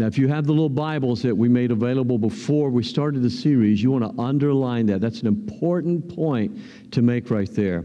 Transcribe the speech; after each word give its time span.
Now, 0.00 0.06
if 0.06 0.16
you 0.16 0.28
have 0.28 0.46
the 0.46 0.52
little 0.52 0.70
Bibles 0.70 1.20
that 1.20 1.36
we 1.36 1.50
made 1.50 1.70
available 1.70 2.16
before 2.16 2.70
we 2.70 2.82
started 2.82 3.20
the 3.20 3.28
series, 3.28 3.82
you 3.82 3.90
want 3.90 4.02
to 4.02 4.22
underline 4.22 4.86
that. 4.86 5.02
That's 5.02 5.20
an 5.20 5.26
important 5.26 6.16
point 6.16 6.58
to 6.92 7.02
make 7.02 7.30
right 7.30 7.50
there. 7.54 7.84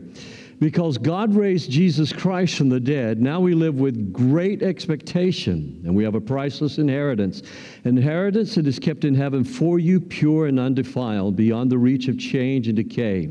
Because 0.62 0.98
God 0.98 1.36
raised 1.36 1.70
Jesus 1.70 2.14
Christ 2.14 2.56
from 2.56 2.70
the 2.70 2.80
dead, 2.80 3.20
now 3.20 3.42
we 3.42 3.54
live 3.54 3.82
with 3.82 4.14
great 4.14 4.64
expectation, 4.64 5.82
and 5.84 5.94
we 5.94 6.06
have 6.06 6.16
a 6.16 6.22
priceless 6.22 6.78
inheritance. 6.78 7.42
Inheritance 7.84 8.56
that 8.56 8.66
is 8.66 8.80
kept 8.80 9.04
in 9.04 9.14
heaven 9.14 9.44
for 9.44 9.78
you, 9.78 10.00
pure 10.00 10.46
and 10.46 10.58
undefiled, 10.58 11.36
beyond 11.36 11.70
the 11.70 11.78
reach 11.78 12.08
of 12.08 12.18
change 12.18 12.70
and 12.70 12.78
decay. 12.78 13.30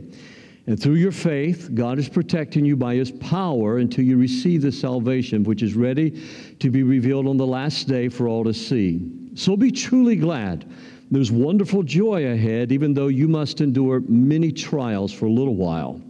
And 0.67 0.81
through 0.81 0.95
your 0.95 1.13
faith, 1.13 1.71
God 1.75 1.99
is 1.99 2.09
protecting 2.09 2.65
you 2.65 2.75
by 2.75 2.95
his 2.95 3.11
power 3.11 3.79
until 3.79 4.05
you 4.05 4.17
receive 4.17 4.63
the 4.63 4.73
salvation 4.73 5.45
which 5.45 5.63
is 5.63 5.75
ready 5.75 6.23
to 6.59 6.71
be 6.71 6.83
revealed 6.83 7.27
on 7.27 7.37
the 7.37 7.47
last 7.47 7.87
day 7.87 8.09
for 8.09 8.29
all 8.29 8.45
to 8.45 8.55
see. 8.55 9.31
So 9.35 9.57
be 9.57 9.71
truly 9.71 10.17
glad. 10.17 10.65
There's 11.11 11.31
wonderful 11.31 11.83
joy 11.83 12.27
ahead, 12.33 12.73
even 12.73 12.95
though 12.95 13.09
you 13.09 13.29
must 13.29 13.61
endure 13.61 14.01
many 14.09 14.51
trials 14.51 15.13
for 15.13 15.27
a 15.27 15.31
little 15.31 15.55
while. 15.55 16.01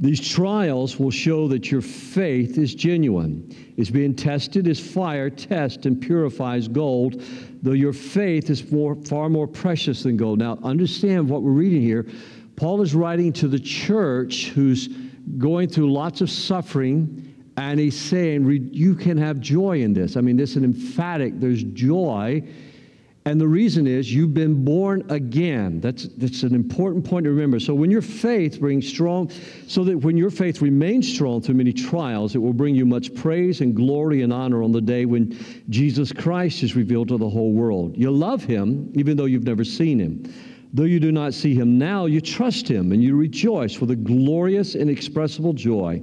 These 0.00 0.26
trials 0.28 1.00
will 1.00 1.10
show 1.10 1.48
that 1.48 1.72
your 1.72 1.80
faith 1.80 2.56
is 2.56 2.72
genuine. 2.72 3.52
It's 3.76 3.90
being 3.90 4.14
tested 4.14 4.68
as 4.68 4.78
fire 4.78 5.28
tests 5.28 5.86
and 5.86 6.00
purifies 6.00 6.68
gold, 6.68 7.20
though 7.62 7.72
your 7.72 7.92
faith 7.92 8.48
is 8.48 8.70
more, 8.70 8.94
far 8.94 9.28
more 9.28 9.48
precious 9.48 10.04
than 10.04 10.16
gold. 10.16 10.38
Now, 10.38 10.56
understand 10.62 11.28
what 11.28 11.42
we're 11.42 11.50
reading 11.50 11.82
here. 11.82 12.06
Paul 12.58 12.82
is 12.82 12.92
writing 12.92 13.32
to 13.34 13.46
the 13.46 13.58
church 13.58 14.48
who's 14.48 14.88
going 15.38 15.68
through 15.68 15.92
lots 15.92 16.20
of 16.20 16.28
suffering, 16.28 17.32
and 17.56 17.78
he's 17.78 17.96
saying, 17.96 18.70
You 18.72 18.96
can 18.96 19.16
have 19.16 19.38
joy 19.38 19.80
in 19.80 19.94
this. 19.94 20.16
I 20.16 20.20
mean, 20.22 20.36
this 20.36 20.50
is 20.50 20.56
an 20.56 20.64
emphatic, 20.64 21.38
there's 21.38 21.62
joy. 21.62 22.42
And 23.24 23.40
the 23.40 23.46
reason 23.46 23.86
is 23.86 24.12
you've 24.12 24.32
been 24.32 24.64
born 24.64 25.04
again. 25.10 25.80
That's, 25.80 26.08
that's 26.16 26.42
an 26.44 26.54
important 26.54 27.04
point 27.04 27.24
to 27.24 27.30
remember. 27.30 27.60
So 27.60 27.74
when 27.74 27.90
your 27.90 28.00
faith 28.00 28.58
brings 28.58 28.88
strong, 28.88 29.30
so 29.66 29.84
that 29.84 29.98
when 29.98 30.16
your 30.16 30.30
faith 30.30 30.62
remains 30.62 31.12
strong 31.12 31.42
through 31.42 31.56
many 31.56 31.72
trials, 31.72 32.34
it 32.34 32.38
will 32.38 32.54
bring 32.54 32.74
you 32.74 32.86
much 32.86 33.14
praise 33.14 33.60
and 33.60 33.76
glory 33.76 34.22
and 34.22 34.32
honor 34.32 34.62
on 34.62 34.72
the 34.72 34.80
day 34.80 35.04
when 35.04 35.38
Jesus 35.68 36.10
Christ 36.10 36.62
is 36.62 36.74
revealed 36.74 37.08
to 37.08 37.18
the 37.18 37.28
whole 37.28 37.52
world. 37.52 37.96
You 37.96 38.10
love 38.10 38.42
him 38.42 38.90
even 38.94 39.16
though 39.16 39.26
you've 39.26 39.44
never 39.44 39.64
seen 39.64 40.00
him. 40.00 40.24
Though 40.72 40.84
you 40.84 41.00
do 41.00 41.12
not 41.12 41.34
see 41.34 41.54
him 41.54 41.78
now, 41.78 42.06
you 42.06 42.20
trust 42.20 42.68
him 42.68 42.92
and 42.92 43.02
you 43.02 43.16
rejoice 43.16 43.80
with 43.80 43.90
a 43.90 43.96
glorious, 43.96 44.74
inexpressible 44.74 45.54
joy. 45.54 46.02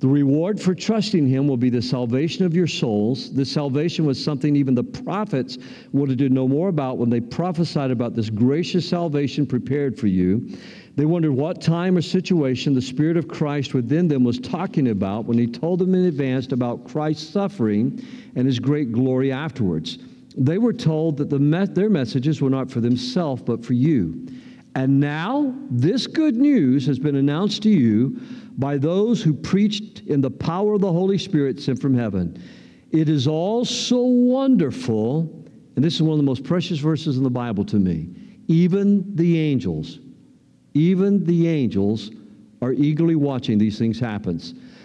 The 0.00 0.08
reward 0.08 0.60
for 0.60 0.74
trusting 0.74 1.28
him 1.28 1.46
will 1.46 1.56
be 1.56 1.70
the 1.70 1.80
salvation 1.80 2.44
of 2.44 2.56
your 2.56 2.66
souls. 2.66 3.32
The 3.32 3.44
salvation 3.44 4.04
was 4.04 4.22
something 4.22 4.56
even 4.56 4.74
the 4.74 4.82
prophets 4.82 5.58
wanted 5.92 6.18
to 6.18 6.28
know 6.28 6.48
more 6.48 6.68
about 6.68 6.98
when 6.98 7.08
they 7.08 7.20
prophesied 7.20 7.92
about 7.92 8.16
this 8.16 8.28
gracious 8.28 8.86
salvation 8.86 9.46
prepared 9.46 9.96
for 9.96 10.08
you. 10.08 10.58
They 10.96 11.06
wondered 11.06 11.32
what 11.32 11.62
time 11.62 11.96
or 11.96 12.02
situation 12.02 12.74
the 12.74 12.82
Spirit 12.82 13.16
of 13.16 13.28
Christ 13.28 13.74
within 13.74 14.08
them 14.08 14.24
was 14.24 14.40
talking 14.40 14.88
about 14.88 15.24
when 15.24 15.38
he 15.38 15.46
told 15.46 15.78
them 15.78 15.94
in 15.94 16.06
advance 16.06 16.50
about 16.50 16.84
Christ's 16.84 17.30
suffering 17.30 18.04
and 18.34 18.44
his 18.44 18.58
great 18.58 18.90
glory 18.90 19.30
afterwards. 19.30 19.98
They 20.36 20.58
were 20.58 20.72
told 20.72 21.16
that 21.18 21.30
the 21.30 21.38
me- 21.38 21.66
their 21.66 21.90
messages 21.90 22.40
were 22.40 22.50
not 22.50 22.70
for 22.70 22.80
themselves, 22.80 23.42
but 23.42 23.64
for 23.64 23.74
you. 23.74 24.26
And 24.74 25.00
now, 25.00 25.54
this 25.70 26.06
good 26.06 26.36
news 26.36 26.86
has 26.86 26.98
been 26.98 27.16
announced 27.16 27.62
to 27.64 27.68
you 27.70 28.20
by 28.56 28.78
those 28.78 29.22
who 29.22 29.34
preached 29.34 30.00
in 30.06 30.20
the 30.20 30.30
power 30.30 30.74
of 30.74 30.80
the 30.80 30.92
Holy 30.92 31.18
Spirit 31.18 31.60
sent 31.60 31.80
from 31.80 31.94
heaven. 31.94 32.42
It 32.90 33.08
is 33.08 33.26
all 33.26 33.64
so 33.64 34.02
wonderful, 34.02 35.44
and 35.76 35.84
this 35.84 35.94
is 35.94 36.02
one 36.02 36.12
of 36.12 36.18
the 36.18 36.24
most 36.24 36.44
precious 36.44 36.78
verses 36.78 37.16
in 37.16 37.22
the 37.22 37.30
Bible 37.30 37.64
to 37.66 37.76
me. 37.76 38.08
Even 38.48 39.14
the 39.16 39.38
angels, 39.38 39.98
even 40.74 41.24
the 41.24 41.48
angels 41.48 42.10
are 42.60 42.72
eagerly 42.72 43.16
watching 43.16 43.58
these 43.58 43.78
things 43.78 43.98
happen. 43.98 44.40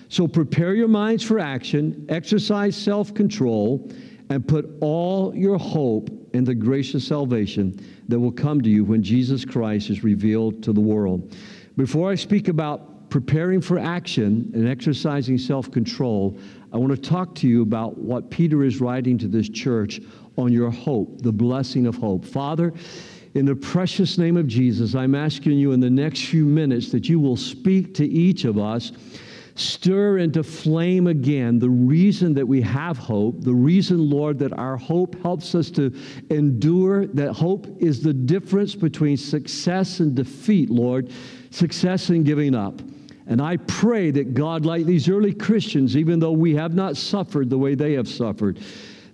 So 0.10 0.28
prepare 0.28 0.74
your 0.74 0.88
minds 0.88 1.24
for 1.24 1.40
action, 1.40 2.06
exercise 2.10 2.76
self 2.76 3.14
control, 3.14 3.90
and 4.30 4.48
put 4.48 4.70
all 4.82 5.36
your 5.36 5.58
hope 5.58 6.10
in 6.34 6.44
the 6.44 6.56
gracious 6.56 7.08
salvation 7.08 7.80
that 8.08 8.20
will 8.20 8.32
come 8.32 8.62
to 8.62 8.70
you 8.70 8.84
when 8.84 9.02
Jesus 9.02 9.46
Christ 9.46 9.90
is 9.90 10.04
revealed 10.04 10.62
to 10.64 10.74
the 10.74 10.82
world. 10.82 11.36
Before 11.78 12.12
I 12.12 12.16
speak 12.16 12.48
about 12.48 13.10
preparing 13.10 13.62
for 13.62 13.80
action 13.80 14.52
and 14.54 14.68
exercising 14.68 15.38
self 15.38 15.72
control, 15.72 16.38
I 16.74 16.78
want 16.78 16.92
to 16.92 17.02
talk 17.02 17.36
to 17.36 17.48
you 17.48 17.62
about 17.62 17.98
what 17.98 18.30
Peter 18.30 18.64
is 18.64 18.82
writing 18.82 19.18
to 19.20 19.28
this 19.28 19.48
church 19.48 20.02
on 20.38 20.52
your 20.52 20.70
hope, 20.70 21.22
the 21.22 21.32
blessing 21.32 21.88
of 21.88 21.96
hope. 21.96 22.26
Father, 22.26 22.74
in 23.34 23.46
the 23.46 23.56
precious 23.56 24.18
name 24.18 24.36
of 24.36 24.48
Jesus, 24.48 24.96
I'm 24.96 25.16
asking 25.16 25.54
you 25.54 25.72
in 25.72 25.80
the 25.80 25.90
next 25.90 26.26
few 26.26 26.46
minutes 26.46 26.92
that 26.92 27.08
you 27.08 27.20
will 27.20 27.38
speak 27.38 27.94
to 27.96 28.06
each 28.06 28.46
of 28.46 28.58
us 28.58 28.92
stir 29.58 30.20
into 30.20 30.44
flame 30.44 31.08
again 31.08 31.60
the 31.60 31.70
reason 31.70 32.34
that 32.36 32.48
we 32.48 32.62
have 32.62 32.98
hope, 32.98 33.42
the 33.42 33.54
reason, 33.54 34.10
Lord, 34.10 34.40
that 34.40 34.54
our 34.54 34.78
hope 34.78 35.22
helps 35.22 35.56
us 35.56 35.70
to 35.72 35.94
endure, 36.30 37.08
that 37.08 37.34
hope 37.34 37.68
is 37.80 38.02
the 38.02 38.14
difference 38.14 38.76
between 38.76 39.18
success 39.18 40.00
and 40.00 40.16
defeat, 40.16 40.70
Lord, 40.70 41.12
success 41.50 42.10
and 42.10 42.24
giving 42.26 42.56
up. 42.56 42.82
And 43.26 43.42
I 43.42 43.58
pray 43.58 44.12
that 44.12 44.34
God, 44.34 44.66
like 44.66 44.86
these 44.86 45.10
early 45.10 45.34
Christians, 45.34 45.98
even 45.98 46.20
though 46.20 46.32
we 46.32 46.56
have 46.56 46.74
not 46.74 46.96
suffered 46.96 47.50
the 47.50 47.58
way 47.58 47.76
they 47.76 47.94
have 47.94 48.08
suffered, 48.08 48.60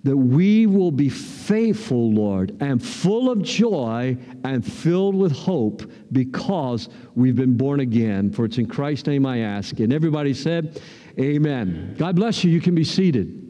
that 0.04 0.16
we 0.16 0.66
will 0.66 0.92
be 0.92 1.08
faithful, 1.08 2.12
Lord, 2.12 2.56
and 2.60 2.82
full 2.82 3.30
of 3.30 3.42
joy 3.42 4.16
and 4.44 4.64
filled 4.64 5.14
with 5.14 5.32
hope 5.32 5.90
because 6.12 6.90
we've 7.14 7.34
been 7.34 7.56
born 7.56 7.80
again. 7.80 8.30
For 8.30 8.44
it's 8.44 8.58
in 8.58 8.66
Christ's 8.66 9.06
name 9.06 9.24
I 9.24 9.38
ask. 9.38 9.80
And 9.80 9.92
everybody 9.92 10.34
said, 10.34 10.80
Amen. 11.18 11.94
God 11.98 12.16
bless 12.16 12.44
you. 12.44 12.50
You 12.50 12.60
can 12.60 12.74
be 12.74 12.84
seated. 12.84 13.40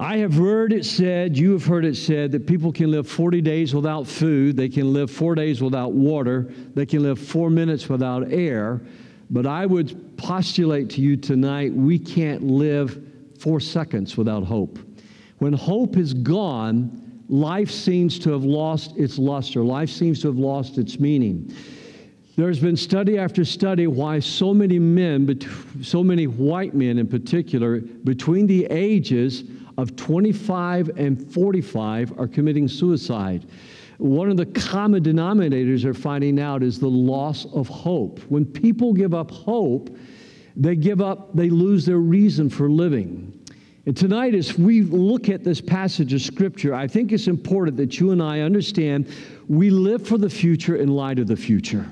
I 0.00 0.18
have 0.18 0.34
heard 0.34 0.72
it 0.72 0.84
said, 0.84 1.36
you 1.36 1.52
have 1.52 1.66
heard 1.66 1.84
it 1.84 1.96
said, 1.96 2.30
that 2.30 2.46
people 2.46 2.72
can 2.72 2.90
live 2.90 3.08
40 3.08 3.40
days 3.40 3.74
without 3.74 4.06
food, 4.06 4.56
they 4.56 4.68
can 4.68 4.92
live 4.92 5.10
four 5.10 5.34
days 5.34 5.60
without 5.60 5.92
water, 5.92 6.52
they 6.74 6.86
can 6.86 7.02
live 7.02 7.18
four 7.18 7.50
minutes 7.50 7.88
without 7.88 8.32
air. 8.32 8.80
But 9.28 9.44
I 9.44 9.66
would 9.66 10.16
postulate 10.16 10.90
to 10.90 11.00
you 11.00 11.16
tonight, 11.16 11.74
we 11.74 11.98
can't 11.98 12.44
live 12.44 13.07
four 13.38 13.60
seconds 13.60 14.16
without 14.16 14.44
hope. 14.44 14.78
When 15.38 15.52
hope 15.52 15.96
is 15.96 16.14
gone, 16.14 17.22
life 17.28 17.70
seems 17.70 18.18
to 18.20 18.30
have 18.32 18.44
lost 18.44 18.96
its 18.96 19.18
luster, 19.18 19.62
life 19.62 19.90
seems 19.90 20.20
to 20.22 20.28
have 20.28 20.38
lost 20.38 20.78
its 20.78 20.98
meaning. 20.98 21.54
There's 22.36 22.60
been 22.60 22.76
study 22.76 23.18
after 23.18 23.44
study 23.44 23.88
why 23.88 24.20
so 24.20 24.54
many 24.54 24.78
men, 24.78 25.40
so 25.82 26.04
many 26.04 26.28
white 26.28 26.72
men 26.72 26.98
in 26.98 27.08
particular, 27.08 27.80
between 27.80 28.46
the 28.46 28.64
ages 28.66 29.42
of 29.76 29.96
25 29.96 30.90
and 30.96 31.32
45 31.32 32.18
are 32.18 32.28
committing 32.28 32.68
suicide. 32.68 33.46
One 33.98 34.30
of 34.30 34.36
the 34.36 34.46
common 34.46 35.02
denominators 35.02 35.82
they're 35.82 35.94
finding 35.94 36.38
out 36.38 36.62
is 36.62 36.78
the 36.78 36.88
loss 36.88 37.44
of 37.46 37.66
hope. 37.66 38.20
When 38.28 38.44
people 38.44 38.92
give 38.92 39.14
up 39.14 39.30
hope, 39.32 39.96
they 40.58 40.76
give 40.76 41.00
up, 41.00 41.34
they 41.34 41.48
lose 41.48 41.86
their 41.86 41.98
reason 41.98 42.50
for 42.50 42.68
living. 42.68 43.32
And 43.86 43.96
tonight, 43.96 44.34
as 44.34 44.58
we 44.58 44.82
look 44.82 45.30
at 45.30 45.44
this 45.44 45.62
passage 45.62 46.12
of 46.12 46.20
Scripture, 46.20 46.74
I 46.74 46.86
think 46.86 47.10
it's 47.12 47.26
important 47.26 47.78
that 47.78 47.98
you 47.98 48.10
and 48.10 48.22
I 48.22 48.40
understand 48.40 49.08
we 49.48 49.70
live 49.70 50.06
for 50.06 50.18
the 50.18 50.28
future 50.28 50.76
in 50.76 50.88
light 50.88 51.18
of 51.18 51.26
the 51.26 51.36
future. 51.36 51.88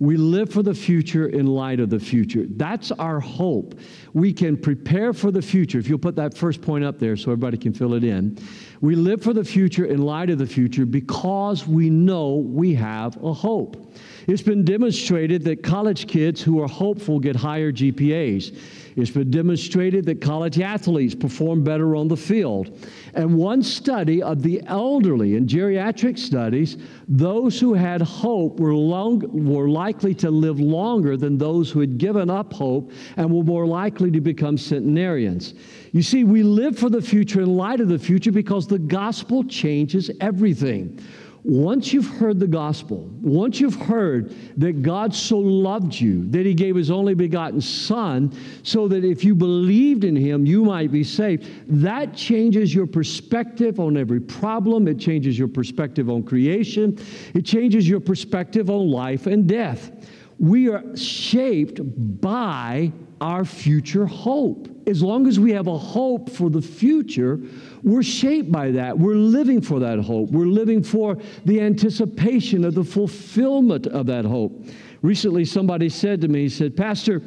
We 0.00 0.16
live 0.16 0.50
for 0.52 0.62
the 0.62 0.74
future 0.74 1.28
in 1.28 1.46
light 1.46 1.80
of 1.80 1.90
the 1.90 1.98
future. 1.98 2.44
That's 2.48 2.92
our 2.92 3.18
hope. 3.18 3.78
We 4.12 4.32
can 4.32 4.56
prepare 4.56 5.12
for 5.12 5.32
the 5.32 5.42
future. 5.42 5.78
If 5.78 5.88
you'll 5.88 5.98
put 5.98 6.14
that 6.16 6.36
first 6.36 6.62
point 6.62 6.84
up 6.84 7.00
there 7.00 7.16
so 7.16 7.32
everybody 7.32 7.58
can 7.58 7.72
fill 7.72 7.94
it 7.94 8.04
in. 8.04 8.38
We 8.80 8.94
live 8.94 9.22
for 9.22 9.32
the 9.32 9.42
future 9.42 9.86
in 9.86 10.02
light 10.02 10.30
of 10.30 10.38
the 10.38 10.46
future 10.46 10.86
because 10.86 11.66
we 11.66 11.90
know 11.90 12.36
we 12.36 12.74
have 12.74 13.20
a 13.24 13.32
hope. 13.32 13.92
It's 14.28 14.42
been 14.42 14.64
demonstrated 14.64 15.42
that 15.44 15.64
college 15.64 16.06
kids 16.06 16.40
who 16.40 16.62
are 16.62 16.68
hopeful 16.68 17.18
get 17.18 17.34
higher 17.34 17.72
GPAs. 17.72 18.56
It's 18.96 19.10
been 19.10 19.30
demonstrated 19.30 20.04
that 20.06 20.20
college 20.20 20.60
athletes 20.60 21.14
perform 21.14 21.64
better 21.64 21.96
on 21.96 22.08
the 22.08 22.16
field. 22.16 22.78
And 23.14 23.36
one 23.36 23.62
study 23.62 24.22
of 24.22 24.42
the 24.42 24.62
elderly 24.66 25.36
in 25.36 25.46
geriatric 25.46 26.18
studies, 26.18 26.76
those 27.06 27.60
who 27.60 27.74
had 27.74 28.02
hope 28.02 28.60
were, 28.60 28.74
long, 28.74 29.20
were 29.46 29.68
likely 29.68 30.14
to 30.16 30.30
live 30.30 30.60
longer 30.60 31.16
than 31.16 31.38
those 31.38 31.70
who 31.70 31.80
had 31.80 31.98
given 31.98 32.30
up 32.30 32.52
hope 32.52 32.92
and 33.16 33.32
were 33.32 33.44
more 33.44 33.66
likely 33.66 34.10
to 34.10 34.20
become 34.20 34.58
centenarians. 34.58 35.54
You 35.92 36.02
see, 36.02 36.24
we 36.24 36.42
live 36.42 36.78
for 36.78 36.90
the 36.90 37.02
future 37.02 37.40
in 37.40 37.56
light 37.56 37.80
of 37.80 37.88
the 37.88 37.98
future 37.98 38.32
because 38.32 38.66
the 38.66 38.78
gospel 38.78 39.44
changes 39.44 40.10
everything. 40.20 41.00
Once 41.44 41.92
you've 41.92 42.08
heard 42.18 42.40
the 42.40 42.46
gospel, 42.46 43.08
once 43.22 43.60
you've 43.60 43.80
heard 43.82 44.34
that 44.56 44.82
God 44.82 45.14
so 45.14 45.38
loved 45.38 45.94
you 45.94 46.28
that 46.30 46.44
he 46.44 46.52
gave 46.52 46.74
his 46.74 46.90
only 46.90 47.14
begotten 47.14 47.60
Son 47.60 48.32
so 48.62 48.88
that 48.88 49.04
if 49.04 49.24
you 49.24 49.34
believed 49.34 50.04
in 50.04 50.16
him, 50.16 50.44
you 50.44 50.64
might 50.64 50.90
be 50.90 51.04
saved, 51.04 51.48
that 51.68 52.14
changes 52.14 52.74
your 52.74 52.86
perspective 52.86 53.78
on 53.78 53.96
every 53.96 54.20
problem. 54.20 54.88
It 54.88 54.98
changes 54.98 55.38
your 55.38 55.48
perspective 55.48 56.10
on 56.10 56.22
creation. 56.24 56.98
It 57.34 57.44
changes 57.44 57.88
your 57.88 58.00
perspective 58.00 58.68
on 58.68 58.90
life 58.90 59.26
and 59.26 59.46
death. 59.46 59.92
We 60.38 60.68
are 60.68 60.96
shaped 60.96 61.80
by 62.20 62.92
our 63.20 63.44
future 63.44 64.06
hope. 64.06 64.68
As 64.86 65.02
long 65.02 65.26
as 65.26 65.40
we 65.40 65.52
have 65.52 65.66
a 65.66 65.76
hope 65.76 66.30
for 66.30 66.48
the 66.48 66.62
future, 66.62 67.40
we're 67.82 68.02
shaped 68.02 68.50
by 68.50 68.70
that. 68.72 68.96
We're 68.96 69.14
living 69.14 69.60
for 69.60 69.80
that 69.80 69.98
hope. 69.98 70.30
We're 70.30 70.46
living 70.46 70.82
for 70.82 71.18
the 71.44 71.60
anticipation 71.60 72.64
of 72.64 72.74
the 72.74 72.84
fulfillment 72.84 73.86
of 73.88 74.06
that 74.06 74.24
hope. 74.24 74.66
Recently, 75.02 75.44
somebody 75.44 75.88
said 75.88 76.20
to 76.22 76.28
me, 76.28 76.42
he 76.42 76.48
said, 76.48 76.76
Pastor, 76.76 77.22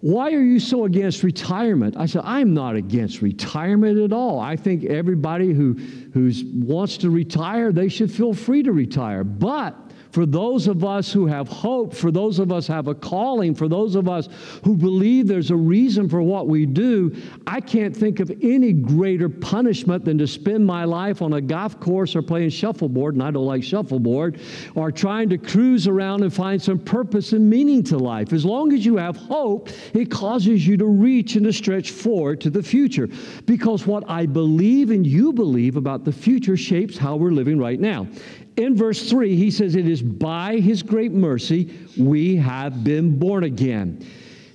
why 0.00 0.32
are 0.32 0.42
you 0.42 0.58
so 0.58 0.84
against 0.84 1.22
retirement? 1.22 1.96
I 1.96 2.06
said, 2.06 2.22
I'm 2.24 2.54
not 2.54 2.74
against 2.74 3.20
retirement 3.20 3.98
at 3.98 4.12
all. 4.12 4.40
I 4.40 4.56
think 4.56 4.84
everybody 4.84 5.52
who 5.52 5.74
who's, 6.14 6.42
wants 6.44 6.96
to 6.98 7.10
retire, 7.10 7.70
they 7.70 7.88
should 7.88 8.10
feel 8.10 8.32
free 8.32 8.62
to 8.62 8.72
retire. 8.72 9.24
But 9.24 9.76
for 10.10 10.26
those 10.26 10.66
of 10.66 10.84
us 10.84 11.12
who 11.12 11.26
have 11.26 11.48
hope, 11.48 11.94
for 11.94 12.10
those 12.10 12.38
of 12.38 12.50
us 12.50 12.66
have 12.66 12.88
a 12.88 12.94
calling, 12.94 13.54
for 13.54 13.68
those 13.68 13.94
of 13.94 14.08
us 14.08 14.28
who 14.64 14.76
believe 14.76 15.26
there's 15.26 15.50
a 15.50 15.56
reason 15.56 16.08
for 16.08 16.22
what 16.22 16.48
we 16.48 16.66
do, 16.66 17.14
I 17.46 17.60
can't 17.60 17.96
think 17.96 18.20
of 18.20 18.30
any 18.42 18.72
greater 18.72 19.28
punishment 19.28 20.04
than 20.04 20.18
to 20.18 20.26
spend 20.26 20.66
my 20.66 20.84
life 20.84 21.22
on 21.22 21.34
a 21.34 21.40
golf 21.40 21.78
course 21.78 22.16
or 22.16 22.22
playing 22.22 22.50
shuffleboard, 22.50 23.14
and 23.14 23.22
I 23.22 23.30
don't 23.30 23.46
like 23.46 23.62
shuffleboard, 23.62 24.40
or 24.74 24.90
trying 24.90 25.28
to 25.30 25.38
cruise 25.38 25.86
around 25.86 26.22
and 26.22 26.32
find 26.32 26.60
some 26.60 26.78
purpose 26.78 27.32
and 27.32 27.48
meaning 27.48 27.82
to 27.84 27.98
life. 27.98 28.32
As 28.32 28.44
long 28.44 28.72
as 28.72 28.84
you 28.84 28.96
have 28.96 29.16
hope, 29.16 29.68
it 29.94 30.10
causes 30.10 30.66
you 30.66 30.76
to 30.76 30.86
reach 30.86 31.36
and 31.36 31.44
to 31.46 31.52
stretch 31.52 31.90
forward 31.90 32.40
to 32.40 32.50
the 32.50 32.62
future. 32.62 33.08
Because 33.46 33.86
what 33.86 34.08
I 34.08 34.26
believe 34.26 34.90
and 34.90 35.06
you 35.06 35.32
believe 35.32 35.76
about 35.76 36.04
the 36.04 36.12
future 36.12 36.56
shapes 36.56 36.96
how 36.96 37.16
we're 37.16 37.30
living 37.30 37.58
right 37.58 37.78
now 37.78 38.06
in 38.56 38.76
verse 38.76 39.08
3, 39.08 39.36
he 39.36 39.50
says, 39.50 39.74
It 39.74 39.88
is 39.88 40.02
by 40.02 40.56
his 40.56 40.82
great 40.82 41.12
mercy 41.12 41.72
we 41.98 42.36
have 42.36 42.84
been 42.84 43.18
born 43.18 43.44
again. 43.44 44.06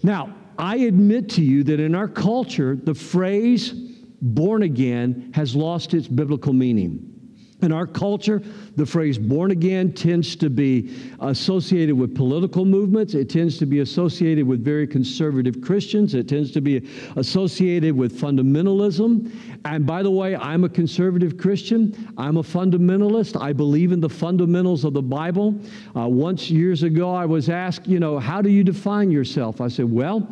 Now, 0.04 0.36
I 0.58 0.78
admit 0.78 1.30
to 1.32 1.42
you 1.42 1.64
that 1.66 1.80
in 1.80 1.96
our 1.96 2.08
culture, 2.08 2.76
the 2.76 2.94
phrase 2.94 3.72
born 4.22 4.64
again 4.64 5.32
has 5.34 5.56
lost 5.56 5.94
its 5.94 6.08
biblical 6.08 6.54
meaning. 6.54 7.15
In 7.62 7.72
our 7.72 7.88
culture, 7.88 8.44
the 8.76 8.86
phrase 8.86 9.18
born 9.18 9.52
again 9.52 9.94
tends 9.94 10.36
to 10.36 10.50
be 10.50 10.94
associated 11.22 11.96
with 11.96 12.14
political 12.14 12.66
movements. 12.66 13.14
It 13.14 13.30
tends 13.30 13.58
to 13.60 13.66
be 13.66 13.80
associated 13.80 14.46
with 14.46 14.64
very 14.64 14.86
conservative 14.86 15.62
Christians. 15.62 16.16
It 16.16 16.28
tends 16.28 16.52
to 16.52 16.62
be 16.62 16.88
associated 17.16 17.96
with 17.96 18.20
fundamentalism. 18.20 19.34
And 19.64 19.88
by 19.88 20.04
the 20.04 20.12
way, 20.12 20.36
I'm 20.36 20.66
a 20.66 20.70
conservative 20.70 21.38
Christian. 21.38 22.14
I'm 22.18 22.36
a 22.38 22.44
fundamentalist. 22.44 23.42
I 23.42 23.54
believe 23.54 23.94
in 23.94 24.02
the 24.02 24.10
fundamentals 24.10 24.84
of 24.84 24.94
the 24.94 25.02
Bible. 25.02 25.56
Uh, 25.96 26.10
once 26.10 26.52
years 26.52 26.84
ago, 26.84 27.16
I 27.16 27.26
was 27.26 27.50
asked, 27.50 27.88
you 27.88 28.02
know, 28.02 28.20
how 28.20 28.42
do 28.42 28.50
you 28.50 28.66
define 28.66 29.12
yourself? 29.12 29.62
I 29.62 29.70
said, 29.70 29.90
well, 29.90 30.30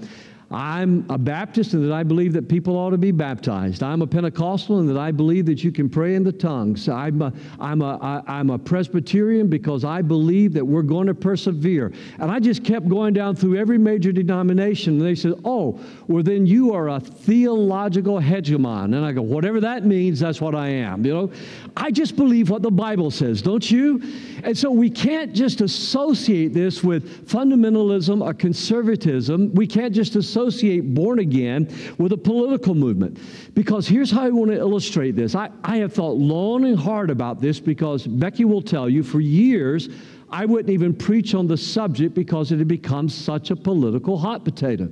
I'm 0.53 1.03
a 1.09 1.17
Baptist 1.17 1.73
and 1.73 1.83
that 1.83 1.91
I 1.91 2.03
believe 2.03 2.31
that 2.33 2.47
people 2.47 2.77
ought 2.77 2.91
to 2.91 2.97
be 2.97 3.11
baptized. 3.11 3.81
I'm 3.81 4.03
a 4.03 4.07
Pentecostal 4.07 4.79
and 4.79 4.87
that 4.87 4.99
I 4.99 5.11
believe 5.11 5.47
that 5.47 5.63
you 5.63 5.71
can 5.71 5.89
pray 5.89 6.13
in 6.13 6.23
the 6.23 6.31
tongues. 6.31 6.87
I'm 6.87 7.23
a, 7.23 7.33
I'm 7.59 7.81
a, 7.81 7.97
I, 7.99 8.21
I'm 8.27 8.51
a 8.51 8.59
Presbyterian 8.59 9.47
because 9.47 9.83
I 9.83 10.03
believe 10.03 10.53
that 10.53 10.63
we're 10.63 10.83
going 10.83 11.07
to 11.07 11.15
persevere. 11.15 11.91
And 12.19 12.29
I 12.29 12.39
just 12.39 12.63
kept 12.63 12.87
going 12.87 13.15
down 13.15 13.35
through 13.35 13.57
every 13.57 13.79
major 13.79 14.11
denomination 14.11 14.99
and 14.99 15.01
they 15.01 15.15
said, 15.15 15.33
oh, 15.43 15.79
well, 16.07 16.21
then 16.21 16.45
you 16.45 16.71
are 16.71 16.89
a 16.89 16.99
theological 16.99 18.19
hegemon. 18.19 18.95
And 18.95 19.03
I 19.03 19.11
go, 19.11 19.23
whatever 19.23 19.59
that 19.61 19.85
means, 19.85 20.19
that's 20.19 20.39
what 20.39 20.53
I 20.53 20.67
am. 20.67 21.03
You 21.03 21.13
know, 21.15 21.31
I 21.75 21.89
just 21.89 22.15
believe 22.15 22.51
what 22.51 22.61
the 22.61 22.69
Bible 22.69 23.09
says, 23.09 23.41
don't 23.41 23.71
you? 23.71 24.03
And 24.43 24.55
so 24.55 24.69
we 24.69 24.91
can't 24.91 25.33
just 25.33 25.61
associate 25.61 26.53
this 26.53 26.83
with 26.83 27.27
fundamentalism 27.27 28.23
or 28.23 28.35
conservatism. 28.35 29.51
We 29.55 29.65
can't 29.65 29.95
just 29.95 30.15
associate 30.15 30.42
associate 30.47 30.93
born 30.93 31.19
again 31.19 31.67
with 31.97 32.11
a 32.11 32.17
political 32.17 32.75
movement. 32.75 33.19
Because 33.53 33.87
here's 33.87 34.11
how 34.11 34.23
I 34.23 34.29
want 34.29 34.51
to 34.51 34.57
illustrate 34.57 35.15
this. 35.15 35.35
I, 35.35 35.49
I 35.63 35.77
have 35.77 35.93
thought 35.93 36.17
long 36.17 36.65
and 36.65 36.77
hard 36.77 37.09
about 37.09 37.41
this 37.41 37.59
because 37.59 38.05
Becky 38.05 38.45
will 38.45 38.61
tell 38.61 38.89
you 38.89 39.03
for 39.03 39.19
years, 39.19 39.89
I 40.29 40.45
wouldn't 40.45 40.69
even 40.69 40.93
preach 40.93 41.33
on 41.35 41.47
the 41.47 41.57
subject 41.57 42.13
because 42.13 42.51
it 42.51 42.59
had 42.59 42.67
become 42.67 43.07
such 43.07 43.51
a 43.51 43.55
political 43.55 44.17
hot 44.17 44.43
potato. 44.43 44.89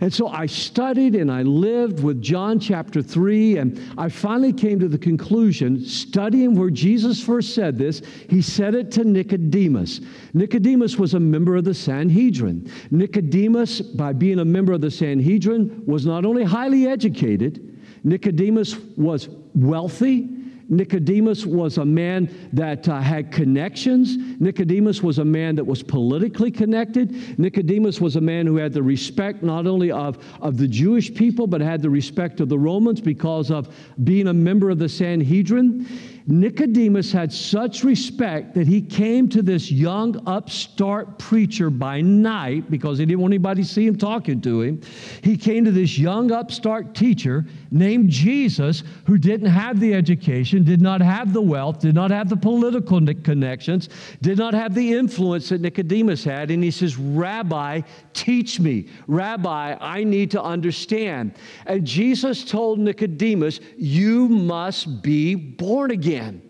And 0.00 0.12
so 0.12 0.28
I 0.28 0.46
studied 0.46 1.16
and 1.16 1.30
I 1.30 1.42
lived 1.42 2.02
with 2.02 2.22
John 2.22 2.60
chapter 2.60 3.02
3, 3.02 3.58
and 3.58 3.80
I 3.98 4.08
finally 4.08 4.52
came 4.52 4.78
to 4.78 4.88
the 4.88 4.98
conclusion, 4.98 5.84
studying 5.84 6.54
where 6.54 6.70
Jesus 6.70 7.22
first 7.22 7.54
said 7.54 7.76
this, 7.76 8.02
he 8.28 8.40
said 8.40 8.74
it 8.74 8.92
to 8.92 9.04
Nicodemus. 9.04 10.00
Nicodemus 10.34 10.96
was 10.96 11.14
a 11.14 11.20
member 11.20 11.56
of 11.56 11.64
the 11.64 11.74
Sanhedrin. 11.74 12.70
Nicodemus, 12.90 13.80
by 13.80 14.12
being 14.12 14.38
a 14.38 14.44
member 14.44 14.72
of 14.72 14.80
the 14.80 14.90
Sanhedrin, 14.90 15.82
was 15.86 16.06
not 16.06 16.24
only 16.24 16.44
highly 16.44 16.86
educated, 16.86 17.76
Nicodemus 18.04 18.76
was 18.96 19.28
wealthy, 19.54 20.37
Nicodemus 20.68 21.46
was 21.46 21.78
a 21.78 21.84
man 21.84 22.28
that 22.52 22.88
uh, 22.88 23.00
had 23.00 23.32
connections. 23.32 24.16
Nicodemus 24.38 25.02
was 25.02 25.18
a 25.18 25.24
man 25.24 25.56
that 25.56 25.64
was 25.64 25.82
politically 25.82 26.50
connected. 26.50 27.38
Nicodemus 27.38 28.00
was 28.00 28.16
a 28.16 28.20
man 28.20 28.46
who 28.46 28.56
had 28.56 28.74
the 28.74 28.82
respect 28.82 29.42
not 29.42 29.66
only 29.66 29.90
of, 29.90 30.22
of 30.42 30.58
the 30.58 30.68
Jewish 30.68 31.14
people, 31.14 31.46
but 31.46 31.62
had 31.62 31.80
the 31.80 31.88
respect 31.88 32.40
of 32.40 32.50
the 32.50 32.58
Romans 32.58 33.00
because 33.00 33.50
of 33.50 33.74
being 34.04 34.28
a 34.28 34.34
member 34.34 34.68
of 34.68 34.78
the 34.78 34.88
Sanhedrin. 34.88 35.86
Nicodemus 36.30 37.10
had 37.10 37.32
such 37.32 37.84
respect 37.84 38.52
that 38.52 38.66
he 38.66 38.82
came 38.82 39.30
to 39.30 39.40
this 39.40 39.72
young 39.72 40.22
upstart 40.28 41.18
preacher 41.18 41.70
by 41.70 42.02
night 42.02 42.70
because 42.70 42.98
he 42.98 43.06
didn't 43.06 43.20
want 43.20 43.32
anybody 43.32 43.62
to 43.62 43.68
see 43.68 43.86
him 43.86 43.96
talking 43.96 44.38
to 44.42 44.60
him. 44.60 44.78
He 45.22 45.38
came 45.38 45.64
to 45.64 45.72
this 45.72 45.96
young 45.96 46.30
upstart 46.30 46.94
teacher 46.94 47.46
named 47.70 48.10
Jesus 48.10 48.82
who 49.06 49.16
didn't 49.16 49.48
have 49.48 49.80
the 49.80 49.94
education, 49.94 50.64
did 50.64 50.82
not 50.82 51.00
have 51.00 51.32
the 51.32 51.40
wealth, 51.40 51.80
did 51.80 51.94
not 51.94 52.10
have 52.10 52.28
the 52.28 52.36
political 52.36 53.00
connections, 53.22 53.88
did 54.20 54.36
not 54.36 54.52
have 54.52 54.74
the 54.74 54.92
influence 54.92 55.48
that 55.48 55.62
Nicodemus 55.62 56.24
had. 56.24 56.50
And 56.50 56.62
he 56.62 56.70
says, 56.70 56.98
Rabbi, 56.98 57.80
teach 58.12 58.60
me. 58.60 58.90
Rabbi, 59.06 59.78
I 59.80 60.04
need 60.04 60.30
to 60.32 60.42
understand. 60.42 61.36
And 61.64 61.86
Jesus 61.86 62.44
told 62.44 62.78
Nicodemus, 62.78 63.60
You 63.78 64.28
must 64.28 65.00
be 65.00 65.34
born 65.34 65.90
again 65.92 66.17
again. 66.18 66.47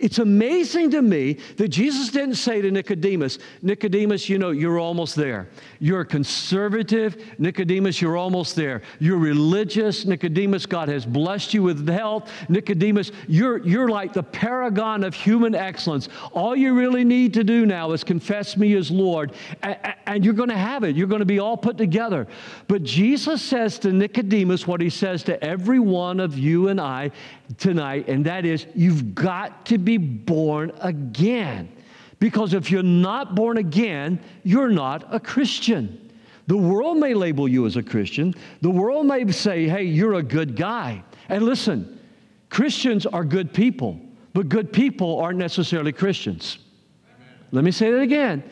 It's 0.00 0.18
amazing 0.18 0.92
to 0.92 1.02
me 1.02 1.36
that 1.58 1.68
Jesus 1.68 2.08
didn't 2.08 2.36
say 2.36 2.62
to 2.62 2.70
Nicodemus, 2.70 3.38
Nicodemus, 3.60 4.30
you 4.30 4.38
know, 4.38 4.48
you're 4.48 4.78
almost 4.78 5.14
there. 5.14 5.50
You're 5.78 6.06
conservative. 6.06 7.22
Nicodemus, 7.38 8.00
you're 8.00 8.16
almost 8.16 8.56
there. 8.56 8.80
You're 8.98 9.18
religious. 9.18 10.06
Nicodemus, 10.06 10.64
God 10.64 10.88
has 10.88 11.04
blessed 11.04 11.52
you 11.52 11.62
with 11.62 11.86
health. 11.86 12.30
Nicodemus, 12.48 13.12
you're, 13.28 13.58
you're 13.58 13.90
like 13.90 14.14
the 14.14 14.22
paragon 14.22 15.04
of 15.04 15.12
human 15.12 15.54
excellence. 15.54 16.08
All 16.32 16.56
you 16.56 16.74
really 16.74 17.04
need 17.04 17.34
to 17.34 17.44
do 17.44 17.66
now 17.66 17.92
is 17.92 18.02
confess 18.02 18.56
me 18.56 18.74
as 18.76 18.90
Lord, 18.90 19.34
and, 19.62 19.76
and 20.06 20.24
you're 20.24 20.32
going 20.32 20.48
to 20.48 20.56
have 20.56 20.82
it. 20.82 20.96
You're 20.96 21.08
going 21.08 21.20
to 21.20 21.26
be 21.26 21.40
all 21.40 21.58
put 21.58 21.76
together. 21.76 22.26
But 22.68 22.84
Jesus 22.84 23.42
says 23.42 23.78
to 23.80 23.92
Nicodemus 23.92 24.66
what 24.66 24.80
he 24.80 24.88
says 24.88 25.22
to 25.24 25.44
every 25.44 25.78
one 25.78 26.20
of 26.20 26.38
you 26.38 26.68
and 26.68 26.80
I 26.80 27.10
tonight, 27.58 28.08
and 28.08 28.24
that 28.24 28.46
is, 28.46 28.66
you've 28.74 29.14
got 29.14 29.66
to 29.66 29.76
be 29.76 29.89
born 29.98 30.72
again. 30.80 31.70
Because 32.18 32.52
if 32.52 32.70
you're 32.70 32.82
not 32.82 33.34
born 33.34 33.56
again, 33.56 34.20
you're 34.44 34.68
not 34.68 35.06
a 35.12 35.18
Christian. 35.18 36.12
The 36.46 36.56
world 36.56 36.98
may 36.98 37.14
label 37.14 37.48
you 37.48 37.64
as 37.66 37.76
a 37.76 37.82
Christian. 37.82 38.34
The 38.60 38.70
world 38.70 39.06
may 39.06 39.30
say, 39.30 39.68
hey, 39.68 39.84
you're 39.84 40.14
a 40.14 40.22
good 40.22 40.56
guy. 40.56 41.02
And 41.28 41.44
listen, 41.44 42.00
Christians 42.50 43.06
are 43.06 43.24
good 43.24 43.54
people, 43.54 44.00
but 44.34 44.48
good 44.48 44.72
people 44.72 45.20
aren't 45.20 45.38
necessarily 45.38 45.92
Christians. 45.92 46.58
Amen. 47.06 47.34
Let 47.52 47.64
me 47.64 47.70
say 47.70 47.90
that 47.92 48.00
again. 48.00 48.42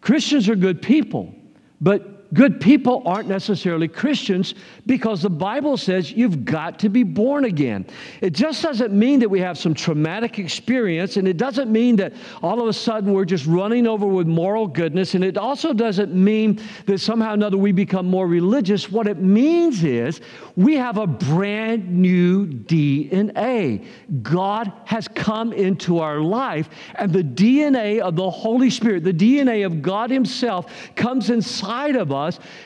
Christians 0.00 0.48
are 0.48 0.56
good 0.56 0.82
people, 0.82 1.34
but 1.80 2.17
good 2.34 2.60
people 2.60 3.02
aren't 3.06 3.28
necessarily 3.28 3.88
Christians 3.88 4.54
because 4.86 5.22
the 5.22 5.30
Bible 5.30 5.76
says 5.76 6.12
you've 6.12 6.44
got 6.44 6.78
to 6.80 6.88
be 6.88 7.02
born 7.02 7.44
again. 7.44 7.86
It 8.20 8.34
just 8.34 8.62
doesn't 8.62 8.92
mean 8.92 9.20
that 9.20 9.28
we 9.28 9.40
have 9.40 9.58
some 9.58 9.74
traumatic 9.74 10.38
experience, 10.38 11.16
and 11.16 11.26
it 11.26 11.36
doesn't 11.36 11.70
mean 11.70 11.96
that 11.96 12.12
all 12.42 12.60
of 12.60 12.68
a 12.68 12.72
sudden 12.72 13.12
we're 13.12 13.24
just 13.24 13.46
running 13.46 13.86
over 13.86 14.06
with 14.06 14.26
moral 14.26 14.66
goodness, 14.66 15.14
and 15.14 15.24
it 15.24 15.38
also 15.38 15.72
doesn't 15.72 16.14
mean 16.14 16.60
that 16.86 16.98
somehow 16.98 17.30
or 17.30 17.34
another 17.34 17.56
we 17.56 17.72
become 17.72 18.06
more 18.06 18.26
religious. 18.26 18.90
What 18.90 19.06
it 19.06 19.18
means 19.18 19.84
is 19.84 20.20
we 20.56 20.74
have 20.74 20.98
a 20.98 21.06
brand 21.06 21.88
new 21.88 22.46
DNA. 22.46 23.86
God 24.22 24.72
has 24.84 25.08
come 25.08 25.52
into 25.52 25.98
our 25.98 26.20
life, 26.20 26.68
and 26.96 27.12
the 27.12 27.24
DNA 27.24 28.00
of 28.00 28.16
the 28.16 28.30
Holy 28.30 28.70
Spirit, 28.70 29.04
the 29.04 29.12
DNA 29.12 29.64
of 29.64 29.80
God 29.82 30.10
Himself, 30.10 30.70
comes 30.94 31.30
inside 31.30 31.96
of 31.96 32.12
us. 32.12 32.17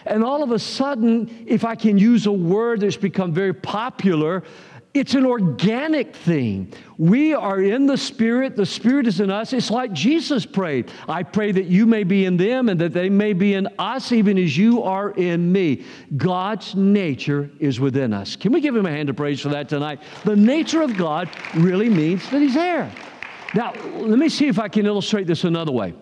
And 0.07 0.25
all 0.25 0.43
of 0.43 0.51
a 0.51 0.59
sudden, 0.59 1.45
if 1.47 1.65
I 1.65 1.75
can 1.75 1.99
use 1.99 2.27
a 2.27 2.33
word 2.33 2.81
that's 2.81 2.97
become 2.97 3.33
very 3.33 3.55
popular, 3.55 4.43
it's 4.95 5.15
an 5.15 5.25
organic 5.25 6.15
thing. 6.15 6.71
We 6.99 7.33
are 7.33 7.63
in 7.63 7.87
the 7.87 7.97
Spirit, 7.97 8.57
the 8.57 8.67
Spirit 8.67 9.07
is 9.07 9.21
in 9.21 9.31
us. 9.31 9.55
It's 9.55 9.71
like 9.71 9.93
Jesus 9.93 10.45
prayed 10.45 10.91
I 11.09 11.23
pray 11.23 11.51
that 11.53 11.65
you 11.65 11.87
may 11.87 12.05
be 12.05 12.27
in 12.27 12.37
them 12.37 12.69
and 12.69 12.79
that 12.81 12.93
they 12.93 13.09
may 13.09 13.33
be 13.33 13.55
in 13.55 13.69
us, 13.79 14.13
even 14.13 14.37
as 14.37 14.57
you 14.57 14.83
are 14.83 15.13
in 15.13 15.51
me. 15.51 15.85
God's 16.17 16.75
nature 16.75 17.51
is 17.59 17.81
within 17.81 18.13
us. 18.13 18.37
Can 18.37 18.53
we 18.53 18.61
give 18.61 18.77
him 18.77 18.85
a 18.85 18.91
hand 18.91 19.09
of 19.09 19.17
praise 19.17 19.41
for 19.41 19.49
that 19.49 19.69
tonight? 19.69 20.01
The 20.25 20.37
nature 20.37 20.83
of 20.83 20.97
God 20.97 21.31
really 21.55 21.89
means 21.89 22.29
that 22.31 22.43
he's 22.43 22.55
there. 22.55 22.93
Now, 23.55 23.73
let 23.95 24.19
me 24.19 24.29
see 24.29 24.49
if 24.49 24.59
I 24.59 24.69
can 24.69 24.85
illustrate 24.85 25.27
this 25.27 25.45
another 25.45 25.73
way. 25.73 25.95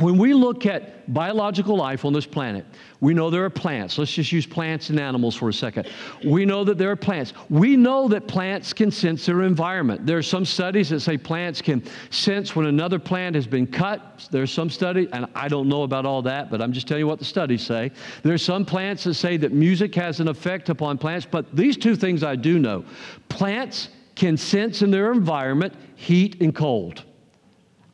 When 0.00 0.18
we 0.18 0.34
look 0.34 0.66
at 0.66 1.12
biological 1.12 1.76
life 1.76 2.04
on 2.04 2.12
this 2.12 2.26
planet, 2.26 2.64
we 3.00 3.14
know 3.14 3.30
there 3.30 3.44
are 3.44 3.50
plants. 3.50 3.98
Let's 3.98 4.12
just 4.12 4.30
use 4.30 4.46
plants 4.46 4.90
and 4.90 5.00
animals 5.00 5.34
for 5.34 5.48
a 5.48 5.52
second. 5.52 5.88
We 6.24 6.44
know 6.44 6.62
that 6.64 6.78
there 6.78 6.90
are 6.90 6.96
plants. 6.96 7.32
We 7.48 7.76
know 7.76 8.06
that 8.08 8.28
plants 8.28 8.72
can 8.72 8.90
sense 8.90 9.26
their 9.26 9.42
environment. 9.42 10.06
There 10.06 10.18
are 10.18 10.22
some 10.22 10.44
studies 10.44 10.90
that 10.90 11.00
say 11.00 11.16
plants 11.16 11.62
can 11.62 11.82
sense 12.10 12.54
when 12.54 12.66
another 12.66 12.98
plant 12.98 13.34
has 13.34 13.46
been 13.46 13.66
cut. 13.66 14.28
There's 14.30 14.52
some 14.52 14.70
studies, 14.70 15.08
and 15.12 15.26
I 15.34 15.48
don't 15.48 15.68
know 15.68 15.82
about 15.82 16.06
all 16.06 16.22
that, 16.22 16.50
but 16.50 16.60
I'm 16.60 16.72
just 16.72 16.86
telling 16.86 17.02
you 17.02 17.06
what 17.06 17.18
the 17.18 17.24
studies 17.24 17.64
say. 17.64 17.90
There's 18.22 18.42
some 18.42 18.64
plants 18.64 19.04
that 19.04 19.14
say 19.14 19.36
that 19.38 19.52
music 19.52 19.94
has 19.94 20.20
an 20.20 20.28
effect 20.28 20.68
upon 20.68 20.98
plants, 20.98 21.26
but 21.30 21.54
these 21.56 21.76
two 21.76 21.96
things 21.96 22.22
I 22.22 22.36
do 22.36 22.58
know. 22.58 22.84
Plants 23.28 23.88
can 24.14 24.36
sense 24.36 24.82
in 24.82 24.90
their 24.90 25.12
environment 25.12 25.74
heat 25.94 26.40
and 26.40 26.54
cold. 26.54 27.04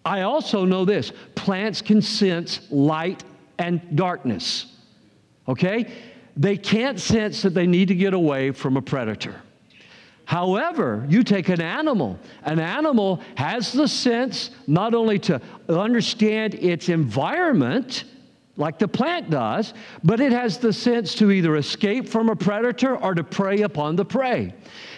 I 0.04 0.23
also 0.23 0.64
know 0.64 0.84
this 0.84 1.12
plants 1.34 1.80
can 1.82 2.02
sense 2.02 2.61
light 2.70 3.25
and 3.58 3.96
darkness. 3.96 4.66
Okay? 5.49 5.90
They 6.37 6.56
can't 6.56 7.00
sense 7.00 7.42
that 7.42 7.54
they 7.54 7.66
need 7.66 7.88
to 7.88 7.94
get 7.94 8.12
away 8.14 8.50
from 8.50 8.76
a 8.76 8.82
predator. 8.82 9.40
However, 10.26 11.06
you 11.08 11.23
take 11.23 11.49
an 11.49 11.61
animal, 11.61 12.18
an 12.44 12.58
animal 12.58 13.20
has 13.37 13.73
the 13.73 13.87
sense 13.87 14.50
not 14.66 14.94
only 14.94 15.18
to 15.20 15.40
understand 15.68 16.54
its 16.54 16.88
environment, 16.88 18.04
like 18.56 18.78
the 18.78 18.88
plant 18.88 19.30
does, 19.30 19.75
but 20.02 20.20
it 20.20 20.32
has 20.32 20.58
the 20.58 20.73
sense 20.73 21.14
to 21.16 21.30
either 21.30 21.56
escape 21.56 22.08
from 22.08 22.30
a 22.30 22.37
predator 22.37 22.96
or 22.96 23.14
to 23.14 23.23
prey 23.23 23.62
upon 23.62 23.96
the 23.96 24.04
prey. 24.04 24.54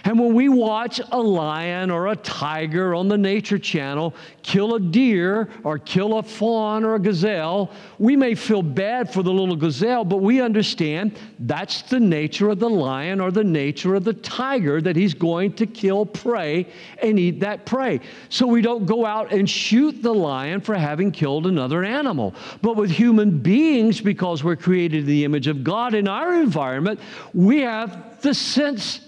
And 0.07 0.21
when 0.21 0.35
we 0.35 0.49
watch 0.49 1.01
a 1.11 1.21
lion 1.21 1.91
or 1.91 2.07
a 2.07 2.15
tiger 2.15 2.95
on 2.95 3.09
the 3.09 3.19
Nature 3.19 3.59
Channel 3.59 4.15
kill 4.45 4.77
a 4.77 4.81
deer 4.81 5.49
or 5.65 5.81
kill 5.81 6.19
a 6.19 6.23
fawn 6.23 6.85
or 6.85 6.95
a 6.95 7.01
gazelle, 7.01 7.73
we 7.99 8.15
may 8.15 8.37
feel 8.37 8.63
bad 8.63 9.13
for 9.13 9.25
the 9.25 9.33
little 9.33 9.57
gazelle, 9.57 10.05
but 10.05 10.19
we 10.19 10.41
understand 10.41 11.19
that's 11.41 11.83
the 11.83 11.99
nature 11.99 12.51
of 12.51 12.61
the 12.61 12.71
lion 12.71 13.21
or 13.21 13.33
the 13.33 13.43
nature 13.43 13.97
of 13.97 14.05
the 14.05 14.13
tiger 14.13 14.81
that 14.81 14.95
he's 14.95 15.13
going 15.13 15.53
to 15.55 15.67
kill 15.67 16.07
prey 16.07 16.69
and 17.03 17.19
eat 17.19 17.41
that 17.41 17.67
prey. 17.67 17.99
So 18.29 18.47
we 18.47 18.63
don't 18.63 18.87
go 18.87 19.05
out 19.05 19.33
and 19.33 19.51
shoot 19.51 20.05
the 20.05 20.15
lion 20.15 20.61
for 20.61 20.77
having 20.77 21.11
killed 21.11 21.49
another 21.49 21.83
animal. 21.83 22.33
But 22.63 22.77
with 22.77 22.93
human 22.93 23.39
beings, 23.39 24.01
because 24.01 24.45
we're 24.45 24.55
created 24.55 25.01
in 25.01 25.07
the 25.07 25.25
image 25.25 25.49
of 25.49 25.65
God 25.65 25.95
in 25.95 26.07
our 26.07 26.33
environment, 26.35 27.01
we 27.35 27.63
have 27.63 28.21
the 28.23 28.33
sense 28.33 29.01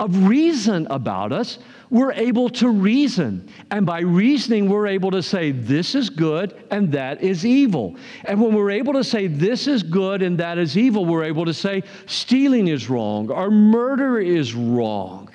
of 0.00 0.26
reason 0.26 0.86
about 0.90 1.32
us. 1.32 1.58
We're 1.90 2.12
able 2.12 2.48
to 2.50 2.68
reason. 2.68 3.48
And 3.70 3.86
by 3.86 4.00
reasoning, 4.00 4.68
we're 4.68 4.88
able 4.88 5.10
to 5.12 5.22
say, 5.22 5.52
this 5.52 5.94
is 5.94 6.10
good 6.10 6.64
and 6.70 6.90
that 6.92 7.22
is 7.22 7.46
evil. 7.46 7.96
And 8.24 8.42
when 8.42 8.54
we're 8.54 8.72
able 8.72 8.94
to 8.94 9.04
say, 9.04 9.28
this 9.28 9.68
is 9.68 9.82
good 9.82 10.22
and 10.22 10.38
that 10.38 10.58
is 10.58 10.76
evil, 10.76 11.04
we're 11.04 11.24
able 11.24 11.44
to 11.44 11.54
say, 11.54 11.82
stealing 12.06 12.68
is 12.68 12.90
wrong 12.90 13.30
or 13.30 13.50
murder 13.50 14.18
is 14.18 14.54
wrong. 14.54 15.30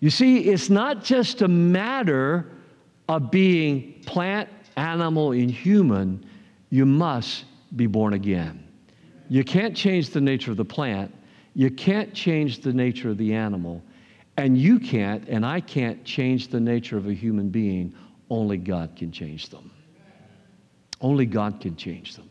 You 0.00 0.10
see, 0.10 0.50
it's 0.50 0.70
not 0.70 1.02
just 1.02 1.42
a 1.42 1.48
matter 1.48 2.52
of 3.08 3.30
being 3.30 4.02
plant, 4.04 4.48
animal, 4.76 5.32
and 5.32 5.50
human 5.50 6.24
you 6.70 6.84
must 6.84 7.44
be 7.74 7.86
born 7.86 8.12
again. 8.12 8.64
You 9.28 9.44
can't 9.44 9.74
change 9.76 10.10
the 10.10 10.20
nature 10.20 10.50
of 10.50 10.56
the 10.56 10.64
plant, 10.64 11.12
you 11.58 11.72
can't 11.72 12.14
change 12.14 12.60
the 12.60 12.72
nature 12.72 13.10
of 13.10 13.18
the 13.18 13.34
animal, 13.34 13.82
and 14.36 14.56
you 14.56 14.78
can't, 14.78 15.28
and 15.28 15.44
I 15.44 15.60
can't 15.60 16.04
change 16.04 16.46
the 16.46 16.60
nature 16.60 16.96
of 16.96 17.08
a 17.08 17.12
human 17.12 17.48
being. 17.48 17.92
Only 18.30 18.58
God 18.58 18.94
can 18.94 19.10
change 19.10 19.48
them. 19.48 19.72
Only 21.00 21.26
God 21.26 21.60
can 21.60 21.74
change 21.74 22.14
them. 22.14 22.30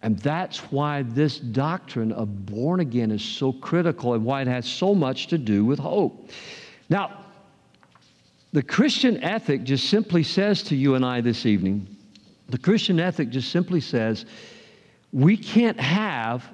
And 0.00 0.18
that's 0.20 0.56
why 0.72 1.02
this 1.02 1.38
doctrine 1.38 2.12
of 2.12 2.46
born 2.46 2.80
again 2.80 3.10
is 3.10 3.22
so 3.22 3.52
critical 3.52 4.14
and 4.14 4.24
why 4.24 4.40
it 4.40 4.48
has 4.48 4.66
so 4.66 4.94
much 4.94 5.26
to 5.26 5.36
do 5.36 5.66
with 5.66 5.78
hope. 5.78 6.30
Now, 6.88 7.26
the 8.54 8.62
Christian 8.62 9.22
ethic 9.22 9.64
just 9.64 9.90
simply 9.90 10.22
says 10.22 10.62
to 10.62 10.74
you 10.76 10.94
and 10.94 11.04
I 11.04 11.20
this 11.20 11.44
evening 11.44 11.94
the 12.48 12.58
Christian 12.58 12.98
ethic 12.98 13.28
just 13.28 13.52
simply 13.52 13.82
says 13.82 14.24
we 15.12 15.36
can't 15.36 15.78
have 15.78 16.50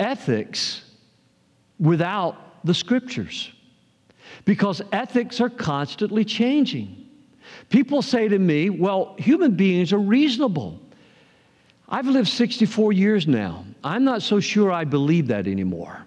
ethics 0.00 0.82
without 1.78 2.64
the 2.64 2.74
scriptures 2.74 3.52
because 4.44 4.82
ethics 4.92 5.40
are 5.40 5.50
constantly 5.50 6.24
changing. 6.24 7.08
People 7.68 8.02
say 8.02 8.28
to 8.28 8.38
me, 8.38 8.70
well, 8.70 9.14
human 9.18 9.52
beings 9.52 9.92
are 9.92 9.98
reasonable. 9.98 10.80
I've 11.88 12.06
lived 12.06 12.28
64 12.28 12.92
years 12.92 13.26
now. 13.26 13.64
I'm 13.84 14.04
not 14.04 14.22
so 14.22 14.40
sure 14.40 14.72
I 14.72 14.84
believe 14.84 15.28
that 15.28 15.46
anymore. 15.46 16.04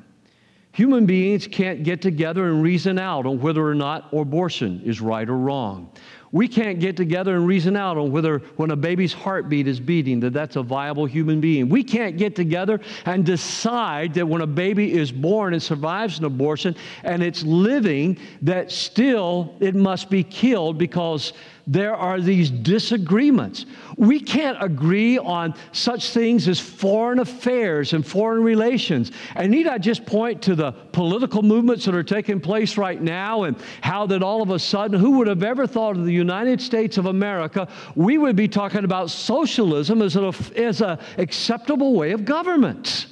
Human 0.73 1.05
beings 1.05 1.47
can't 1.47 1.83
get 1.83 2.01
together 2.01 2.47
and 2.47 2.61
reason 2.61 2.99
out 2.99 3.25
on 3.25 3.39
whether 3.39 3.65
or 3.65 3.75
not 3.75 4.13
abortion 4.13 4.81
is 4.85 5.01
right 5.01 5.27
or 5.27 5.37
wrong. 5.37 5.91
We 6.31 6.47
can't 6.47 6.79
get 6.79 6.95
together 6.95 7.35
and 7.35 7.47
reason 7.47 7.75
out 7.75 7.97
on 7.97 8.11
whether, 8.11 8.39
when 8.55 8.71
a 8.71 8.75
baby's 8.75 9.13
heartbeat 9.13 9.67
is 9.67 9.79
beating, 9.79 10.19
that 10.19 10.33
that's 10.33 10.55
a 10.55 10.63
viable 10.63 11.05
human 11.05 11.41
being. 11.41 11.69
We 11.69 11.83
can't 11.83 12.17
get 12.17 12.35
together 12.35 12.79
and 13.05 13.25
decide 13.25 14.13
that 14.13 14.27
when 14.27 14.41
a 14.41 14.47
baby 14.47 14.93
is 14.93 15.11
born 15.11 15.53
and 15.53 15.61
survives 15.61 16.19
an 16.19 16.25
abortion 16.25 16.75
and 17.03 17.23
it's 17.23 17.43
living, 17.43 18.17
that 18.43 18.71
still 18.71 19.55
it 19.59 19.75
must 19.75 20.09
be 20.09 20.23
killed 20.23 20.77
because 20.77 21.33
there 21.67 21.95
are 21.95 22.19
these 22.19 22.49
disagreements. 22.49 23.65
We 23.97 24.19
can't 24.19 24.57
agree 24.61 25.17
on 25.17 25.53
such 25.71 26.11
things 26.11 26.47
as 26.47 26.59
foreign 26.59 27.19
affairs 27.19 27.93
and 27.93 28.05
foreign 28.05 28.43
relations. 28.43 29.11
And 29.35 29.51
need 29.51 29.67
I 29.67 29.77
just 29.77 30.05
point 30.05 30.41
to 30.43 30.55
the 30.55 30.71
political 30.71 31.41
movements 31.41 31.85
that 31.85 31.95
are 31.95 32.03
taking 32.03 32.39
place 32.39 32.77
right 32.77 33.01
now 33.01 33.43
and 33.43 33.57
how 33.81 34.05
that 34.07 34.23
all 34.23 34.41
of 34.41 34.49
a 34.49 34.59
sudden, 34.59 34.99
who 34.99 35.11
would 35.17 35.27
have 35.27 35.43
ever 35.43 35.67
thought 35.67 35.95
of 35.97 36.05
the 36.05 36.13
United 36.13 36.61
States 36.61 36.97
of 36.97 37.05
America, 37.05 37.67
we 37.95 38.17
would 38.17 38.35
be 38.35 38.47
talking 38.47 38.83
about 38.83 39.09
socialism 39.09 40.01
as 40.01 40.15
an 40.15 40.33
as 40.55 40.81
a 40.81 40.99
acceptable 41.17 41.93
way 41.93 42.11
of 42.11 42.25
government. 42.25 43.07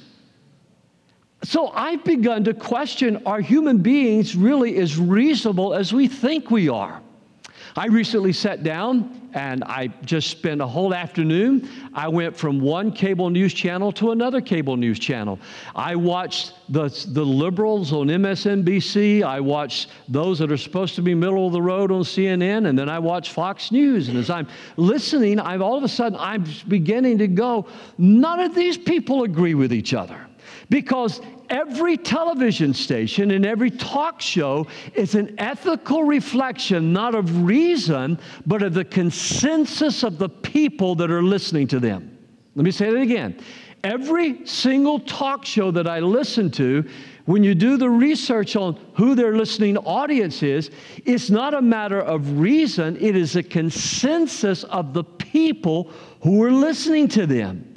So 1.44 1.68
I've 1.68 2.02
begun 2.04 2.44
to 2.44 2.54
question 2.54 3.22
are 3.24 3.40
human 3.40 3.78
beings 3.78 4.34
really 4.34 4.76
as 4.78 4.98
reasonable 4.98 5.72
as 5.74 5.92
we 5.92 6.08
think 6.08 6.50
we 6.50 6.68
are? 6.68 7.00
I 7.76 7.86
recently 7.86 8.32
sat 8.32 8.62
down 8.62 9.30
and 9.34 9.62
I 9.64 9.88
just 10.04 10.30
spent 10.30 10.60
a 10.60 10.66
whole 10.66 10.94
afternoon. 10.94 11.68
I 11.94 12.08
went 12.08 12.36
from 12.36 12.60
one 12.60 12.92
cable 12.92 13.30
news 13.30 13.52
channel 13.52 13.92
to 13.92 14.12
another 14.12 14.40
cable 14.40 14.76
news 14.76 14.98
channel. 14.98 15.38
I 15.74 15.96
watched 15.96 16.54
the, 16.68 16.88
the 17.08 17.24
liberals 17.24 17.92
on 17.92 18.06
MSNBC. 18.06 19.22
I 19.22 19.40
watched 19.40 19.88
those 20.08 20.38
that 20.38 20.50
are 20.50 20.56
supposed 20.56 20.94
to 20.96 21.02
be 21.02 21.14
middle 21.14 21.46
of 21.46 21.52
the 21.52 21.62
road 21.62 21.90
on 21.90 22.02
CNN, 22.02 22.68
and 22.68 22.78
then 22.78 22.88
I 22.88 22.98
watched 22.98 23.32
Fox 23.32 23.70
News. 23.70 24.08
And 24.08 24.16
as 24.16 24.30
I'm 24.30 24.48
listening, 24.76 25.40
I'm 25.40 25.62
all 25.62 25.76
of 25.76 25.84
a 25.84 25.88
sudden 25.88 26.18
I'm 26.20 26.44
beginning 26.68 27.18
to 27.18 27.28
go, 27.28 27.66
none 27.98 28.40
of 28.40 28.54
these 28.54 28.78
people 28.78 29.24
agree 29.24 29.54
with 29.54 29.72
each 29.72 29.94
other. 29.94 30.27
Because 30.70 31.20
every 31.48 31.96
television 31.96 32.74
station 32.74 33.30
and 33.30 33.46
every 33.46 33.70
talk 33.70 34.20
show 34.20 34.66
is 34.94 35.14
an 35.14 35.34
ethical 35.38 36.04
reflection, 36.04 36.92
not 36.92 37.14
of 37.14 37.44
reason, 37.44 38.18
but 38.46 38.62
of 38.62 38.74
the 38.74 38.84
consensus 38.84 40.02
of 40.02 40.18
the 40.18 40.28
people 40.28 40.94
that 40.96 41.10
are 41.10 41.22
listening 41.22 41.66
to 41.68 41.80
them. 41.80 42.18
Let 42.54 42.64
me 42.64 42.70
say 42.70 42.90
that 42.90 43.00
again. 43.00 43.40
Every 43.84 44.44
single 44.44 44.98
talk 45.00 45.44
show 45.44 45.70
that 45.70 45.86
I 45.86 46.00
listen 46.00 46.50
to, 46.52 46.84
when 47.26 47.44
you 47.44 47.54
do 47.54 47.76
the 47.76 47.88
research 47.88 48.56
on 48.56 48.74
who 48.94 49.14
their 49.14 49.36
listening 49.36 49.76
audience 49.78 50.42
is, 50.42 50.70
it's 51.04 51.30
not 51.30 51.54
a 51.54 51.62
matter 51.62 52.00
of 52.00 52.40
reason, 52.40 52.96
it 52.96 53.16
is 53.16 53.36
a 53.36 53.42
consensus 53.42 54.64
of 54.64 54.94
the 54.94 55.04
people 55.04 55.92
who 56.22 56.42
are 56.42 56.50
listening 56.50 57.06
to 57.08 57.26
them. 57.26 57.67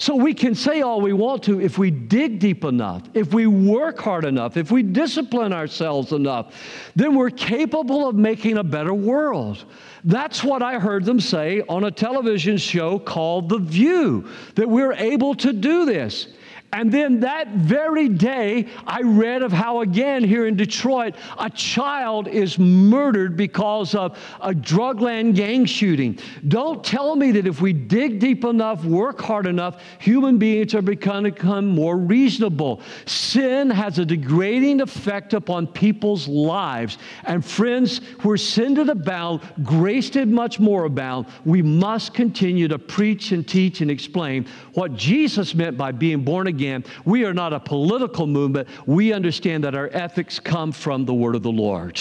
So 0.00 0.16
we 0.16 0.32
can 0.32 0.54
say 0.54 0.80
all 0.80 1.02
we 1.02 1.12
want 1.12 1.42
to 1.42 1.60
if 1.60 1.76
we 1.76 1.90
dig 1.90 2.38
deep 2.38 2.64
enough, 2.64 3.02
if 3.12 3.34
we 3.34 3.46
work 3.46 3.98
hard 3.98 4.24
enough, 4.24 4.56
if 4.56 4.70
we 4.70 4.82
discipline 4.82 5.52
ourselves 5.52 6.12
enough, 6.12 6.54
then 6.96 7.14
we're 7.14 7.28
capable 7.28 8.08
of 8.08 8.16
making 8.16 8.56
a 8.56 8.64
better 8.64 8.94
world. 8.94 9.62
That's 10.02 10.42
what 10.42 10.62
I 10.62 10.78
heard 10.78 11.04
them 11.04 11.20
say 11.20 11.60
on 11.68 11.84
a 11.84 11.90
television 11.90 12.56
show 12.56 12.98
called 12.98 13.50
The 13.50 13.58
View, 13.58 14.26
that 14.54 14.66
we're 14.66 14.94
able 14.94 15.34
to 15.34 15.52
do 15.52 15.84
this. 15.84 16.28
And 16.72 16.92
then 16.92 17.20
that 17.20 17.48
very 17.48 18.08
day, 18.08 18.68
I 18.86 19.00
read 19.02 19.42
of 19.42 19.50
how, 19.50 19.80
again, 19.80 20.22
here 20.22 20.46
in 20.46 20.54
Detroit, 20.54 21.16
a 21.36 21.50
child 21.50 22.28
is 22.28 22.60
murdered 22.60 23.36
because 23.36 23.96
of 23.96 24.16
a 24.40 24.52
drugland 24.52 25.34
gang 25.34 25.64
shooting. 25.64 26.16
Don't 26.46 26.84
tell 26.84 27.16
me 27.16 27.32
that 27.32 27.48
if 27.48 27.60
we 27.60 27.72
dig 27.72 28.20
deep 28.20 28.44
enough, 28.44 28.84
work 28.84 29.20
hard 29.20 29.48
enough, 29.48 29.82
human 29.98 30.38
beings 30.38 30.72
are 30.72 30.80
going 30.82 31.24
to 31.24 31.32
become 31.32 31.66
more 31.66 31.96
reasonable. 31.96 32.82
Sin 33.04 33.68
has 33.68 33.98
a 33.98 34.04
degrading 34.04 34.80
effect 34.80 35.34
upon 35.34 35.66
people's 35.66 36.28
lives. 36.28 36.98
And 37.24 37.44
friends, 37.44 37.98
where 38.22 38.36
sin 38.36 38.74
did 38.74 38.88
abound, 38.88 39.40
grace 39.64 40.08
did 40.08 40.28
much 40.28 40.60
more 40.60 40.84
abound. 40.84 41.26
We 41.44 41.62
must 41.62 42.14
continue 42.14 42.68
to 42.68 42.78
preach 42.78 43.32
and 43.32 43.46
teach 43.46 43.80
and 43.80 43.90
explain 43.90 44.46
what 44.74 44.94
Jesus 44.94 45.52
meant 45.52 45.76
by 45.76 45.90
being 45.90 46.22
born 46.22 46.46
again 46.46 46.59
again, 46.60 46.84
we 47.06 47.24
are 47.24 47.32
not 47.32 47.54
a 47.54 47.60
political 47.60 48.26
movement. 48.26 48.68
We 48.86 49.14
understand 49.14 49.64
that 49.64 49.74
our 49.74 49.88
ethics 49.92 50.38
come 50.38 50.72
from 50.72 51.06
the 51.06 51.14
word 51.14 51.34
of 51.34 51.42
the 51.42 51.50
Lord. 51.50 51.98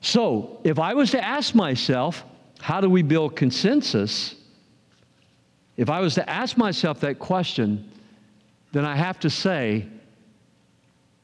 So, 0.00 0.60
if 0.64 0.78
I 0.78 0.94
was 0.94 1.10
to 1.10 1.22
ask 1.22 1.54
myself, 1.54 2.24
how 2.60 2.80
do 2.80 2.88
we 2.88 3.02
build 3.02 3.36
consensus? 3.36 4.36
If 5.76 5.90
I 5.90 6.00
was 6.00 6.14
to 6.14 6.28
ask 6.28 6.56
myself 6.56 7.00
that 7.00 7.18
question, 7.18 7.90
then 8.72 8.86
I 8.86 8.96
have 8.96 9.20
to 9.20 9.28
say, 9.28 9.86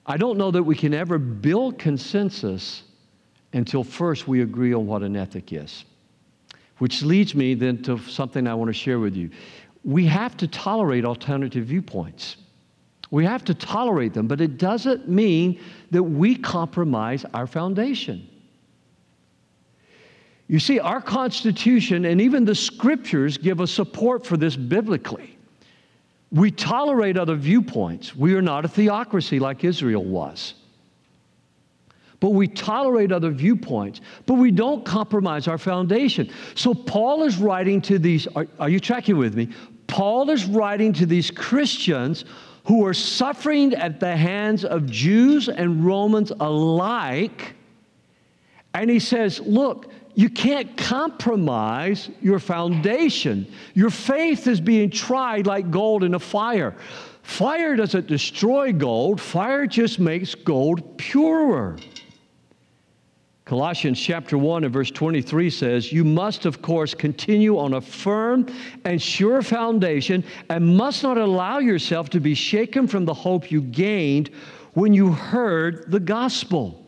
I 0.04 0.18
don't 0.18 0.36
know 0.36 0.50
that 0.50 0.62
we 0.62 0.76
can 0.76 0.92
ever 0.92 1.16
build 1.16 1.78
consensus 1.78 2.82
until 3.54 3.82
first 3.82 4.28
we 4.28 4.42
agree 4.42 4.74
on 4.74 4.86
what 4.86 5.02
an 5.02 5.16
ethic 5.16 5.54
is. 5.54 5.86
Which 6.76 7.02
leads 7.02 7.34
me 7.34 7.54
then 7.54 7.82
to 7.84 7.98
something 8.00 8.46
I 8.46 8.52
want 8.52 8.68
to 8.68 8.74
share 8.74 8.98
with 8.98 9.16
you 9.16 9.30
we 9.87 10.05
have 10.05 10.37
to 10.37 10.49
tolerate 10.49 11.05
alternative 11.05 11.66
viewpoints. 11.66 12.38
We 13.12 13.25
have 13.25 13.45
to 13.45 13.55
tolerate 13.55 14.14
them, 14.14 14.26
but 14.26 14.40
it 14.40 14.59
doesn't 14.59 15.09
mean 15.09 15.61
that 15.93 16.02
we 16.02 16.35
compromise 16.35 17.25
our 17.33 17.47
foundation. 17.47 18.28
You 20.49 20.59
see, 20.59 20.81
our 20.81 21.00
Constitution 21.00 22.05
and 22.05 22.21
even 22.21 22.45
the 22.45 22.55
scriptures 22.55 23.38
give 23.38 23.61
us 23.61 23.71
support 23.71 24.26
for 24.26 24.37
this 24.37 24.57
biblically. 24.57 25.38
We 26.33 26.50
tolerate 26.50 27.16
other 27.16 27.37
viewpoints. 27.37 28.14
We 28.14 28.35
are 28.35 28.43
not 28.43 28.64
a 28.64 28.69
theocracy 28.69 29.38
like 29.38 29.62
Israel 29.62 30.05
was. 30.05 30.55
But 32.19 32.31
we 32.31 32.49
tolerate 32.49 33.12
other 33.12 33.31
viewpoints, 33.31 34.00
but 34.25 34.35
we 34.35 34.50
don't 34.50 34.85
compromise 34.85 35.47
our 35.47 35.59
foundation. 35.59 36.33
So 36.57 36.75
Paul 36.75 37.23
is 37.23 37.37
writing 37.38 37.81
to 37.83 38.00
these, 38.00 38.26
are, 38.28 38.49
are 38.59 38.69
you 38.69 38.81
tracking 38.81 39.16
with 39.16 39.37
me? 39.37 39.50
Paul 39.87 40.31
is 40.31 40.45
writing 40.45 40.93
to 40.95 41.07
these 41.07 41.31
Christians 41.31 42.25
who 42.64 42.85
are 42.85 42.95
suffering 42.95 43.75
at 43.75 44.00
the 44.00 44.16
hands 44.16 44.64
of 44.64 44.87
Jews 44.90 45.49
and 45.49 45.85
Romans 45.85 46.33
alike. 46.40 47.55
And 48.75 48.90
he 48.90 48.99
says, 48.99 49.40
Look, 49.40 49.90
you 50.14 50.31
can't 50.31 50.76
compromise 50.76 52.11
your 52.21 52.38
foundation. 52.38 53.47
Your 53.75 53.90
faith 53.90 54.47
is 54.47 54.61
being 54.61 54.90
tried 54.90 55.47
like 55.47 55.71
gold 55.71 56.02
in 56.02 56.14
a 56.14 56.19
fire. 56.19 56.75
Fire 57.23 57.76
doesn't 57.76 58.07
destroy 58.07 58.73
gold, 58.73 59.21
fire 59.21 59.66
just 59.66 59.99
makes 59.99 60.35
gold 60.35 60.97
purer. 60.97 61.76
Colossians 63.46 64.00
chapter 64.00 64.36
1 64.36 64.64
and 64.64 64.72
verse 64.72 64.90
23 64.90 65.50
says, 65.50 65.92
You 65.92 66.02
must, 66.02 66.46
of 66.46 66.60
course, 66.62 66.94
continue 66.94 67.56
on 67.58 67.74
a 67.74 67.80
firm 67.80 68.52
and 68.84 69.00
sure 69.00 69.40
foundation 69.40 70.24
and 70.50 70.76
must 70.76 71.04
not 71.04 71.16
allow 71.16 71.58
yourself 71.58 72.10
to 72.10 72.20
be 72.20 72.34
shaken 72.34 72.88
from 72.88 73.04
the 73.04 73.14
hope 73.14 73.52
you 73.52 73.60
gained 73.60 74.30
when 74.72 74.92
you 74.92 75.12
heard 75.12 75.88
the 75.92 76.00
gospel. 76.00 76.84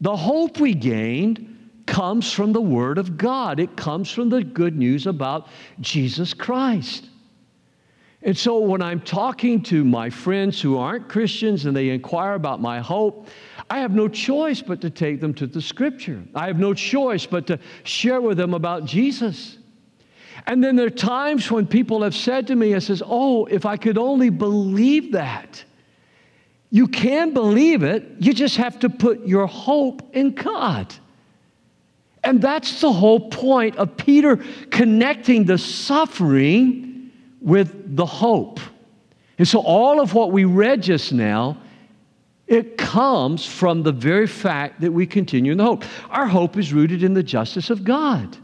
The 0.00 0.16
hope 0.16 0.58
we 0.58 0.74
gained 0.74 1.70
comes 1.86 2.32
from 2.32 2.52
the 2.52 2.60
Word 2.60 2.98
of 2.98 3.16
God, 3.16 3.60
it 3.60 3.76
comes 3.76 4.10
from 4.10 4.28
the 4.28 4.42
good 4.42 4.76
news 4.76 5.06
about 5.06 5.46
Jesus 5.80 6.34
Christ. 6.34 7.10
And 8.24 8.36
so 8.36 8.58
when 8.58 8.82
I'm 8.82 9.00
talking 9.00 9.62
to 9.64 9.84
my 9.84 10.08
friends 10.08 10.60
who 10.60 10.78
aren't 10.78 11.08
Christians 11.08 11.66
and 11.66 11.76
they 11.76 11.90
inquire 11.90 12.34
about 12.34 12.60
my 12.60 12.80
hope, 12.80 13.28
I 13.70 13.78
have 13.78 13.92
no 13.92 14.08
choice 14.08 14.60
but 14.60 14.80
to 14.82 14.90
take 14.90 15.20
them 15.20 15.34
to 15.34 15.46
the 15.46 15.62
scripture. 15.62 16.22
I 16.34 16.46
have 16.46 16.58
no 16.58 16.74
choice 16.74 17.26
but 17.26 17.46
to 17.46 17.58
share 17.84 18.20
with 18.20 18.36
them 18.36 18.54
about 18.54 18.84
Jesus. 18.84 19.58
And 20.46 20.62
then 20.62 20.76
there 20.76 20.86
are 20.86 20.90
times 20.90 21.50
when 21.50 21.66
people 21.66 22.02
have 22.02 22.14
said 22.14 22.46
to 22.48 22.56
me, 22.56 22.74
I 22.74 22.80
says, 22.80 23.02
Oh, 23.04 23.46
if 23.46 23.64
I 23.64 23.76
could 23.76 23.98
only 23.98 24.30
believe 24.30 25.12
that. 25.12 25.64
You 26.70 26.88
can 26.88 27.34
believe 27.34 27.82
it, 27.82 28.04
you 28.18 28.32
just 28.32 28.56
have 28.56 28.78
to 28.80 28.88
put 28.88 29.26
your 29.26 29.46
hope 29.46 30.16
in 30.16 30.32
God. 30.32 30.92
And 32.24 32.40
that's 32.40 32.80
the 32.80 32.92
whole 32.92 33.28
point 33.28 33.76
of 33.76 33.96
Peter 33.96 34.38
connecting 34.70 35.44
the 35.44 35.58
suffering 35.58 37.10
with 37.40 37.96
the 37.96 38.06
hope. 38.06 38.60
And 39.38 39.46
so, 39.46 39.60
all 39.60 40.00
of 40.00 40.14
what 40.14 40.32
we 40.32 40.44
read 40.44 40.82
just 40.82 41.12
now 41.12 41.58
it 42.46 42.76
comes 42.76 43.46
from 43.46 43.82
the 43.82 43.92
very 43.92 44.26
fact 44.26 44.80
that 44.80 44.92
we 44.92 45.06
continue 45.06 45.52
in 45.52 45.58
the 45.58 45.64
hope. 45.64 45.84
Our 46.10 46.26
hope 46.26 46.56
is 46.56 46.72
rooted 46.72 47.02
in 47.02 47.14
the 47.14 47.22
justice 47.22 47.70
of 47.70 47.84
God. 47.84 48.36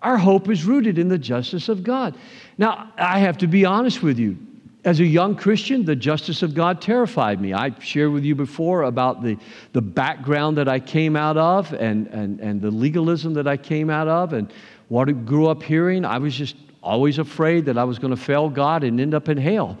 Our 0.00 0.18
hope 0.18 0.48
is 0.48 0.64
rooted 0.64 0.98
in 0.98 1.08
the 1.08 1.18
justice 1.18 1.68
of 1.68 1.84
God. 1.84 2.16
Now, 2.58 2.92
I 2.98 3.20
have 3.20 3.38
to 3.38 3.46
be 3.46 3.64
honest 3.64 4.02
with 4.02 4.18
you. 4.18 4.36
As 4.84 4.98
a 4.98 5.04
young 5.04 5.36
Christian, 5.36 5.84
the 5.84 5.94
justice 5.94 6.42
of 6.42 6.54
God 6.54 6.80
terrified 6.82 7.40
me. 7.40 7.52
I 7.52 7.72
shared 7.78 8.10
with 8.10 8.24
you 8.24 8.34
before 8.34 8.82
about 8.82 9.22
the, 9.22 9.38
the 9.72 9.80
background 9.80 10.56
that 10.56 10.68
I 10.68 10.80
came 10.80 11.14
out 11.14 11.36
of 11.36 11.72
and, 11.74 12.08
and, 12.08 12.40
and 12.40 12.60
the 12.60 12.70
legalism 12.70 13.32
that 13.34 13.46
I 13.46 13.56
came 13.56 13.90
out 13.90 14.08
of 14.08 14.32
and 14.32 14.52
what 14.88 15.08
I 15.08 15.12
grew 15.12 15.46
up 15.46 15.62
hearing. 15.62 16.04
I 16.04 16.18
was 16.18 16.34
just 16.34 16.56
always 16.82 17.20
afraid 17.20 17.64
that 17.66 17.78
I 17.78 17.84
was 17.84 18.00
going 18.00 18.10
to 18.10 18.20
fail 18.20 18.48
God 18.48 18.82
and 18.82 19.00
end 19.00 19.14
up 19.14 19.28
in 19.28 19.38
hell. 19.38 19.78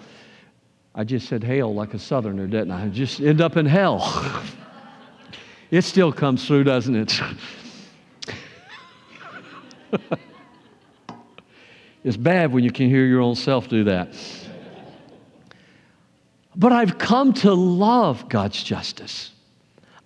I 0.94 1.04
just 1.04 1.28
said 1.28 1.42
hail 1.42 1.74
like 1.74 1.94
a 1.94 1.98
southerner, 1.98 2.46
didn't 2.46 2.70
I? 2.70 2.88
Just 2.88 3.20
end 3.20 3.40
up 3.40 3.56
in 3.56 3.64
hell. 3.66 4.42
it 5.70 5.82
still 5.82 6.12
comes 6.12 6.46
through, 6.46 6.64
doesn't 6.64 6.94
it? 6.94 7.20
it's 12.04 12.16
bad 12.16 12.52
when 12.52 12.62
you 12.62 12.70
can 12.70 12.88
hear 12.88 13.06
your 13.06 13.20
own 13.22 13.34
self 13.34 13.68
do 13.68 13.84
that. 13.84 14.14
But 16.54 16.72
I've 16.72 16.98
come 16.98 17.32
to 17.34 17.54
love 17.54 18.28
God's 18.28 18.62
justice. 18.62 19.31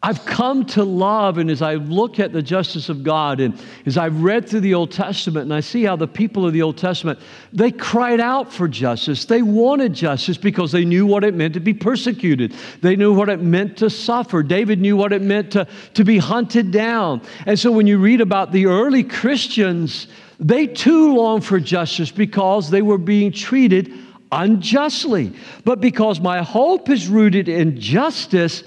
I've 0.02 0.24
come 0.26 0.66
to 0.66 0.84
love, 0.84 1.38
and 1.38 1.50
as 1.50 1.62
I 1.62 1.74
look 1.74 2.20
at 2.20 2.32
the 2.32 2.42
justice 2.42 2.88
of 2.88 3.02
God, 3.02 3.40
and 3.40 3.58
as 3.86 3.96
I've 3.96 4.22
read 4.22 4.48
through 4.48 4.60
the 4.60 4.74
Old 4.74 4.92
Testament, 4.92 5.44
and 5.44 5.54
I 5.54 5.60
see 5.60 5.84
how 5.84 5.96
the 5.96 6.06
people 6.06 6.46
of 6.46 6.52
the 6.52 6.62
Old 6.62 6.76
Testament, 6.76 7.18
they 7.52 7.72
cried 7.72 8.20
out 8.20 8.52
for 8.52 8.68
justice. 8.68 9.24
They 9.24 9.42
wanted 9.42 9.94
justice 9.94 10.36
because 10.36 10.70
they 10.70 10.84
knew 10.84 11.06
what 11.06 11.24
it 11.24 11.34
meant 11.34 11.54
to 11.54 11.60
be 11.60 11.72
persecuted. 11.74 12.54
They 12.82 12.94
knew 12.94 13.12
what 13.14 13.30
it 13.30 13.40
meant 13.40 13.78
to 13.78 13.88
suffer. 13.88 14.42
David 14.42 14.80
knew 14.80 14.96
what 14.96 15.12
it 15.12 15.22
meant 15.22 15.50
to, 15.52 15.66
to 15.94 16.04
be 16.04 16.18
hunted 16.18 16.70
down. 16.70 17.22
And 17.46 17.58
so 17.58 17.72
when 17.72 17.86
you 17.86 17.98
read 17.98 18.20
about 18.20 18.52
the 18.52 18.66
early 18.66 19.02
Christians, 19.02 20.08
they 20.38 20.66
too 20.66 21.16
longed 21.16 21.44
for 21.44 21.58
justice 21.58 22.10
because 22.10 22.68
they 22.70 22.82
were 22.82 22.98
being 22.98 23.32
treated 23.32 23.92
unjustly. 24.30 25.32
But 25.64 25.80
because 25.80 26.20
my 26.20 26.42
hope 26.42 26.90
is 26.90 27.08
rooted 27.08 27.48
in 27.48 27.80
justice, 27.80 28.62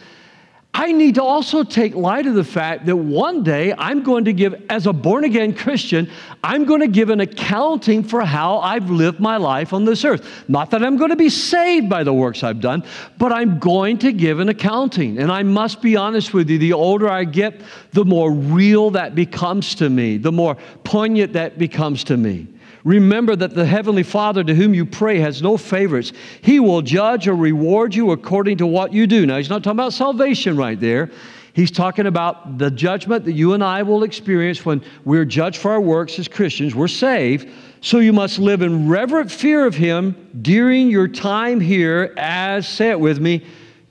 I 0.72 0.92
need 0.92 1.16
to 1.16 1.24
also 1.24 1.64
take 1.64 1.96
light 1.96 2.28
of 2.28 2.36
the 2.36 2.44
fact 2.44 2.86
that 2.86 2.96
one 2.96 3.44
day 3.44 3.74
I'm 3.78 4.04
going 4.04 4.26
to 4.26 4.34
give, 4.34 4.64
as 4.70 4.86
a 4.86 4.94
born 4.94 5.24
again 5.24 5.54
Christian, 5.54 6.10
I'm 6.44 6.66
going 6.66 6.82
to 6.82 6.88
give 6.88 7.10
an 7.10 7.20
accounting 7.20 8.04
for 8.04 8.22
how 8.22 8.60
I've 8.60 8.90
lived 8.90 9.20
my 9.20 9.38
life 9.38 9.74
on 9.74 9.84
this 9.84 10.06
earth. 10.06 10.46
Not 10.48 10.70
that 10.72 10.84
I'm 10.84 10.96
going 10.96 11.10
to 11.10 11.16
be 11.16 11.30
saved 11.30 11.90
by 11.90 12.04
the 12.04 12.14
works 12.14 12.44
I've 12.44 12.62
done, 12.62 12.84
but 13.18 13.34
I'm 13.34 13.58
going 13.58 13.98
to 14.00 14.14
give 14.14 14.40
an 14.40 14.48
accounting. 14.48 15.18
And 15.18 15.32
I 15.32 15.42
must 15.42 15.82
be 15.82 15.96
honest 15.98 16.34
with 16.34 16.50
you, 16.50 16.60
the 16.60 16.74
older 16.74 17.10
I 17.10 17.24
get, 17.24 17.62
the 17.92 18.06
more 18.06 18.32
real 18.32 18.92
that 18.92 19.16
becomes 19.16 19.74
to 19.76 19.90
me, 19.90 20.18
the 20.18 20.32
more 20.32 20.56
poignant 20.84 21.34
that 21.34 21.58
becomes 21.58 22.04
to 22.06 22.16
me. 22.16 22.48
Remember 22.84 23.36
that 23.36 23.54
the 23.54 23.66
Heavenly 23.66 24.04
Father 24.04 24.44
to 24.44 24.56
whom 24.56 24.74
you 24.74 24.86
pray 24.86 25.20
has 25.20 25.42
no 25.42 25.58
favorites. 25.58 26.14
He 26.42 26.60
will 26.60 26.82
judge 26.82 27.28
or 27.28 27.36
reward 27.36 27.94
you 27.94 28.12
according 28.12 28.58
to 28.58 28.68
what 28.68 28.94
you 28.94 29.08
do. 29.08 29.26
Now, 29.26 29.38
he's 29.38 29.50
not 29.50 29.64
talking 29.64 29.80
about 29.80 29.94
salvation 29.94 30.56
right 30.56 30.80
there. 30.80 31.12
He's 31.54 31.72
talking 31.72 32.06
about 32.08 32.58
the 32.58 32.72
judgment 32.72 33.26
that 33.26 33.34
you 33.34 33.54
and 33.54 33.64
I 33.64 33.84
will 33.84 34.04
experience 34.04 34.66
when 34.66 34.82
we're 35.04 35.26
judged 35.26 35.58
for 35.58 35.72
our 35.72 35.82
works 35.82 36.18
as 36.20 36.28
Christians. 36.28 36.74
We're 36.74 36.88
saved. 36.88 37.50
So 37.82 38.00
you 38.00 38.14
must 38.14 38.40
live 38.40 38.62
in 38.62 38.88
reverent 38.88 39.32
fear 39.32 39.66
of 39.66 39.76
Him 39.76 40.30
during 40.42 40.90
your 40.90 41.08
time 41.08 41.60
here 41.60 42.14
as, 42.18 42.68
say 42.68 42.92
it 42.92 43.00
with 43.00 43.20
me, 43.20 43.46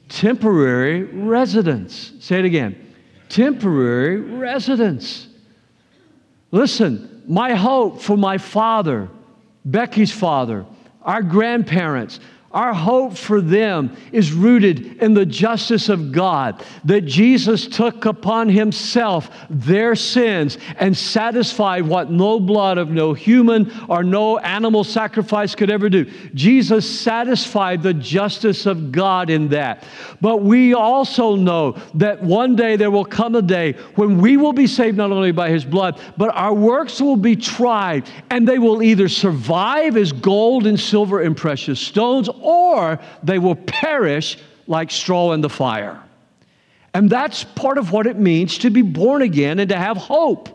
temporary 0.08 1.02
residents. 1.04 2.12
Say 2.20 2.38
it 2.38 2.44
again 2.44 2.84
temporary 3.28 4.20
residents. 4.20 5.28
Listen, 6.50 7.17
my 7.28 7.54
hope 7.54 8.00
for 8.00 8.16
my 8.16 8.38
father, 8.38 9.08
Becky's 9.64 10.10
father, 10.10 10.64
our 11.02 11.22
grandparents, 11.22 12.20
our 12.52 12.72
hope 12.72 13.14
for 13.14 13.42
them 13.42 13.94
is 14.10 14.32
rooted 14.32 15.02
in 15.02 15.12
the 15.12 15.26
justice 15.26 15.90
of 15.90 16.12
God, 16.12 16.64
that 16.84 17.02
Jesus 17.02 17.66
took 17.66 18.06
upon 18.06 18.48
himself 18.48 19.30
their 19.50 19.94
sins 19.94 20.56
and 20.78 20.96
satisfied 20.96 21.86
what 21.86 22.10
no 22.10 22.40
blood 22.40 22.78
of 22.78 22.88
no 22.88 23.12
human 23.12 23.70
or 23.86 24.02
no 24.02 24.38
animal 24.38 24.82
sacrifice 24.82 25.54
could 25.54 25.70
ever 25.70 25.90
do. 25.90 26.06
Jesus 26.32 26.88
satisfied 26.88 27.82
the 27.82 27.92
justice 27.92 28.64
of 28.64 28.92
God 28.92 29.28
in 29.28 29.48
that. 29.48 29.84
But 30.22 30.42
we 30.42 30.72
also 30.72 31.36
know 31.36 31.76
that 31.94 32.22
one 32.22 32.56
day 32.56 32.76
there 32.76 32.90
will 32.90 33.04
come 33.04 33.34
a 33.34 33.42
day 33.42 33.72
when 33.96 34.22
we 34.22 34.38
will 34.38 34.54
be 34.54 34.66
saved 34.66 34.96
not 34.96 35.12
only 35.12 35.32
by 35.32 35.50
his 35.50 35.66
blood, 35.66 36.00
but 36.16 36.34
our 36.34 36.54
works 36.54 36.98
will 36.98 37.16
be 37.16 37.36
tried, 37.36 38.08
and 38.30 38.48
they 38.48 38.58
will 38.58 38.82
either 38.82 39.08
survive 39.08 39.98
as 39.98 40.12
gold 40.12 40.66
and 40.66 40.80
silver 40.80 41.20
and 41.20 41.36
precious 41.36 41.78
stones 41.78 42.30
or 42.42 42.98
they 43.22 43.38
will 43.38 43.56
perish 43.56 44.38
like 44.66 44.90
straw 44.90 45.32
in 45.32 45.40
the 45.40 45.48
fire. 45.48 46.02
And 46.94 47.08
that's 47.08 47.44
part 47.44 47.78
of 47.78 47.92
what 47.92 48.06
it 48.06 48.18
means 48.18 48.58
to 48.58 48.70
be 48.70 48.82
born 48.82 49.22
again 49.22 49.58
and 49.58 49.68
to 49.70 49.76
have 49.76 49.96
hope. 49.96 50.54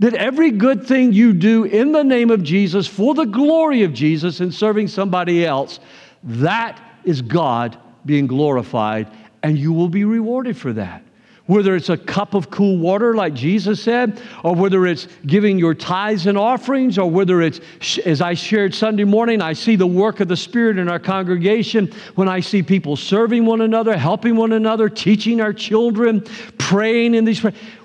That 0.00 0.14
every 0.14 0.52
good 0.52 0.86
thing 0.86 1.12
you 1.12 1.32
do 1.32 1.64
in 1.64 1.90
the 1.90 2.04
name 2.04 2.30
of 2.30 2.42
Jesus, 2.42 2.86
for 2.86 3.14
the 3.14 3.24
glory 3.24 3.82
of 3.82 3.92
Jesus, 3.92 4.38
and 4.38 4.54
serving 4.54 4.88
somebody 4.88 5.44
else, 5.44 5.80
that 6.22 6.80
is 7.04 7.20
God 7.20 7.76
being 8.06 8.28
glorified, 8.28 9.08
and 9.42 9.58
you 9.58 9.72
will 9.72 9.88
be 9.88 10.04
rewarded 10.04 10.56
for 10.56 10.72
that 10.74 11.02
whether 11.48 11.74
it's 11.74 11.88
a 11.88 11.96
cup 11.96 12.34
of 12.34 12.50
cool 12.50 12.76
water, 12.76 13.14
like 13.14 13.32
Jesus 13.32 13.82
said, 13.82 14.20
or 14.44 14.54
whether 14.54 14.86
it's 14.86 15.08
giving 15.26 15.58
your 15.58 15.72
tithes 15.72 16.26
and 16.26 16.36
offerings, 16.36 16.98
or 16.98 17.10
whether 17.10 17.40
it's, 17.40 17.58
as 18.00 18.20
I 18.20 18.34
shared 18.34 18.74
Sunday 18.74 19.04
morning, 19.04 19.40
I 19.40 19.54
see 19.54 19.74
the 19.74 19.86
work 19.86 20.20
of 20.20 20.28
the 20.28 20.36
Spirit 20.36 20.76
in 20.76 20.90
our 20.90 20.98
congregation 20.98 21.90
when 22.16 22.28
I 22.28 22.40
see 22.40 22.62
people 22.62 22.96
serving 22.96 23.46
one 23.46 23.62
another, 23.62 23.96
helping 23.96 24.36
one 24.36 24.52
another, 24.52 24.90
teaching 24.90 25.40
our 25.40 25.54
children, 25.54 26.20
praying 26.58 27.14
in 27.14 27.24
these. 27.24 27.40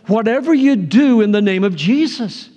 Whatever 0.08 0.54
you 0.54 0.76
do 0.76 1.22
in 1.22 1.32
the 1.32 1.42
name 1.42 1.64
of 1.64 1.74
Jesus. 1.74 2.50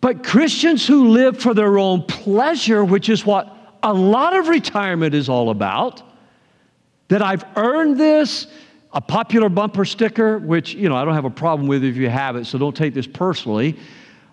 But 0.00 0.24
Christians 0.24 0.86
who 0.86 1.08
live 1.08 1.38
for 1.38 1.52
their 1.52 1.76
own 1.76 2.04
pleasure, 2.04 2.82
which 2.86 3.10
is 3.10 3.26
what 3.26 3.54
a 3.82 3.92
lot 3.92 4.34
of 4.34 4.48
retirement 4.48 5.14
is 5.14 5.28
all 5.28 5.50
about, 5.50 6.02
that 7.08 7.20
I've 7.20 7.44
earned 7.54 8.00
this, 8.00 8.46
a 8.92 9.00
popular 9.00 9.48
bumper 9.48 9.84
sticker, 9.84 10.38
which, 10.38 10.74
you 10.74 10.88
know, 10.88 10.96
I 10.96 11.04
don't 11.04 11.14
have 11.14 11.24
a 11.24 11.30
problem 11.30 11.66
with 11.66 11.82
if 11.82 11.96
you 11.96 12.08
have 12.08 12.36
it, 12.36 12.46
so 12.46 12.58
don't 12.58 12.76
take 12.76 12.94
this 12.94 13.06
personally. 13.06 13.78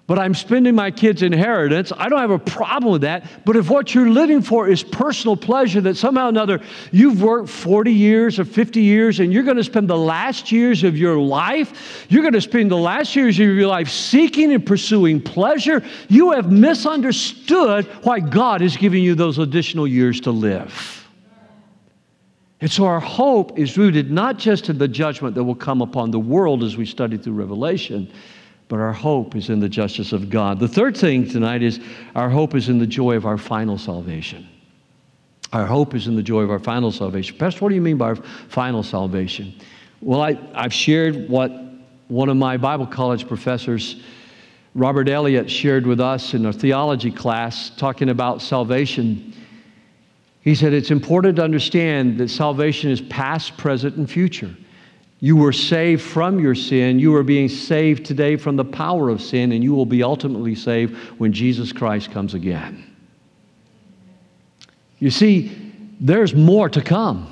But 0.06 0.18
I'm 0.18 0.34
spending 0.34 0.74
my 0.74 0.90
kids' 0.90 1.22
inheritance. 1.22 1.94
I 1.96 2.10
don't 2.10 2.20
have 2.20 2.32
a 2.32 2.40
problem 2.40 2.92
with 2.92 3.02
that. 3.02 3.46
But 3.46 3.56
if 3.56 3.70
what 3.70 3.94
you're 3.94 4.10
living 4.10 4.42
for 4.42 4.68
is 4.68 4.82
personal 4.82 5.38
pleasure, 5.38 5.82
that 5.82 5.98
somehow 5.98 6.26
or 6.26 6.30
another 6.30 6.62
you've 6.92 7.22
worked 7.22 7.48
40 7.48 7.94
years 7.94 8.40
or 8.40 8.44
50 8.46 8.82
years 8.82 9.20
and 9.20 9.32
you're 9.32 9.44
going 9.44 9.58
to 9.58 9.64
spend 9.64 9.88
the 9.88 9.96
last 9.96 10.52
years 10.52 10.84
of 10.84 10.98
your 10.98 11.20
life, 11.20 12.08
you're 12.10 12.24
going 12.24 12.34
to 12.34 12.42
spend 12.42 12.72
the 12.72 12.76
last 12.76 13.16
years 13.16 13.36
of 13.40 13.46
your 13.46 13.68
life 13.68 13.88
seeking 13.88 14.52
and 14.52 14.66
pursuing 14.66 15.22
pleasure, 15.22 15.84
you 16.08 16.32
have 16.32 16.52
misunderstood 16.52 17.86
why 18.02 18.20
God 18.20 18.64
is 18.64 18.78
giving 18.78 19.04
you 19.04 19.14
those 19.14 19.38
additional 19.38 19.88
years 19.88 20.20
to 20.22 20.32
live. 20.32 20.99
And 22.62 22.70
so 22.70 22.86
our 22.86 23.00
hope 23.00 23.58
is 23.58 23.78
rooted 23.78 24.12
not 24.12 24.38
just 24.38 24.70
in 24.70 24.78
the 24.78 24.88
judgment 24.88 25.36
that 25.36 25.44
will 25.44 25.56
come 25.56 25.82
upon 25.82 26.12
the 26.12 26.20
world 26.20 26.64
as 26.64 26.76
we 26.76 26.86
study 26.86 27.18
through 27.18 27.34
Revelation, 27.34 28.12
but 28.68 28.80
our 28.80 28.94
hope 28.94 29.36
is 29.36 29.50
in 29.50 29.60
the 29.60 29.70
justice 29.70 30.12
of 30.12 30.30
God. 30.30 30.60
The 30.60 30.68
third 30.68 30.96
thing 30.96 31.28
tonight 31.28 31.64
is 31.64 31.80
our 32.16 32.30
hope 32.30 32.56
is 32.56 32.70
in 32.70 32.78
the 32.78 32.88
joy 32.88 33.16
of 33.16 33.26
our 33.26 33.38
final 33.38 33.78
salvation. 33.78 34.48
Our 35.54 35.66
hope 35.66 35.96
is 35.96 36.08
in 36.08 36.16
the 36.16 36.22
joy 36.22 36.42
of 36.42 36.52
our 36.52 36.60
final 36.60 36.92
salvation. 36.92 37.38
Pastor, 37.38 37.62
what 37.62 37.70
do 37.70 37.76
you 37.76 37.82
mean 37.82 37.98
by 37.98 38.10
our 38.10 38.16
final 38.16 38.84
salvation? 38.84 39.56
Well, 40.02 40.22
I, 40.22 40.38
I've 40.54 40.74
shared 40.74 41.28
what 41.30 41.52
one 42.10 42.30
of 42.30 42.38
my 42.38 42.58
Bible 42.58 42.86
college 42.86 43.28
professors, 43.28 44.04
Robert 44.76 45.10
Elliott, 45.10 45.50
shared 45.50 45.88
with 45.88 46.00
us 46.00 46.34
in 46.34 46.46
a 46.46 46.54
theology 46.54 47.12
class 47.12 47.72
talking 47.72 48.10
about 48.10 48.42
salvation. 48.42 49.34
He 50.50 50.56
said 50.56 50.74
it's 50.74 50.90
important 50.90 51.36
to 51.36 51.44
understand 51.44 52.18
that 52.18 52.28
salvation 52.32 52.90
is 52.90 53.02
past, 53.02 53.56
present, 53.56 53.98
and 53.98 54.10
future. 54.10 54.50
You 55.20 55.36
were 55.36 55.54
saved 55.54 56.02
from 56.02 56.40
your 56.40 56.56
sin. 56.56 56.98
You 56.98 57.14
are 57.18 57.24
being 57.24 57.48
saved 57.48 58.04
today 58.04 58.36
from 58.36 58.56
the 58.56 58.66
power 58.66 59.10
of 59.10 59.22
sin, 59.22 59.52
and 59.52 59.64
you 59.64 59.76
will 59.76 59.86
be 59.86 60.02
ultimately 60.02 60.56
saved 60.56 60.98
when 61.20 61.34
Jesus 61.34 61.72
Christ 61.72 62.10
comes 62.10 62.34
again. 62.34 62.84
You 64.98 65.12
see, 65.12 65.52
there's 66.00 66.34
more 66.34 66.68
to 66.68 66.82
come. 66.82 67.28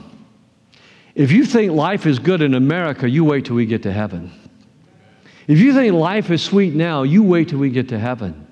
If 1.15 1.31
you 1.31 1.43
think 1.43 1.71
life 1.71 2.05
is 2.05 2.19
good 2.19 2.43
in 2.43 2.53
America, 2.53 3.09
you 3.09 3.25
wait 3.25 3.45
till 3.45 3.55
we 3.55 3.65
get 3.65 3.81
to 3.81 3.91
heaven. 3.91 4.31
If 5.47 5.57
you 5.57 5.73
think 5.73 5.95
life 5.95 6.29
is 6.29 6.43
sweet 6.43 6.75
now, 6.75 7.01
you 7.01 7.23
wait 7.23 7.49
till 7.49 7.57
we 7.57 7.71
get 7.71 7.89
to 7.89 7.97
heaven. 7.97 8.46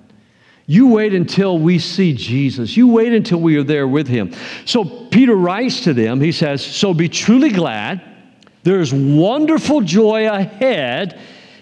You 0.66 0.88
wait 0.88 1.14
until 1.14 1.58
we 1.58 1.78
see 1.78 2.12
Jesus. 2.12 2.76
You 2.76 2.88
wait 2.88 3.12
until 3.12 3.40
we 3.40 3.56
are 3.56 3.62
there 3.62 3.86
with 3.86 4.08
him. 4.08 4.34
So 4.64 4.84
Peter 4.84 5.34
writes 5.34 5.82
to 5.82 5.94
them, 5.94 6.20
he 6.20 6.32
says, 6.32 6.64
So 6.64 6.92
be 6.92 7.08
truly 7.08 7.50
glad. 7.50 8.02
There's 8.64 8.92
wonderful 8.92 9.80
joy 9.82 10.28
ahead, 10.28 11.20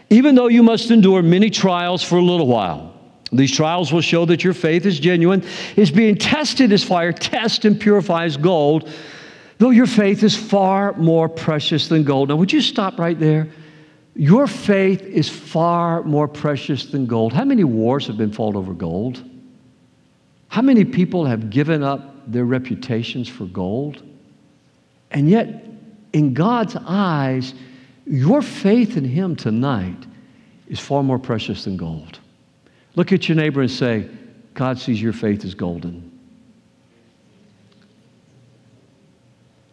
even 0.08 0.34
though 0.34 0.48
you 0.48 0.62
must 0.62 0.90
endure 0.90 1.22
many 1.22 1.50
trials 1.50 2.02
for 2.02 2.16
a 2.16 2.22
little 2.22 2.46
while. 2.46 2.94
These 3.30 3.52
trials 3.52 3.92
will 3.92 4.00
show 4.00 4.24
that 4.26 4.42
your 4.42 4.54
faith 4.54 4.86
is 4.86 4.98
genuine, 4.98 5.44
is 5.76 5.90
being 5.90 6.16
tested 6.16 6.72
as 6.72 6.82
fire 6.82 7.12
tests 7.12 7.66
and 7.66 7.78
purifies 7.78 8.38
gold, 8.38 8.88
though 9.58 9.70
your 9.70 9.86
faith 9.86 10.22
is 10.22 10.34
far 10.34 10.94
more 10.94 11.28
precious 11.28 11.88
than 11.88 12.04
gold. 12.04 12.30
Now, 12.30 12.36
would 12.36 12.52
you 12.52 12.62
stop 12.62 12.98
right 12.98 13.18
there? 13.18 13.48
Your 14.16 14.46
faith 14.46 15.02
is 15.02 15.28
far 15.28 16.02
more 16.04 16.28
precious 16.28 16.86
than 16.86 17.06
gold. 17.06 17.32
How 17.32 17.44
many 17.44 17.64
wars 17.64 18.06
have 18.06 18.16
been 18.16 18.32
fought 18.32 18.54
over 18.54 18.72
gold? 18.72 19.22
How 20.48 20.62
many 20.62 20.84
people 20.84 21.24
have 21.24 21.50
given 21.50 21.82
up 21.82 22.30
their 22.30 22.44
reputations 22.44 23.28
for 23.28 23.44
gold? 23.46 24.02
And 25.10 25.28
yet, 25.28 25.64
in 26.12 26.32
God's 26.32 26.76
eyes, 26.76 27.54
your 28.06 28.40
faith 28.40 28.96
in 28.96 29.04
Him 29.04 29.34
tonight 29.34 30.06
is 30.68 30.78
far 30.78 31.02
more 31.02 31.18
precious 31.18 31.64
than 31.64 31.76
gold. 31.76 32.20
Look 32.94 33.12
at 33.12 33.28
your 33.28 33.36
neighbor 33.36 33.62
and 33.62 33.70
say, 33.70 34.08
God 34.54 34.78
sees 34.78 35.02
your 35.02 35.12
faith 35.12 35.44
as 35.44 35.54
golden. 35.54 36.12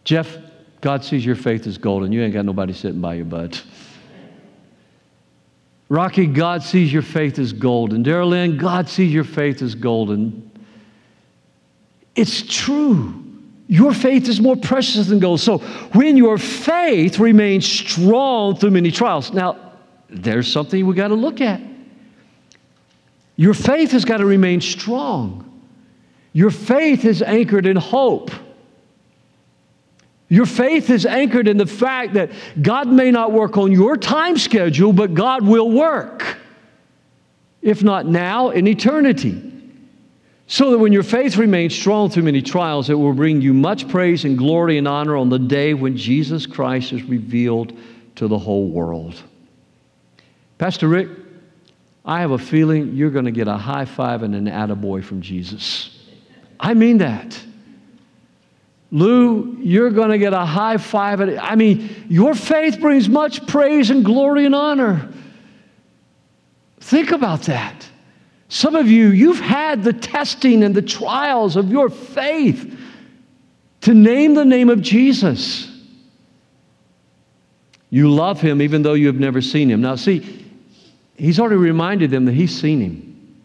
Jeff, 0.02 0.36
God 0.80 1.04
sees 1.04 1.24
your 1.24 1.36
faith 1.36 1.68
as 1.68 1.78
golden. 1.78 2.10
You 2.10 2.22
ain't 2.22 2.34
got 2.34 2.44
nobody 2.44 2.72
sitting 2.72 3.00
by 3.00 3.14
you, 3.14 3.24
bud. 3.24 3.56
Rocky, 5.92 6.26
God 6.26 6.62
sees 6.62 6.90
your 6.90 7.02
faith 7.02 7.38
as 7.38 7.52
golden. 7.52 8.02
Lynn, 8.02 8.56
God 8.56 8.88
sees 8.88 9.12
your 9.12 9.24
faith 9.24 9.60
as 9.60 9.74
golden. 9.74 10.50
It's 12.16 12.40
true. 12.40 13.22
Your 13.68 13.92
faith 13.92 14.26
is 14.26 14.40
more 14.40 14.56
precious 14.56 15.08
than 15.08 15.18
gold. 15.18 15.40
So 15.40 15.58
when 15.92 16.16
your 16.16 16.38
faith 16.38 17.18
remains 17.18 17.66
strong 17.66 18.56
through 18.56 18.70
many 18.70 18.90
trials, 18.90 19.34
now 19.34 19.74
there's 20.08 20.50
something 20.50 20.86
we 20.86 20.94
got 20.94 21.08
to 21.08 21.14
look 21.14 21.42
at. 21.42 21.60
Your 23.36 23.52
faith 23.52 23.90
has 23.90 24.06
got 24.06 24.16
to 24.16 24.24
remain 24.24 24.62
strong. 24.62 25.62
Your 26.32 26.50
faith 26.50 27.04
is 27.04 27.20
anchored 27.20 27.66
in 27.66 27.76
hope. 27.76 28.30
Your 30.32 30.46
faith 30.46 30.88
is 30.88 31.04
anchored 31.04 31.46
in 31.46 31.58
the 31.58 31.66
fact 31.66 32.14
that 32.14 32.30
God 32.62 32.88
may 32.88 33.10
not 33.10 33.32
work 33.32 33.58
on 33.58 33.70
your 33.70 33.98
time 33.98 34.38
schedule, 34.38 34.94
but 34.94 35.12
God 35.12 35.46
will 35.46 35.70
work. 35.70 36.38
If 37.60 37.82
not 37.82 38.06
now, 38.06 38.48
in 38.48 38.66
eternity. 38.66 39.52
So 40.46 40.70
that 40.70 40.78
when 40.78 40.90
your 40.90 41.02
faith 41.02 41.36
remains 41.36 41.74
strong 41.74 42.08
through 42.08 42.22
many 42.22 42.40
trials, 42.40 42.88
it 42.88 42.94
will 42.94 43.12
bring 43.12 43.42
you 43.42 43.52
much 43.52 43.86
praise 43.90 44.24
and 44.24 44.38
glory 44.38 44.78
and 44.78 44.88
honor 44.88 45.18
on 45.18 45.28
the 45.28 45.38
day 45.38 45.74
when 45.74 45.98
Jesus 45.98 46.46
Christ 46.46 46.94
is 46.94 47.02
revealed 47.02 47.78
to 48.16 48.26
the 48.26 48.38
whole 48.38 48.68
world. 48.70 49.22
Pastor 50.56 50.88
Rick, 50.88 51.10
I 52.06 52.20
have 52.20 52.30
a 52.30 52.38
feeling 52.38 52.94
you're 52.94 53.10
going 53.10 53.26
to 53.26 53.32
get 53.32 53.48
a 53.48 53.58
high 53.58 53.84
five 53.84 54.22
and 54.22 54.34
an 54.34 54.46
attaboy 54.46 55.04
from 55.04 55.20
Jesus. 55.20 56.06
I 56.58 56.72
mean 56.72 56.96
that. 56.98 57.38
Lou, 58.92 59.56
you're 59.58 59.90
going 59.90 60.10
to 60.10 60.18
get 60.18 60.34
a 60.34 60.44
high 60.44 60.76
five. 60.76 61.20
I 61.20 61.56
mean, 61.56 62.06
your 62.10 62.34
faith 62.34 62.78
brings 62.78 63.08
much 63.08 63.46
praise 63.46 63.88
and 63.88 64.04
glory 64.04 64.44
and 64.44 64.54
honor. 64.54 65.10
Think 66.78 67.10
about 67.10 67.42
that. 67.42 67.88
Some 68.48 68.76
of 68.76 68.88
you, 68.88 69.08
you've 69.08 69.40
had 69.40 69.82
the 69.82 69.94
testing 69.94 70.62
and 70.62 70.74
the 70.74 70.82
trials 70.82 71.56
of 71.56 71.70
your 71.70 71.88
faith 71.88 72.78
to 73.80 73.94
name 73.94 74.34
the 74.34 74.44
name 74.44 74.68
of 74.68 74.82
Jesus. 74.82 75.70
You 77.88 78.10
love 78.10 78.42
him 78.42 78.60
even 78.60 78.82
though 78.82 78.92
you 78.92 79.06
have 79.06 79.18
never 79.18 79.40
seen 79.40 79.70
him. 79.70 79.80
Now, 79.80 79.96
see, 79.96 80.44
he's 81.16 81.40
already 81.40 81.56
reminded 81.56 82.10
them 82.10 82.26
that 82.26 82.34
he's 82.34 82.54
seen 82.54 82.80
him. 82.80 83.38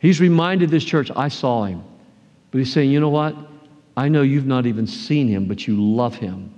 He's 0.00 0.20
reminded 0.20 0.70
this 0.70 0.84
church, 0.84 1.08
I 1.14 1.28
saw 1.28 1.66
him. 1.66 1.84
But 2.50 2.58
he's 2.58 2.72
saying, 2.72 2.90
you 2.90 2.98
know 2.98 3.10
what? 3.10 3.36
I 3.96 4.08
know 4.08 4.22
you've 4.22 4.46
not 4.46 4.66
even 4.66 4.86
seen 4.86 5.28
him, 5.28 5.46
but 5.46 5.66
you 5.66 5.80
love 5.80 6.14
him. 6.14 6.52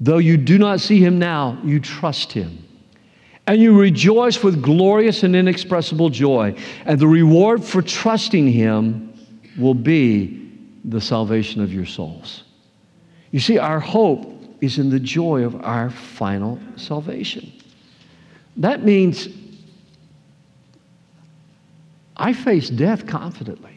Though 0.00 0.18
you 0.18 0.36
do 0.36 0.58
not 0.58 0.80
see 0.80 0.98
him 0.98 1.18
now, 1.18 1.58
you 1.64 1.80
trust 1.80 2.32
him. 2.32 2.64
And 3.46 3.60
you 3.60 3.78
rejoice 3.78 4.42
with 4.42 4.62
glorious 4.62 5.22
and 5.22 5.36
inexpressible 5.36 6.10
joy. 6.10 6.56
And 6.86 6.98
the 6.98 7.06
reward 7.06 7.62
for 7.62 7.82
trusting 7.82 8.48
him 8.48 9.12
will 9.58 9.74
be 9.74 10.50
the 10.84 11.00
salvation 11.00 11.62
of 11.62 11.72
your 11.72 11.86
souls. 11.86 12.44
You 13.30 13.40
see, 13.40 13.58
our 13.58 13.80
hope 13.80 14.30
is 14.60 14.78
in 14.78 14.90
the 14.90 15.00
joy 15.00 15.44
of 15.44 15.54
our 15.62 15.90
final 15.90 16.58
salvation. 16.76 17.52
That 18.56 18.82
means 18.82 19.28
I 22.16 22.32
face 22.32 22.70
death 22.70 23.06
confidently. 23.06 23.73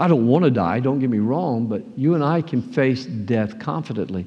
I 0.00 0.06
don't 0.06 0.26
want 0.26 0.44
to 0.44 0.50
die, 0.50 0.80
don't 0.80 1.00
get 1.00 1.10
me 1.10 1.18
wrong, 1.18 1.66
but 1.66 1.82
you 1.96 2.14
and 2.14 2.22
I 2.22 2.40
can 2.42 2.62
face 2.62 3.04
death 3.04 3.58
confidently. 3.58 4.26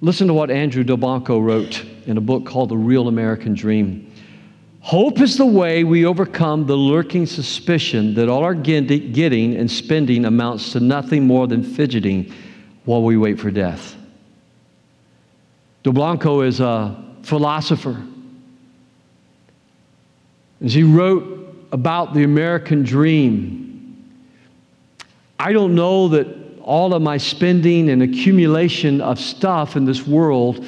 Listen 0.00 0.26
to 0.26 0.34
what 0.34 0.50
Andrew 0.50 0.82
Delbanco 0.82 1.42
wrote 1.42 1.84
in 2.06 2.18
a 2.18 2.20
book 2.20 2.44
called 2.44 2.68
The 2.68 2.76
Real 2.76 3.08
American 3.08 3.54
Dream. 3.54 4.12
Hope 4.80 5.20
is 5.20 5.38
the 5.38 5.46
way 5.46 5.82
we 5.82 6.04
overcome 6.04 6.66
the 6.66 6.76
lurking 6.76 7.24
suspicion 7.24 8.12
that 8.14 8.28
all 8.28 8.44
our 8.44 8.54
getting 8.54 9.56
and 9.56 9.70
spending 9.70 10.26
amounts 10.26 10.72
to 10.72 10.80
nothing 10.80 11.26
more 11.26 11.46
than 11.46 11.62
fidgeting 11.62 12.30
while 12.84 13.02
we 13.02 13.16
wait 13.16 13.40
for 13.40 13.50
death. 13.50 13.96
Delbanco 15.84 16.46
is 16.46 16.60
a 16.60 17.02
philosopher. 17.22 18.02
As 20.62 20.74
he 20.74 20.82
wrote 20.82 21.66
about 21.72 22.12
the 22.12 22.24
American 22.24 22.82
dream, 22.82 23.63
I 25.38 25.52
don't 25.52 25.74
know 25.74 26.08
that 26.08 26.26
all 26.62 26.94
of 26.94 27.02
my 27.02 27.18
spending 27.18 27.90
and 27.90 28.02
accumulation 28.02 29.00
of 29.00 29.20
stuff 29.20 29.76
in 29.76 29.84
this 29.84 30.06
world 30.06 30.64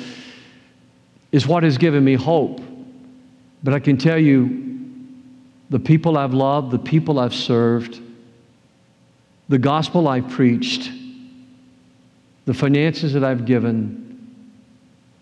is 1.32 1.46
what 1.46 1.62
has 1.62 1.78
given 1.78 2.04
me 2.04 2.14
hope. 2.14 2.60
But 3.62 3.74
I 3.74 3.78
can 3.78 3.96
tell 3.96 4.18
you, 4.18 4.64
the 5.70 5.80
people 5.80 6.16
I've 6.16 6.34
loved, 6.34 6.70
the 6.70 6.78
people 6.78 7.18
I've 7.18 7.34
served, 7.34 8.00
the 9.48 9.58
gospel 9.58 10.06
I've 10.06 10.28
preached, 10.28 10.90
the 12.44 12.54
finances 12.54 13.12
that 13.14 13.24
I've 13.24 13.44
given, 13.44 14.06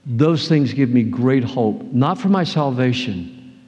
those 0.07 0.49
things 0.49 0.75
give 0.75 0.91
me 0.91 1.03
great 1.03 1.45
hope, 1.45 1.83
not 1.93 2.19
for 2.19 2.29
my 2.29 2.45
salvation, 2.45 3.61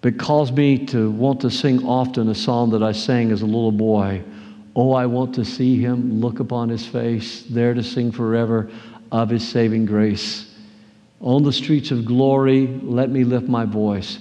but 0.00 0.18
calls 0.18 0.50
me 0.50 0.84
to 0.86 1.10
want 1.10 1.40
to 1.42 1.50
sing 1.50 1.84
often 1.86 2.28
a 2.28 2.34
song 2.34 2.70
that 2.70 2.82
I 2.82 2.92
sang 2.92 3.30
as 3.30 3.42
a 3.42 3.46
little 3.46 3.72
boy. 3.72 4.22
Oh, 4.78 4.92
I 4.92 5.06
want 5.06 5.34
to 5.36 5.44
see 5.44 5.80
him, 5.80 6.20
look 6.20 6.38
upon 6.38 6.68
his 6.68 6.86
face, 6.86 7.44
there 7.48 7.72
to 7.72 7.82
sing 7.82 8.12
forever 8.12 8.70
of 9.10 9.30
his 9.30 9.48
saving 9.48 9.86
grace. 9.86 10.54
On 11.22 11.42
the 11.42 11.52
streets 11.52 11.90
of 11.90 12.04
glory, 12.04 12.66
let 12.82 13.08
me 13.08 13.24
lift 13.24 13.48
my 13.48 13.64
voice. 13.64 14.18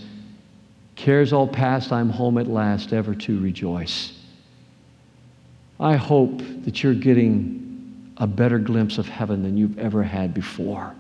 Cares 0.95 1.33
all 1.33 1.45
past, 1.45 1.91
I'm 1.91 2.09
home 2.09 2.37
at 2.37 2.47
last, 2.47 2.93
ever 2.93 3.13
to 3.13 3.37
rejoice. 3.41 4.17
I 5.77 5.97
hope 5.97 6.37
that 6.63 6.81
you're 6.81 6.93
getting 6.93 8.13
a 8.15 8.25
better 8.25 8.57
glimpse 8.57 8.97
of 8.97 9.09
heaven 9.09 9.43
than 9.43 9.57
you've 9.57 9.77
ever 9.77 10.03
had 10.03 10.33
before. 10.33 10.95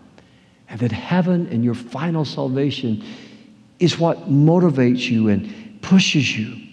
And 0.67 0.81
that 0.81 0.91
heaven 0.91 1.47
and 1.47 1.63
your 1.63 1.75
final 1.75 2.25
salvation 2.25 3.05
is 3.79 3.97
what 3.97 4.29
motivates 4.29 5.09
you 5.09 5.29
and 5.29 5.81
pushes 5.81 6.37
you 6.37 6.64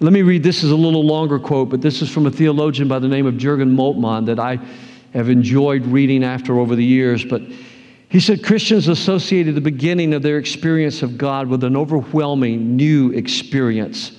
let 0.00 0.14
me 0.14 0.22
read 0.22 0.42
this 0.42 0.62
is 0.62 0.70
a 0.70 0.76
little 0.76 1.04
longer 1.04 1.38
quote, 1.38 1.68
but 1.68 1.82
this 1.82 2.00
is 2.00 2.10
from 2.10 2.26
a 2.26 2.30
theologian 2.30 2.88
by 2.88 2.98
the 2.98 3.08
name 3.08 3.26
of 3.26 3.36
Jurgen 3.36 3.76
Moltmann 3.76 4.24
that 4.26 4.38
I 4.38 4.58
have 5.12 5.28
enjoyed 5.28 5.84
reading 5.84 6.24
after 6.24 6.58
over 6.58 6.74
the 6.74 6.84
years. 6.84 7.22
But 7.22 7.42
he 8.08 8.18
said 8.18 8.42
Christians 8.42 8.88
associated 8.88 9.54
the 9.54 9.60
beginning 9.60 10.14
of 10.14 10.22
their 10.22 10.38
experience 10.38 11.02
of 11.02 11.18
God 11.18 11.48
with 11.48 11.64
an 11.64 11.76
overwhelming 11.76 12.76
new 12.76 13.10
experience. 13.10 14.12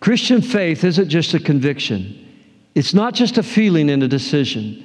Christian 0.00 0.42
faith 0.42 0.82
isn't 0.82 1.08
just 1.08 1.34
a 1.34 1.40
conviction, 1.40 2.22
it's 2.74 2.92
not 2.92 3.14
just 3.14 3.38
a 3.38 3.42
feeling 3.42 3.90
and 3.90 4.02
a 4.02 4.08
decision. 4.08 4.82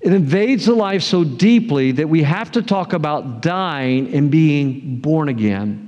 It 0.00 0.12
invades 0.12 0.66
the 0.66 0.74
life 0.74 1.02
so 1.02 1.24
deeply 1.24 1.90
that 1.92 2.08
we 2.08 2.22
have 2.22 2.52
to 2.52 2.62
talk 2.62 2.92
about 2.92 3.42
dying 3.42 4.14
and 4.14 4.30
being 4.30 5.00
born 5.00 5.28
again. 5.28 5.85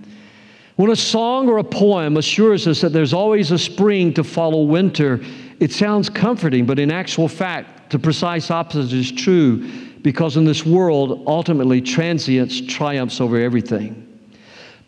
When 0.78 0.92
a 0.92 0.96
song 0.96 1.48
or 1.48 1.58
a 1.58 1.64
poem 1.64 2.16
assures 2.18 2.68
us 2.68 2.82
that 2.82 2.92
there's 2.92 3.12
always 3.12 3.50
a 3.50 3.58
spring 3.58 4.14
to 4.14 4.22
follow 4.22 4.62
winter, 4.62 5.20
it 5.58 5.72
sounds 5.72 6.08
comforting, 6.08 6.66
but 6.66 6.78
in 6.78 6.92
actual 6.92 7.26
fact, 7.26 7.90
the 7.90 7.98
precise 7.98 8.48
opposite 8.48 8.92
is 8.92 9.10
true 9.10 9.68
because 10.02 10.36
in 10.36 10.44
this 10.44 10.64
world, 10.64 11.24
ultimately, 11.26 11.80
transience 11.80 12.60
triumphs 12.60 13.20
over 13.20 13.40
everything. 13.40 14.20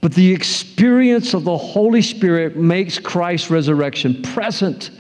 But 0.00 0.14
the 0.14 0.32
experience 0.32 1.34
of 1.34 1.42
the 1.42 1.58
Holy 1.58 2.02
Spirit 2.02 2.56
makes 2.56 3.00
Christ's 3.00 3.50
resurrection 3.50 4.22
present, 4.22 4.92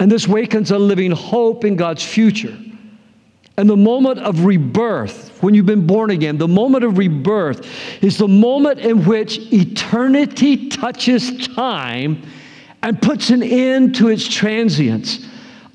and 0.00 0.10
this 0.10 0.26
wakens 0.26 0.72
a 0.72 0.78
living 0.80 1.12
hope 1.12 1.64
in 1.64 1.76
God's 1.76 2.02
future. 2.02 2.58
And 3.58 3.70
the 3.70 3.76
moment 3.76 4.18
of 4.18 4.44
rebirth, 4.44 5.42
when 5.42 5.54
you've 5.54 5.66
been 5.66 5.86
born 5.86 6.10
again, 6.10 6.36
the 6.36 6.48
moment 6.48 6.84
of 6.84 6.98
rebirth 6.98 7.66
is 8.02 8.18
the 8.18 8.28
moment 8.28 8.80
in 8.80 9.04
which 9.06 9.38
eternity 9.52 10.68
touches 10.68 11.48
time 11.48 12.22
and 12.82 13.00
puts 13.00 13.30
an 13.30 13.42
end 13.42 13.94
to 13.96 14.08
its 14.08 14.28
transience. 14.28 15.26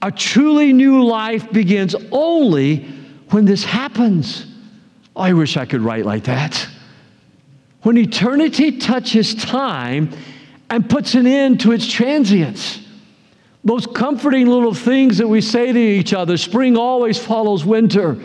A 0.04 0.12
truly 0.12 0.74
new 0.74 1.04
life 1.04 1.52
begins 1.52 1.96
only 2.12 2.86
when 3.32 3.46
this 3.46 3.64
happens. 3.64 4.46
Oh, 5.16 5.22
I 5.22 5.34
wish 5.34 5.58
I 5.58 5.66
could 5.66 5.82
write 5.82 6.06
like 6.06 6.26
that. 6.26 6.68
When 7.82 7.98
eternity 7.98 8.78
touches 8.78 9.34
time 9.34 10.12
and 10.70 10.88
puts 10.88 11.16
an 11.16 11.26
end 11.26 11.60
to 11.62 11.72
its 11.72 11.92
transience. 11.92 12.80
Those 13.64 13.86
comforting 13.86 14.48
little 14.48 14.74
things 14.74 15.20
that 15.20 15.28
we 15.28 15.42
say 15.42 15.72
to 15.72 15.80
each 15.80 16.14
other 16.14 16.38
spring 16.38 16.78
always 16.78 17.18
follows 17.20 17.64
winter. 17.64 18.18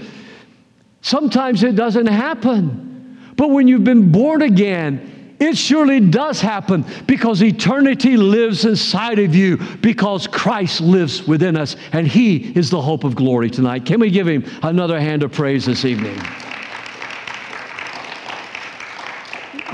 Sometimes 1.02 1.62
it 1.62 1.76
doesn't 1.76 2.06
happen. 2.06 3.32
But 3.36 3.50
when 3.50 3.68
you've 3.68 3.84
been 3.84 4.10
born 4.10 4.40
again, 4.42 5.36
it 5.38 5.58
surely 5.58 6.00
does 6.00 6.40
happen 6.40 6.86
because 7.06 7.42
eternity 7.42 8.16
lives 8.16 8.64
inside 8.64 9.18
of 9.18 9.34
you 9.34 9.58
because 9.82 10.26
Christ 10.26 10.80
lives 10.80 11.26
within 11.28 11.56
us 11.56 11.76
and 11.92 12.08
He 12.08 12.36
is 12.56 12.70
the 12.70 12.80
hope 12.80 13.04
of 13.04 13.14
glory 13.14 13.50
tonight. 13.50 13.84
Can 13.84 14.00
we 14.00 14.10
give 14.10 14.26
Him 14.26 14.44
another 14.62 14.98
hand 14.98 15.22
of 15.22 15.32
praise 15.32 15.66
this 15.66 15.84
evening? 15.84 16.18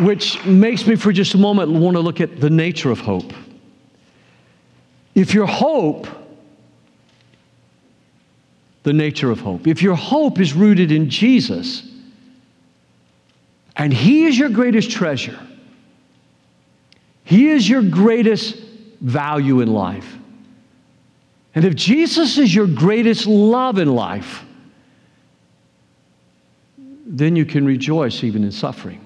Which 0.01 0.45
makes 0.45 0.87
me, 0.87 0.97
for 0.97 1.13
just 1.13 1.35
a 1.35 1.39
moment, 1.39 1.71
want 1.71 1.95
to 1.95 2.01
look 2.01 2.21
at 2.21 2.41
the 2.41 2.51
nature 2.51 2.91
of 2.91 2.99
hope. 2.99 3.33
If 5.15 5.35
your 5.35 5.47
hope, 5.47 6.07
the 8.83 8.93
nature 8.93 9.31
of 9.31 9.41
hope, 9.41 9.67
if 9.67 9.83
your 9.83 9.95
hope 9.95 10.41
is 10.41 10.55
rooted 10.55 10.91
in 10.91 11.11
Jesus 11.11 11.89
and 13.77 13.93
He 13.93 14.25
is 14.25 14.39
your 14.39 14.49
greatest 14.49 14.91
treasure, 14.91 15.39
He 17.25 17.51
is 17.51 17.69
your 17.69 17.83
greatest 17.83 18.57
value 19.01 19.61
in 19.61 19.73
life, 19.73 20.17
and 21.55 21.65
if 21.65 21.75
Jesus 21.75 22.39
is 22.39 22.55
your 22.55 22.67
greatest 22.67 23.27
love 23.27 23.79
in 23.79 23.95
life, 23.95 24.45
then 27.05 27.37
you 27.37 27.45
can 27.45 27.67
rejoice 27.67 28.25
even 28.25 28.43
in 28.43 28.51
suffering. 28.51 29.01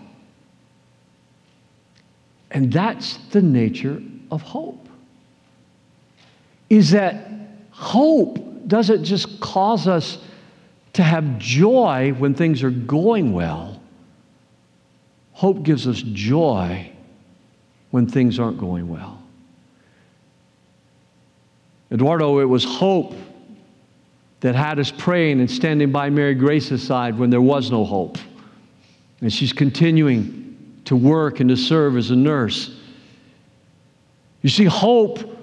And 2.53 2.73
that's 2.73 3.17
the 3.33 3.43
nature 3.43 4.01
of 4.31 4.43
hope 4.43 4.86
is 6.69 6.91
that 6.91 7.29
hope 7.71 8.39
doesn't 8.67 9.05
just 9.05 9.41
cause 9.41 9.87
us 9.87 10.19
to 10.95 11.03
have 11.03 11.39
joy 11.39 12.13
when 12.19 12.35
things 12.35 12.63
are 12.63 12.71
going 12.71 13.33
well. 13.33 13.81
Hope 15.33 15.63
gives 15.63 15.87
us 15.87 16.03
joy 16.03 16.91
when 17.91 18.07
things 18.07 18.39
aren't 18.39 18.59
going 18.59 18.89
well. 18.89 19.23
Eduardo, 21.93 22.41
it 22.41 22.47
was 22.47 22.65
hope 22.65 23.15
that 24.41 24.55
had 24.55 24.79
us 24.79 24.91
praying 24.91 25.41
and 25.41 25.51
standing 25.51 25.93
by 25.93 26.11
Mary 26.11 26.35
Grace's 26.35 26.83
side 26.83 27.19
when 27.19 27.31
there 27.31 27.43
was 27.43 27.71
no 27.71 27.85
hope. 27.85 28.19
And 29.21 29.33
she's 29.33 29.53
continuing 29.53 30.81
to 30.87 30.97
work 30.97 31.41
and 31.41 31.49
to 31.49 31.57
serve 31.57 31.97
as 31.97 32.11
a 32.11 32.17
nurse. 32.17 32.77
You 34.43 34.49
see, 34.49 34.65
hope 34.65 35.36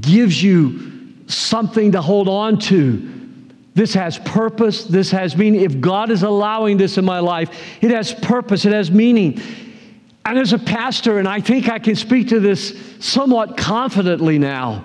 gives 0.00 0.42
you 0.42 1.14
something 1.26 1.92
to 1.92 2.02
hold 2.02 2.28
on 2.28 2.58
to. 2.58 3.14
This 3.74 3.94
has 3.94 4.18
purpose, 4.18 4.84
this 4.84 5.10
has 5.12 5.36
meaning. 5.36 5.60
If 5.60 5.80
God 5.80 6.10
is 6.10 6.22
allowing 6.22 6.76
this 6.78 6.98
in 6.98 7.04
my 7.04 7.20
life, 7.20 7.50
it 7.80 7.90
has 7.90 8.12
purpose, 8.12 8.64
it 8.64 8.72
has 8.72 8.90
meaning. 8.90 9.40
And 10.24 10.38
as 10.38 10.52
a 10.52 10.58
pastor, 10.58 11.18
and 11.18 11.28
I 11.28 11.40
think 11.40 11.68
I 11.68 11.78
can 11.78 11.94
speak 11.94 12.28
to 12.28 12.40
this 12.40 12.76
somewhat 12.98 13.56
confidently 13.56 14.38
now, 14.38 14.84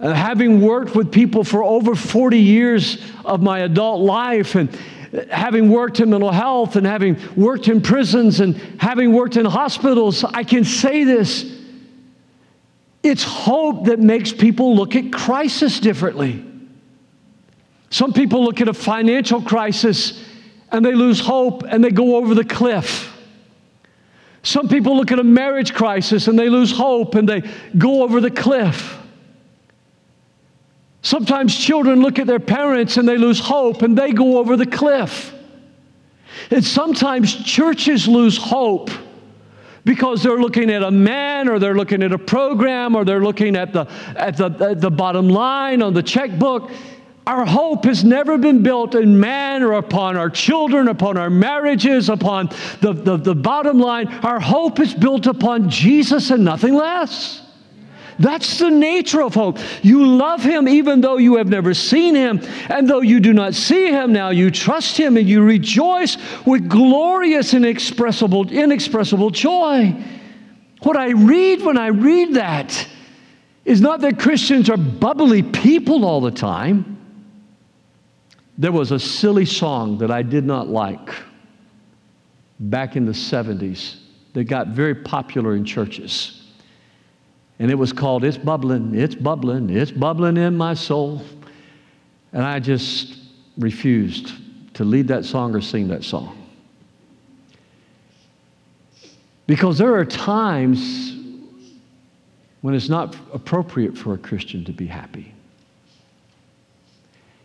uh, 0.00 0.12
having 0.12 0.60
worked 0.60 0.94
with 0.94 1.12
people 1.12 1.44
for 1.44 1.62
over 1.62 1.94
40 1.94 2.38
years 2.38 3.02
of 3.24 3.42
my 3.42 3.60
adult 3.60 4.00
life 4.00 4.54
and 4.54 4.74
having 5.30 5.70
worked 5.70 6.00
in 6.00 6.10
mental 6.10 6.30
health 6.30 6.76
and 6.76 6.86
having 6.86 7.18
worked 7.36 7.68
in 7.68 7.80
prisons 7.80 8.40
and 8.40 8.56
having 8.80 9.12
worked 9.12 9.36
in 9.36 9.44
hospitals, 9.44 10.24
I 10.24 10.44
can 10.44 10.64
say 10.64 11.04
this. 11.04 11.59
It's 13.02 13.22
hope 13.22 13.86
that 13.86 13.98
makes 13.98 14.32
people 14.32 14.76
look 14.76 14.94
at 14.94 15.12
crisis 15.12 15.80
differently. 15.80 16.44
Some 17.88 18.12
people 18.12 18.44
look 18.44 18.60
at 18.60 18.68
a 18.68 18.74
financial 18.74 19.40
crisis 19.40 20.22
and 20.70 20.84
they 20.84 20.94
lose 20.94 21.18
hope 21.20 21.62
and 21.64 21.82
they 21.82 21.90
go 21.90 22.16
over 22.16 22.34
the 22.34 22.44
cliff. 22.44 23.16
Some 24.42 24.68
people 24.68 24.96
look 24.96 25.12
at 25.12 25.18
a 25.18 25.24
marriage 25.24 25.74
crisis 25.74 26.28
and 26.28 26.38
they 26.38 26.48
lose 26.48 26.72
hope 26.72 27.14
and 27.14 27.28
they 27.28 27.42
go 27.76 28.02
over 28.02 28.20
the 28.20 28.30
cliff. 28.30 28.96
Sometimes 31.02 31.56
children 31.56 32.02
look 32.02 32.18
at 32.18 32.26
their 32.26 32.40
parents 32.40 32.96
and 32.96 33.08
they 33.08 33.16
lose 33.16 33.40
hope 33.40 33.82
and 33.82 33.96
they 33.96 34.12
go 34.12 34.38
over 34.38 34.56
the 34.56 34.66
cliff. 34.66 35.34
And 36.50 36.64
sometimes 36.64 37.34
churches 37.44 38.06
lose 38.06 38.36
hope 38.36 38.90
because 39.84 40.22
they're 40.22 40.40
looking 40.40 40.70
at 40.70 40.82
a 40.82 40.90
man 40.90 41.48
or 41.48 41.58
they're 41.58 41.74
looking 41.74 42.02
at 42.02 42.12
a 42.12 42.18
program 42.18 42.94
or 42.94 43.04
they're 43.04 43.22
looking 43.22 43.56
at 43.56 43.72
the, 43.72 43.86
at 44.16 44.36
the, 44.36 44.46
at 44.60 44.80
the 44.80 44.90
bottom 44.90 45.28
line 45.28 45.82
on 45.82 45.94
the 45.94 46.02
checkbook. 46.02 46.70
Our 47.26 47.44
hope 47.44 47.84
has 47.84 48.02
never 48.02 48.38
been 48.38 48.62
built 48.62 48.94
in 48.94 49.20
man 49.20 49.62
or 49.62 49.74
upon 49.74 50.16
our 50.16 50.30
children, 50.30 50.88
upon 50.88 51.16
our 51.16 51.30
marriages, 51.30 52.08
upon 52.08 52.48
the, 52.80 52.92
the, 52.92 53.16
the 53.16 53.34
bottom 53.34 53.78
line. 53.78 54.08
Our 54.08 54.40
hope 54.40 54.80
is 54.80 54.94
built 54.94 55.26
upon 55.26 55.68
Jesus 55.70 56.30
and 56.30 56.44
nothing 56.44 56.74
less. 56.74 57.42
That's 58.20 58.58
the 58.58 58.68
nature 58.68 59.22
of 59.22 59.32
hope. 59.34 59.58
You 59.80 60.06
love 60.06 60.42
him 60.42 60.68
even 60.68 61.00
though 61.00 61.16
you 61.16 61.36
have 61.36 61.48
never 61.48 61.72
seen 61.72 62.14
him. 62.14 62.42
And 62.68 62.86
though 62.86 63.00
you 63.00 63.18
do 63.18 63.32
not 63.32 63.54
see 63.54 63.86
him 63.86 64.12
now, 64.12 64.28
you 64.28 64.50
trust 64.50 64.98
him 64.98 65.16
and 65.16 65.26
you 65.26 65.42
rejoice 65.42 66.18
with 66.44 66.68
glorious, 66.68 67.54
inexpressible, 67.54 68.50
inexpressible 68.50 69.30
joy. 69.30 69.96
What 70.82 70.98
I 70.98 71.12
read 71.12 71.62
when 71.62 71.78
I 71.78 71.86
read 71.86 72.34
that 72.34 72.86
is 73.64 73.80
not 73.80 74.02
that 74.02 74.18
Christians 74.18 74.68
are 74.68 74.76
bubbly 74.76 75.42
people 75.42 76.04
all 76.04 76.20
the 76.20 76.30
time. 76.30 76.98
There 78.58 78.72
was 78.72 78.92
a 78.92 78.98
silly 78.98 79.46
song 79.46 79.96
that 79.98 80.10
I 80.10 80.20
did 80.20 80.44
not 80.44 80.68
like 80.68 81.08
back 82.58 82.96
in 82.96 83.06
the 83.06 83.12
70s 83.12 83.96
that 84.34 84.44
got 84.44 84.68
very 84.68 84.94
popular 84.94 85.54
in 85.56 85.64
churches. 85.64 86.39
And 87.60 87.70
it 87.70 87.74
was 87.74 87.92
called 87.92 88.24
It's 88.24 88.38
Bubbling, 88.38 88.94
It's 88.94 89.14
Bubbling, 89.14 89.68
It's 89.68 89.90
Bubbling 89.90 90.38
in 90.38 90.56
My 90.56 90.72
Soul. 90.72 91.22
And 92.32 92.42
I 92.42 92.58
just 92.58 93.18
refused 93.58 94.32
to 94.74 94.84
lead 94.84 95.06
that 95.08 95.26
song 95.26 95.54
or 95.54 95.60
sing 95.60 95.86
that 95.88 96.02
song. 96.02 96.36
Because 99.46 99.76
there 99.76 99.94
are 99.94 100.06
times 100.06 101.14
when 102.62 102.74
it's 102.74 102.88
not 102.88 103.14
appropriate 103.34 103.96
for 103.96 104.14
a 104.14 104.18
Christian 104.18 104.64
to 104.64 104.72
be 104.72 104.86
happy. 104.86 105.34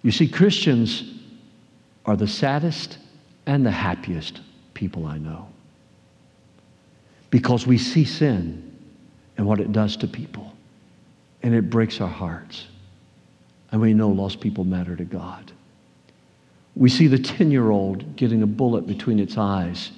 You 0.01 0.11
see, 0.11 0.27
Christians 0.27 1.11
are 2.05 2.15
the 2.15 2.27
saddest 2.27 2.99
and 3.47 3.65
the 3.65 3.71
happiest 3.71 4.39
people 4.73 5.07
I 5.07 5.17
know 5.17 5.47
because 7.31 7.67
we 7.67 7.77
see 7.77 8.05
sin 8.05 8.64
and 9.37 9.45
what 9.45 9.59
it 9.59 9.71
does 9.71 9.97
to 9.97 10.07
people. 10.07 10.53
And 11.43 11.53
it 11.53 11.69
breaks 11.69 12.01
our 12.01 12.09
hearts. 12.09 12.67
And 13.71 13.81
we 13.81 13.93
know 13.93 14.09
lost 14.09 14.39
people 14.39 14.63
matter 14.63 14.95
to 14.95 15.03
God. 15.03 15.51
We 16.75 16.89
see 16.89 17.07
the 17.07 17.19
10 17.19 17.51
year 17.51 17.69
old 17.69 18.15
getting 18.15 18.43
a 18.43 18.47
bullet 18.47 18.87
between 18.87 19.19
its 19.19 19.37
eyes 19.37 19.91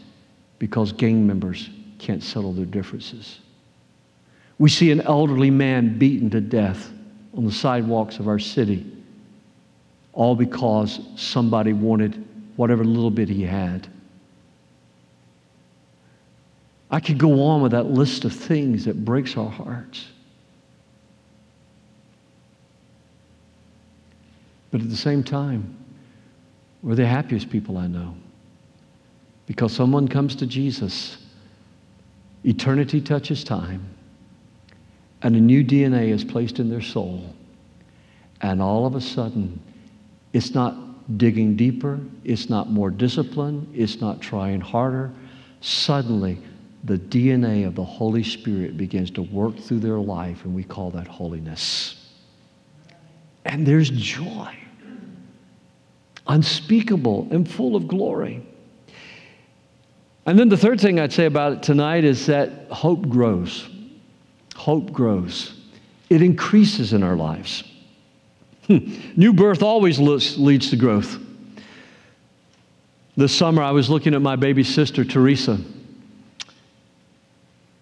because 0.60 0.92
gang 0.92 1.26
members 1.26 1.70
can't 2.00 2.24
settle 2.24 2.54
their 2.54 2.66
differences. 2.66 3.40
We 4.60 4.70
see 4.70 4.92
an 4.92 5.02
elderly 5.02 5.52
man 5.52 5.98
beaten 5.98 6.30
to 6.32 6.42
death 6.42 6.92
on 7.36 7.46
the 7.46 7.52
sidewalks 7.52 8.18
of 8.20 8.28
our 8.28 8.40
city, 8.40 8.86
all 10.14 10.36
because 10.36 11.00
somebody 11.16 11.74
wanted 11.74 12.26
whatever 12.56 12.84
little 12.84 13.12
bit 13.12 13.30
he 13.30 13.44
had. 13.44 13.88
I 16.90 17.00
could 17.00 17.18
go 17.18 17.44
on 17.44 17.62
with 17.62 17.74
that 17.74 17.88
list 17.88 18.24
of 18.26 18.34
things 18.34 18.86
that 18.86 19.04
breaks 19.04 19.36
our 19.36 19.50
hearts. 19.50 20.06
But 24.72 24.82
at 24.82 24.90
the 24.90 24.98
same 24.98 25.24
time, 25.24 25.76
we're 26.82 26.96
the 26.96 27.08
happiest 27.08 27.50
people 27.50 27.78
I 27.78 27.88
know. 27.88 28.16
Because 29.46 29.74
someone 29.74 30.08
comes 30.08 30.36
to 30.38 30.46
Jesus, 30.46 31.18
eternity 32.44 33.02
touches 33.02 33.44
time, 33.44 33.86
and 35.24 35.36
a 35.36 35.40
new 35.40 35.64
DNA 35.64 36.10
is 36.10 36.24
placed 36.24 36.60
in 36.60 36.70
their 36.70 36.82
soul. 36.82 37.34
And 38.42 38.62
all 38.62 38.86
of 38.86 38.96
a 38.96 39.02
sudden, 39.02 39.60
it's 40.34 40.54
not 40.54 41.18
digging 41.18 41.56
deeper, 41.56 42.00
it's 42.24 42.50
not 42.50 42.70
more 42.70 42.92
discipline, 42.92 43.68
it's 43.74 44.00
not 44.00 44.22
trying 44.22 44.62
harder. 44.62 45.12
Suddenly, 45.62 46.38
the 46.88 46.98
DNA 46.98 47.68
of 47.68 47.76
the 47.76 47.84
Holy 47.84 48.24
Spirit 48.24 48.78
begins 48.78 49.12
to 49.12 49.22
work 49.22 49.58
through 49.58 49.80
their 49.80 50.00
life, 50.00 50.46
and 50.46 50.56
we 50.56 50.64
call 50.64 50.90
that 50.92 51.06
holiness. 51.06 52.08
And 53.44 53.68
there's 53.68 53.90
joy, 53.90 54.58
unspeakable 56.28 57.28
and 57.30 57.50
full 57.50 57.76
of 57.76 57.90
glory. 57.90 58.42
And 60.26 60.40
then 60.40 60.48
the 60.48 60.58
third 60.58 60.80
thing 60.80 60.98
I'd 60.98 61.12
say 61.12 61.26
about 61.26 61.52
it 61.54 61.64
tonight 61.64 62.06
is 62.06 62.26
that 62.28 62.72
hope 62.72 63.10
grows. 63.10 63.70
Hope 64.56 64.92
grows, 64.94 65.60
it 66.10 66.22
increases 66.22 66.94
in 66.94 67.04
our 67.04 67.16
lives. 67.18 67.64
Hmm. 68.66 68.96
New 69.16 69.34
birth 69.34 69.62
always 69.62 70.00
leads 70.00 70.70
to 70.70 70.78
growth. 70.78 71.20
This 73.18 73.36
summer, 73.36 73.62
I 73.62 73.72
was 73.72 73.90
looking 73.90 74.14
at 74.14 74.22
my 74.22 74.36
baby 74.36 74.64
sister, 74.64 75.04
Teresa. 75.04 75.60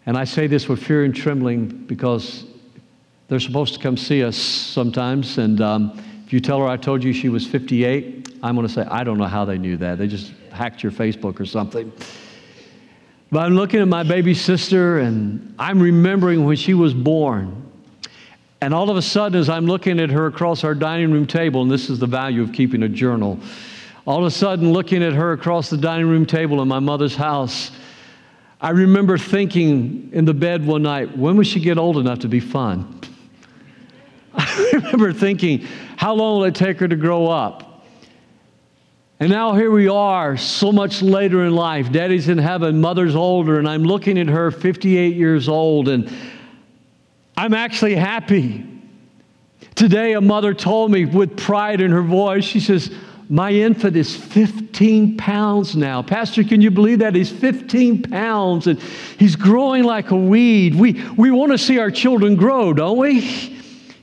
And 0.05 0.17
I 0.17 0.23
say 0.23 0.47
this 0.47 0.67
with 0.67 0.83
fear 0.83 1.03
and 1.03 1.15
trembling 1.15 1.67
because 1.67 2.45
they're 3.27 3.39
supposed 3.39 3.73
to 3.73 3.79
come 3.79 3.97
see 3.97 4.23
us 4.23 4.37
sometimes. 4.37 5.37
And 5.39 5.61
um, 5.61 5.99
if 6.25 6.31
you 6.31 6.39
tell 6.39 6.59
her 6.59 6.67
I 6.67 6.77
told 6.77 7.03
you 7.03 7.11
she 7.11 7.29
was 7.29 7.47
58, 7.47 8.37
I'm 8.43 8.55
going 8.55 8.67
to 8.67 8.73
say, 8.73 8.83
I 8.83 9.03
don't 9.03 9.17
know 9.17 9.25
how 9.25 9.45
they 9.45 9.57
knew 9.57 9.77
that. 9.77 9.97
They 9.97 10.07
just 10.07 10.31
hacked 10.51 10.83
your 10.83 10.91
Facebook 10.91 11.39
or 11.39 11.45
something. 11.45 11.91
But 13.31 13.39
I'm 13.39 13.55
looking 13.55 13.81
at 13.81 13.87
my 13.87 14.03
baby 14.03 14.35
sister 14.35 14.99
and 14.99 15.55
I'm 15.57 15.81
remembering 15.81 16.45
when 16.45 16.55
she 16.55 16.75
was 16.75 16.93
born. 16.93 17.63
And 18.61 18.73
all 18.73 18.89
of 18.89 18.97
a 18.97 19.01
sudden, 19.01 19.39
as 19.39 19.49
I'm 19.49 19.65
looking 19.65 19.99
at 19.99 20.09
her 20.11 20.27
across 20.27 20.63
our 20.63 20.75
dining 20.75 21.11
room 21.11 21.25
table, 21.25 21.63
and 21.63 21.71
this 21.71 21.89
is 21.89 21.99
the 21.99 22.07
value 22.07 22.43
of 22.43 22.53
keeping 22.53 22.83
a 22.83 22.89
journal, 22.89 23.39
all 24.05 24.19
of 24.19 24.25
a 24.25 24.31
sudden, 24.31 24.71
looking 24.71 25.03
at 25.03 25.13
her 25.13 25.33
across 25.33 25.69
the 25.69 25.77
dining 25.77 26.07
room 26.07 26.25
table 26.25 26.61
in 26.61 26.67
my 26.67 26.79
mother's 26.79 27.15
house, 27.15 27.71
I 28.61 28.69
remember 28.69 29.17
thinking 29.17 30.09
in 30.13 30.25
the 30.25 30.33
bed 30.33 30.65
one 30.65 30.83
night, 30.83 31.17
when 31.17 31.35
will 31.35 31.43
she 31.43 31.59
get 31.59 31.77
old 31.77 31.97
enough 31.97 32.19
to 32.19 32.27
be 32.27 32.39
fun? 32.39 33.01
I 34.33 34.69
remember 34.73 35.13
thinking, 35.13 35.65
how 35.97 36.13
long 36.13 36.39
will 36.39 36.45
it 36.45 36.55
take 36.55 36.79
her 36.79 36.87
to 36.87 36.95
grow 36.95 37.27
up? 37.27 37.85
And 39.19 39.29
now 39.29 39.53
here 39.53 39.71
we 39.71 39.87
are, 39.87 40.35
so 40.35 40.71
much 40.73 41.01
later 41.01 41.45
in 41.45 41.53
life. 41.53 41.91
Daddy's 41.91 42.27
in 42.27 42.37
heaven, 42.37 42.81
mother's 42.81 43.15
older, 43.15 43.59
and 43.59 43.67
I'm 43.67 43.83
looking 43.83 44.17
at 44.19 44.27
her, 44.27 44.51
58 44.51 45.15
years 45.15 45.47
old, 45.47 45.87
and 45.87 46.13
I'm 47.37 47.53
actually 47.53 47.95
happy. 47.95 48.65
Today, 49.75 50.13
a 50.13 50.21
mother 50.21 50.53
told 50.53 50.91
me 50.91 51.05
with 51.05 51.37
pride 51.37 51.79
in 51.79 51.91
her 51.91 52.01
voice, 52.01 52.43
she 52.43 52.59
says, 52.59 52.93
My 53.29 53.51
infant 53.51 53.95
is 53.95 54.15
15 54.15 55.17
pounds 55.17 55.75
now. 55.75 56.03
Pastor, 56.03 56.43
can 56.43 56.61
you 56.61 56.69
believe 56.69 56.99
that? 56.99 57.15
He's 57.15 57.31
15 57.31 58.03
pounds 58.03 58.67
and 58.67 58.79
he's 59.17 59.35
growing 59.35 59.83
like 59.83 60.11
a 60.11 60.15
weed. 60.15 60.75
We, 60.75 61.03
we 61.17 61.31
want 61.31 61.51
to 61.51 61.57
see 61.57 61.79
our 61.79 61.89
children 61.89 62.35
grow, 62.35 62.71
don't 62.73 62.97
we? 62.97 63.53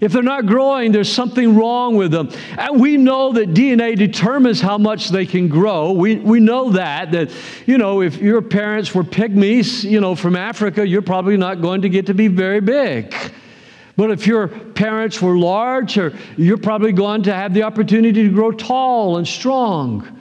If 0.00 0.10
they're 0.10 0.24
not 0.24 0.46
growing, 0.46 0.90
there's 0.90 1.12
something 1.12 1.54
wrong 1.54 1.94
with 1.94 2.10
them. 2.10 2.30
And 2.58 2.80
we 2.80 2.96
know 2.96 3.32
that 3.34 3.50
DNA 3.50 3.96
determines 3.96 4.60
how 4.60 4.76
much 4.76 5.10
they 5.10 5.24
can 5.24 5.46
grow. 5.46 5.92
We, 5.92 6.16
we 6.16 6.40
know 6.40 6.70
that, 6.70 7.12
that, 7.12 7.30
you 7.66 7.78
know, 7.78 8.02
if 8.02 8.16
your 8.16 8.42
parents 8.42 8.92
were 8.92 9.04
pygmies, 9.04 9.88
you 9.88 10.00
know, 10.00 10.16
from 10.16 10.34
Africa, 10.34 10.84
you're 10.84 11.02
probably 11.02 11.36
not 11.36 11.62
going 11.62 11.82
to 11.82 11.88
get 11.88 12.06
to 12.06 12.14
be 12.14 12.26
very 12.26 12.60
big. 12.60 13.14
But 13.96 14.10
if 14.10 14.26
your 14.26 14.48
parents 14.48 15.20
were 15.20 15.36
large, 15.36 15.98
you're 16.36 16.58
probably 16.58 16.92
going 16.92 17.22
to 17.24 17.34
have 17.34 17.52
the 17.52 17.62
opportunity 17.62 18.22
to 18.22 18.30
grow 18.30 18.50
tall 18.50 19.18
and 19.18 19.28
strong. 19.28 20.20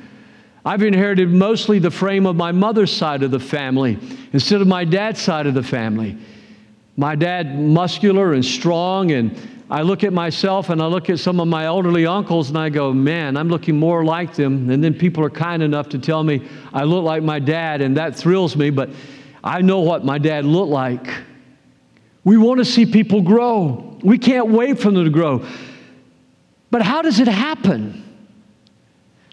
I've 0.66 0.84
inherited 0.84 1.30
mostly 1.30 1.80
the 1.80 1.90
frame 1.90 2.26
of 2.26 2.36
my 2.36 2.52
mother's 2.52 2.92
side 2.92 3.24
of 3.24 3.32
the 3.32 3.40
family 3.40 3.98
instead 4.34 4.62
of 4.62 4.68
my 4.68 4.84
dad's 4.84 5.22
side 5.22 5.48
of 5.48 5.54
the 5.54 5.64
family. 5.64 6.18
My 6.98 7.16
dad, 7.16 7.58
muscular 7.60 8.34
and 8.34 8.46
strong, 8.46 9.12
and 9.12 9.36
I 9.72 9.82
look 9.82 10.04
at 10.04 10.12
myself 10.12 10.70
and 10.70 10.82
I 10.82 10.88
look 10.88 11.10
at 11.10 11.18
some 11.20 11.40
of 11.40 11.48
my 11.48 11.66
elderly 11.66 12.06
uncles 12.06 12.50
and 12.50 12.58
I 12.58 12.70
go, 12.70 12.92
man, 12.92 13.38
I'm 13.38 13.48
looking 13.48 13.80
more 13.80 14.04
like 14.04 14.36
them. 14.36 14.70
And 14.70 14.84
then 14.84 14.94
people 14.94 15.24
are 15.24 15.30
kind 15.30 15.64
enough 15.64 15.88
to 15.90 15.98
tell 15.98 16.24
me 16.24 16.48
I 16.74 16.84
look 16.84 17.06
like 17.06 17.24
my 17.24 17.40
dad, 17.40 17.82
and 17.82 17.96
that 17.96 18.16
thrills 18.16 18.58
me, 18.58 18.70
but 18.70 18.90
I 19.44 19.62
know 19.62 19.80
what 19.80 20.04
my 20.04 20.18
dad 20.18 20.46
looked 20.46 20.72
like. 20.72 21.08
We 22.24 22.38
want 22.38 22.60
to 22.60 22.66
see 22.66 22.86
people 22.86 23.22
grow. 23.22 23.98
We 24.04 24.18
can't 24.18 24.50
wait 24.50 24.80
for 24.80 24.92
them 24.92 25.04
to 25.04 25.10
grow. 25.10 25.46
But 26.70 26.82
how 26.82 27.02
does 27.02 27.20
it 27.20 27.28
happen? 27.28 28.02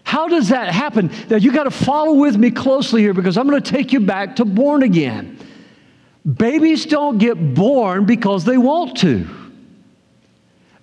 How 0.03 0.27
does 0.27 0.49
that 0.49 0.73
happen? 0.73 1.11
Now 1.29 1.37
you 1.37 1.53
got 1.53 1.65
to 1.65 1.71
follow 1.71 2.15
with 2.15 2.37
me 2.37 2.51
closely 2.51 3.03
here 3.03 3.13
because 3.13 3.37
I'm 3.37 3.47
going 3.47 3.63
to 3.63 3.71
take 3.71 3.93
you 3.93 4.01
back 4.01 4.37
to 4.37 4.45
born 4.45 4.83
again. 4.83 5.39
Babies 6.25 6.87
don't 6.87 7.19
get 7.19 7.55
born 7.55 8.07
because 8.07 8.45
they 8.45 8.59
want 8.59 8.97
to. 8.99 9.29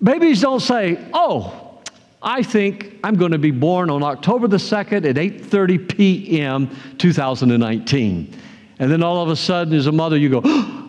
Babies 0.02 0.40
don't 0.40 0.60
say, 0.60 0.98
"Oh, 1.12 1.80
I 2.22 2.42
think 2.42 2.98
I'm 3.02 3.16
going 3.16 3.32
to 3.32 3.38
be 3.38 3.50
born 3.50 3.90
on 3.90 4.02
October 4.02 4.48
the 4.48 4.56
2nd 4.58 5.08
at 5.08 5.16
8:30 5.16 5.88
p.m. 5.88 6.70
2019." 6.98 8.32
And 8.78 8.90
then 8.90 9.02
all 9.02 9.22
of 9.22 9.28
a 9.28 9.36
sudden 9.36 9.74
as 9.74 9.86
a 9.86 9.92
mother 9.92 10.16
you 10.16 10.28
go, 10.28 10.42
oh, 10.44 10.85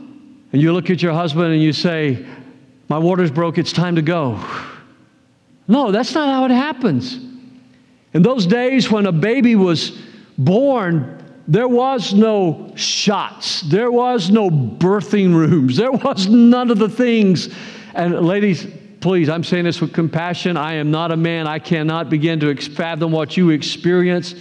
and 0.52 0.62
you 0.62 0.74
look 0.74 0.89
at 0.89 1.02
your 1.02 1.14
husband 1.14 1.54
and 1.54 1.62
you 1.62 1.74
say, 1.74 2.26
"My 2.88 2.98
water's 2.98 3.32
broke, 3.32 3.58
it's 3.58 3.74
time 3.74 3.95
to 3.95 4.02
go." 4.02 4.39
No, 5.68 5.91
that's 5.91 6.14
not 6.14 6.30
how 6.30 6.45
it 6.45 6.52
happens. 6.52 7.20
In 8.14 8.22
those 8.22 8.45
days 8.45 8.89
when 8.89 9.06
a 9.06 9.12
baby 9.12 9.56
was 9.56 9.91
born, 10.38 11.24
there 11.48 11.68
was 11.68 12.14
no 12.14 12.72
shots. 12.76 13.62
There 13.62 13.91
was 13.91 14.30
no 14.30 14.50
birthing 14.50 15.34
rooms. 15.34 15.78
There 15.78 15.91
was 15.91 16.28
none 16.28 16.72
of 16.72 16.78
the 16.78 16.89
things. 16.89 17.54
And 17.93 18.26
ladies, 18.26 18.68
please, 19.00 19.30
I'm 19.30 19.43
saying 19.43 19.66
this 19.66 19.82
with 19.82 19.93
compassion. 19.93 20.58
I 20.58 20.74
am 20.74 20.91
not 20.91 21.12
a 21.12 21.18
man. 21.18 21.48
I 21.48 21.60
cannot 21.60 22.10
begin 22.10 22.39
to 22.41 22.56
fathom 22.56 23.12
what 23.12 23.38
you 23.38 23.50
experience. 23.50 24.36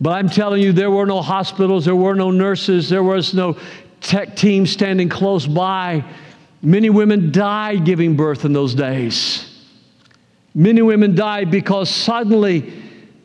But 0.00 0.10
I'm 0.10 0.28
telling 0.28 0.62
you, 0.62 0.72
there 0.72 0.90
were 0.90 1.06
no 1.06 1.22
hospitals, 1.22 1.86
there 1.86 1.96
were 1.96 2.14
no 2.14 2.30
nurses, 2.30 2.90
there 2.90 3.02
was 3.02 3.32
no 3.32 3.56
tech 4.06 4.36
team 4.36 4.66
standing 4.66 5.08
close 5.08 5.46
by. 5.46 6.04
Many 6.62 6.90
women 6.90 7.32
died 7.32 7.84
giving 7.84 8.16
birth 8.16 8.44
in 8.44 8.52
those 8.52 8.74
days. 8.74 9.52
Many 10.54 10.80
women 10.80 11.14
died 11.14 11.50
because 11.50 11.90
suddenly 11.90 12.72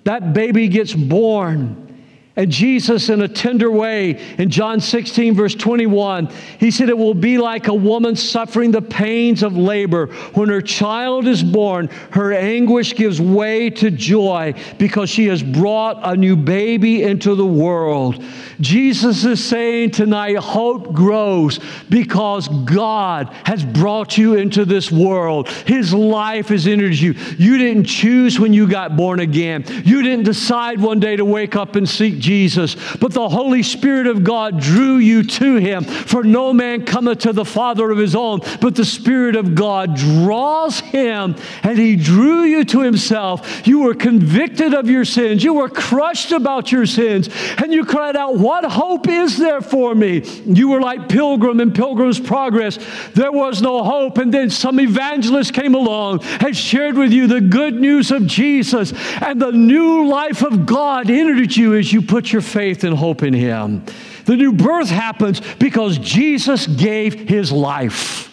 that 0.03 0.33
baby 0.33 0.67
gets 0.67 0.93
born 0.93 1.90
and 2.37 2.49
Jesus, 2.49 3.09
in 3.09 3.21
a 3.21 3.27
tender 3.27 3.69
way, 3.69 4.11
in 4.37 4.49
John 4.49 4.79
16, 4.79 5.35
verse 5.35 5.53
21, 5.53 6.29
he 6.59 6.71
said, 6.71 6.87
It 6.87 6.97
will 6.97 7.13
be 7.13 7.37
like 7.37 7.67
a 7.67 7.73
woman 7.73 8.15
suffering 8.15 8.71
the 8.71 8.81
pains 8.81 9.43
of 9.43 9.57
labor. 9.57 10.07
When 10.33 10.47
her 10.47 10.61
child 10.61 11.27
is 11.27 11.43
born, 11.43 11.87
her 12.11 12.31
anguish 12.31 12.95
gives 12.95 13.19
way 13.19 13.69
to 13.71 13.91
joy 13.91 14.53
because 14.77 15.09
she 15.09 15.25
has 15.25 15.43
brought 15.43 15.99
a 16.03 16.15
new 16.15 16.37
baby 16.37 17.03
into 17.03 17.35
the 17.35 17.45
world. 17.45 18.23
Jesus 18.61 19.25
is 19.25 19.43
saying 19.43 19.91
tonight, 19.91 20.37
hope 20.37 20.93
grows 20.93 21.59
because 21.89 22.47
God 22.47 23.27
has 23.45 23.65
brought 23.65 24.17
you 24.17 24.35
into 24.35 24.63
this 24.63 24.89
world. 24.89 25.49
His 25.49 25.93
life 25.93 26.47
has 26.47 26.65
entered 26.65 26.95
you. 26.95 27.11
You 27.37 27.57
didn't 27.57 27.85
choose 27.85 28.39
when 28.39 28.53
you 28.53 28.69
got 28.69 28.95
born 28.95 29.19
again, 29.19 29.65
you 29.83 30.01
didn't 30.01 30.23
decide 30.23 30.79
one 30.79 31.01
day 31.01 31.17
to 31.17 31.25
wake 31.25 31.57
up 31.57 31.75
and 31.75 31.89
seek 31.89 32.20
Jesus, 32.21 32.75
but 32.99 33.13
the 33.13 33.27
Holy 33.27 33.63
Spirit 33.63 34.07
of 34.07 34.23
God 34.23 34.59
drew 34.59 34.97
you 34.97 35.23
to 35.23 35.55
him. 35.55 35.83
For 35.83 36.23
no 36.23 36.53
man 36.53 36.85
cometh 36.85 37.19
to 37.19 37.33
the 37.33 37.45
Father 37.45 37.91
of 37.91 37.97
his 37.97 38.15
own, 38.15 38.41
but 38.61 38.75
the 38.75 38.85
Spirit 38.85 39.35
of 39.35 39.55
God 39.55 39.95
draws 39.95 40.79
him, 40.79 41.35
and 41.63 41.77
he 41.77 41.95
drew 41.95 42.43
you 42.43 42.63
to 42.65 42.81
himself. 42.81 43.67
You 43.67 43.79
were 43.81 43.93
convicted 43.93 44.73
of 44.73 44.89
your 44.89 45.05
sins, 45.05 45.43
you 45.43 45.53
were 45.53 45.69
crushed 45.69 46.31
about 46.31 46.71
your 46.71 46.85
sins, 46.85 47.29
and 47.57 47.73
you 47.73 47.85
cried 47.85 48.15
out, 48.15 48.37
What 48.37 48.63
hope 48.65 49.07
is 49.07 49.37
there 49.37 49.61
for 49.61 49.95
me? 49.95 50.23
You 50.45 50.69
were 50.69 50.81
like 50.81 51.09
Pilgrim 51.09 51.59
in 51.59 51.73
Pilgrim's 51.73 52.19
Progress. 52.19 52.77
There 53.13 53.31
was 53.31 53.61
no 53.61 53.83
hope, 53.83 54.17
and 54.17 54.33
then 54.33 54.49
some 54.49 54.79
evangelist 54.79 55.53
came 55.53 55.75
along 55.75 56.23
and 56.23 56.55
shared 56.55 56.97
with 56.97 57.11
you 57.11 57.27
the 57.27 57.41
good 57.41 57.75
news 57.75 58.11
of 58.11 58.25
Jesus, 58.27 58.93
and 59.21 59.41
the 59.41 59.51
new 59.51 60.07
life 60.07 60.41
of 60.43 60.65
God 60.65 61.09
entered 61.09 61.55
you 61.55 61.75
as 61.75 61.91
you 61.91 62.01
put 62.11 62.33
your 62.33 62.41
faith 62.41 62.83
and 62.83 62.93
hope 62.93 63.23
in 63.23 63.33
Him. 63.33 63.85
The 64.25 64.35
new 64.35 64.51
birth 64.51 64.89
happens 64.89 65.39
because 65.55 65.97
Jesus 65.97 66.67
gave 66.67 67.13
His 67.13 67.53
life. 67.53 68.29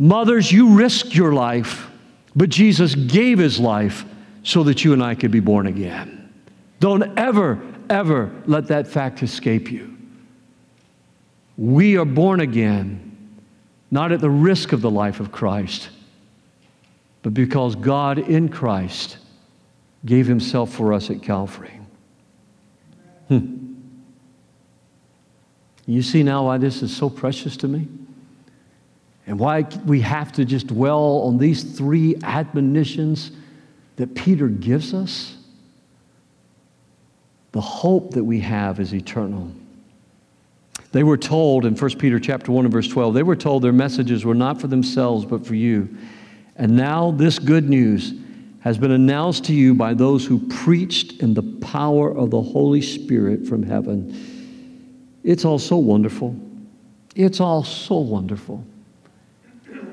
Mothers, 0.00 0.50
you 0.50 0.76
risked 0.76 1.14
your 1.14 1.32
life, 1.32 1.88
but 2.34 2.48
Jesus 2.48 2.96
gave 2.96 3.38
His 3.38 3.60
life 3.60 4.04
so 4.42 4.64
that 4.64 4.84
you 4.84 4.92
and 4.92 5.00
I 5.00 5.14
could 5.14 5.30
be 5.30 5.38
born 5.38 5.68
again. 5.68 6.32
Don't 6.80 7.16
ever, 7.16 7.62
ever 7.88 8.32
let 8.46 8.66
that 8.66 8.88
fact 8.88 9.22
escape 9.22 9.70
you. 9.70 9.96
We 11.56 11.96
are 11.96 12.04
born 12.04 12.40
again, 12.40 13.38
not 13.92 14.10
at 14.10 14.20
the 14.20 14.28
risk 14.28 14.72
of 14.72 14.82
the 14.82 14.90
life 14.90 15.20
of 15.20 15.30
Christ, 15.30 15.90
but 17.22 17.32
because 17.32 17.76
God 17.76 18.18
in 18.18 18.48
Christ 18.48 19.18
gave 20.04 20.26
Himself 20.26 20.72
for 20.72 20.92
us 20.92 21.10
at 21.10 21.22
Calvary. 21.22 21.76
Hmm. 23.28 23.74
You 25.86 26.02
see 26.02 26.22
now 26.22 26.46
why 26.46 26.58
this 26.58 26.82
is 26.82 26.94
so 26.94 27.08
precious 27.08 27.56
to 27.58 27.68
me? 27.68 27.88
And 29.26 29.38
why 29.38 29.62
we 29.86 30.00
have 30.02 30.32
to 30.32 30.44
just 30.44 30.68
dwell 30.68 31.22
on 31.24 31.38
these 31.38 31.62
three 31.62 32.16
admonitions 32.22 33.32
that 33.96 34.14
Peter 34.14 34.48
gives 34.48 34.94
us? 34.94 35.36
The 37.52 37.60
hope 37.60 38.12
that 38.14 38.24
we 38.24 38.40
have 38.40 38.78
is 38.80 38.94
eternal. 38.94 39.50
They 40.92 41.02
were 41.02 41.16
told 41.16 41.66
in 41.66 41.74
1 41.74 41.98
Peter 41.98 42.20
chapter 42.20 42.52
1 42.52 42.66
and 42.66 42.72
verse 42.72 42.88
12, 42.88 43.14
they 43.14 43.22
were 43.22 43.36
told 43.36 43.62
their 43.62 43.72
messages 43.72 44.24
were 44.24 44.34
not 44.34 44.60
for 44.60 44.66
themselves 44.66 45.24
but 45.24 45.46
for 45.46 45.54
you. 45.54 45.88
And 46.56 46.76
now 46.76 47.10
this 47.10 47.38
good 47.38 47.68
news 47.68 48.14
has 48.60 48.78
been 48.78 48.90
announced 48.90 49.44
to 49.44 49.54
you 49.54 49.74
by 49.74 49.94
those 49.94 50.24
who 50.24 50.38
preached 50.48 51.22
in 51.22 51.34
the 51.34 51.42
power 51.60 52.16
of 52.16 52.30
the 52.30 52.42
Holy 52.42 52.82
Spirit 52.82 53.46
from 53.46 53.62
heaven. 53.62 55.18
It's 55.22 55.44
all 55.44 55.58
so 55.58 55.76
wonderful. 55.76 56.34
It's 57.14 57.40
all 57.40 57.62
so 57.64 57.98
wonderful 57.98 58.64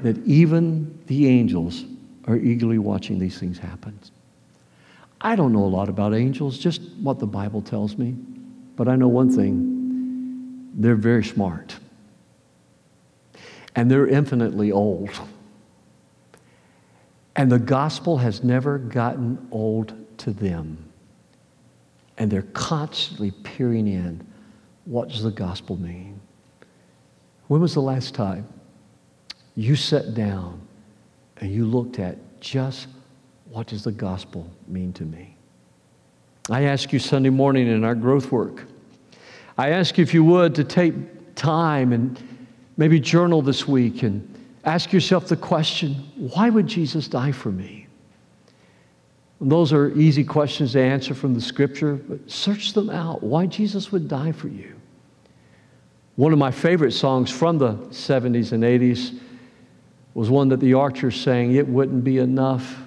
that 0.01 0.17
even 0.25 0.99
the 1.07 1.27
angels 1.27 1.85
are 2.25 2.37
eagerly 2.37 2.77
watching 2.77 3.19
these 3.19 3.37
things 3.37 3.57
happen. 3.57 3.97
I 5.21 5.35
don't 5.35 5.53
know 5.53 5.63
a 5.63 5.65
lot 5.65 5.87
about 5.87 6.13
angels, 6.13 6.57
just 6.57 6.81
what 7.01 7.19
the 7.19 7.25
Bible 7.25 7.61
tells 7.61 7.97
me. 7.97 8.15
But 8.75 8.87
I 8.87 8.95
know 8.95 9.07
one 9.07 9.31
thing 9.31 10.71
they're 10.75 10.95
very 10.95 11.23
smart. 11.23 11.77
And 13.75 13.89
they're 13.89 14.07
infinitely 14.07 14.71
old. 14.71 15.11
And 17.35 17.51
the 17.51 17.59
gospel 17.59 18.17
has 18.17 18.43
never 18.43 18.77
gotten 18.77 19.47
old 19.51 19.93
to 20.19 20.31
them. 20.31 20.77
And 22.17 22.31
they're 22.31 22.43
constantly 22.53 23.31
peering 23.31 23.87
in. 23.87 24.25
What 24.85 25.09
does 25.09 25.23
the 25.23 25.31
gospel 25.31 25.77
mean? 25.77 26.19
When 27.47 27.61
was 27.61 27.73
the 27.73 27.81
last 27.81 28.13
time 28.13 28.47
you 29.55 29.75
sat 29.75 30.13
down 30.13 30.61
and 31.37 31.51
you 31.51 31.65
looked 31.65 31.99
at 31.99 32.17
just 32.39 32.87
what 33.49 33.67
does 33.67 33.83
the 33.83 33.91
gospel 33.91 34.49
mean 34.67 34.93
to 34.93 35.03
me? 35.03 35.35
I 36.49 36.63
ask 36.63 36.91
you 36.91 36.99
Sunday 36.99 37.29
morning 37.29 37.67
in 37.67 37.83
our 37.83 37.95
growth 37.95 38.31
work. 38.31 38.65
I 39.57 39.69
ask 39.69 39.97
you 39.97 40.01
if 40.01 40.13
you 40.13 40.23
would 40.23 40.55
to 40.55 40.63
take 40.63 41.35
time 41.35 41.93
and 41.93 42.21
maybe 42.77 42.99
journal 42.99 43.41
this 43.41 43.67
week 43.67 44.03
and 44.03 44.32
Ask 44.65 44.93
yourself 44.93 45.27
the 45.27 45.35
question 45.35 45.95
why 46.15 46.49
would 46.49 46.67
Jesus 46.67 47.07
die 47.07 47.31
for 47.31 47.51
me? 47.51 47.87
Those 49.41 49.73
are 49.73 49.91
easy 49.97 50.23
questions 50.23 50.71
to 50.71 50.81
answer 50.81 51.13
from 51.13 51.33
the 51.33 51.41
scripture, 51.41 51.95
but 51.95 52.31
search 52.31 52.71
them 52.71 52.89
out. 52.89 53.21
Why 53.21 53.45
Jesus 53.45 53.91
would 53.91 54.07
die 54.07 54.31
for 54.31 54.47
you. 54.47 54.73
One 56.15 56.31
of 56.31 56.39
my 56.39 56.51
favorite 56.51 56.91
songs 56.91 57.29
from 57.29 57.57
the 57.57 57.73
70s 57.73 58.53
and 58.53 58.63
80s 58.63 59.19
was 60.13 60.29
one 60.29 60.47
that 60.49 60.59
the 60.59 60.75
Archers 60.75 61.19
sang. 61.19 61.55
It 61.55 61.67
wouldn't 61.67 62.03
be 62.03 62.19
enough 62.19 62.83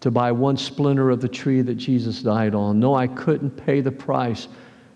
to 0.00 0.10
buy 0.10 0.30
one 0.30 0.56
splinter 0.56 1.10
of 1.10 1.20
the 1.20 1.28
tree 1.28 1.62
that 1.62 1.76
Jesus 1.76 2.22
died 2.22 2.54
on. 2.54 2.78
No, 2.78 2.94
I 2.94 3.06
couldn't 3.06 3.50
pay 3.50 3.80
the 3.80 3.92
price 3.92 4.48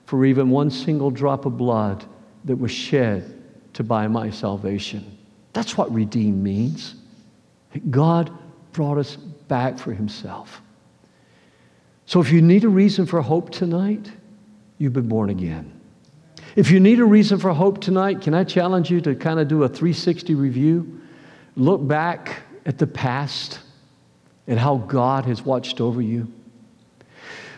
for 0.04 0.24
even 0.24 0.50
one 0.50 0.70
single 0.70 1.10
drop 1.10 1.46
of 1.46 1.56
blood 1.56 2.04
that 2.44 2.56
was 2.56 2.70
shed 2.70 3.42
to 3.72 3.82
buy 3.82 4.06
my 4.06 4.30
salvation. 4.30 5.15
That's 5.56 5.74
what 5.78 5.90
redeem 5.90 6.42
means. 6.42 6.96
God 7.88 8.30
brought 8.72 8.98
us 8.98 9.16
back 9.16 9.78
for 9.78 9.94
himself. 9.94 10.60
So 12.04 12.20
if 12.20 12.30
you 12.30 12.42
need 12.42 12.64
a 12.64 12.68
reason 12.68 13.06
for 13.06 13.22
hope 13.22 13.48
tonight, 13.48 14.12
you've 14.76 14.92
been 14.92 15.08
born 15.08 15.30
again. 15.30 15.80
If 16.56 16.70
you 16.70 16.78
need 16.78 17.00
a 17.00 17.06
reason 17.06 17.38
for 17.38 17.54
hope 17.54 17.80
tonight, 17.80 18.20
can 18.20 18.34
I 18.34 18.44
challenge 18.44 18.90
you 18.90 19.00
to 19.00 19.14
kind 19.14 19.40
of 19.40 19.48
do 19.48 19.62
a 19.62 19.68
360 19.68 20.34
review? 20.34 21.00
Look 21.56 21.88
back 21.88 22.42
at 22.66 22.76
the 22.76 22.86
past 22.86 23.60
and 24.46 24.58
how 24.58 24.76
God 24.76 25.24
has 25.24 25.40
watched 25.40 25.80
over 25.80 26.02
you. 26.02 26.30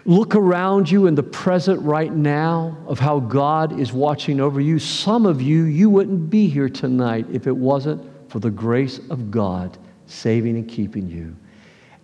Look 0.08 0.34
around 0.34 0.90
you 0.90 1.06
in 1.06 1.14
the 1.14 1.22
present 1.22 1.82
right 1.82 2.10
now 2.10 2.78
of 2.86 2.98
how 2.98 3.20
God 3.20 3.78
is 3.78 3.92
watching 3.92 4.40
over 4.40 4.58
you. 4.58 4.78
Some 4.78 5.26
of 5.26 5.42
you, 5.42 5.64
you 5.64 5.90
wouldn't 5.90 6.30
be 6.30 6.48
here 6.48 6.70
tonight 6.70 7.26
if 7.30 7.46
it 7.46 7.54
wasn't 7.54 8.02
for 8.30 8.38
the 8.38 8.50
grace 8.50 9.00
of 9.10 9.30
God 9.30 9.76
saving 10.06 10.56
and 10.56 10.66
keeping 10.66 11.10
you. 11.10 11.36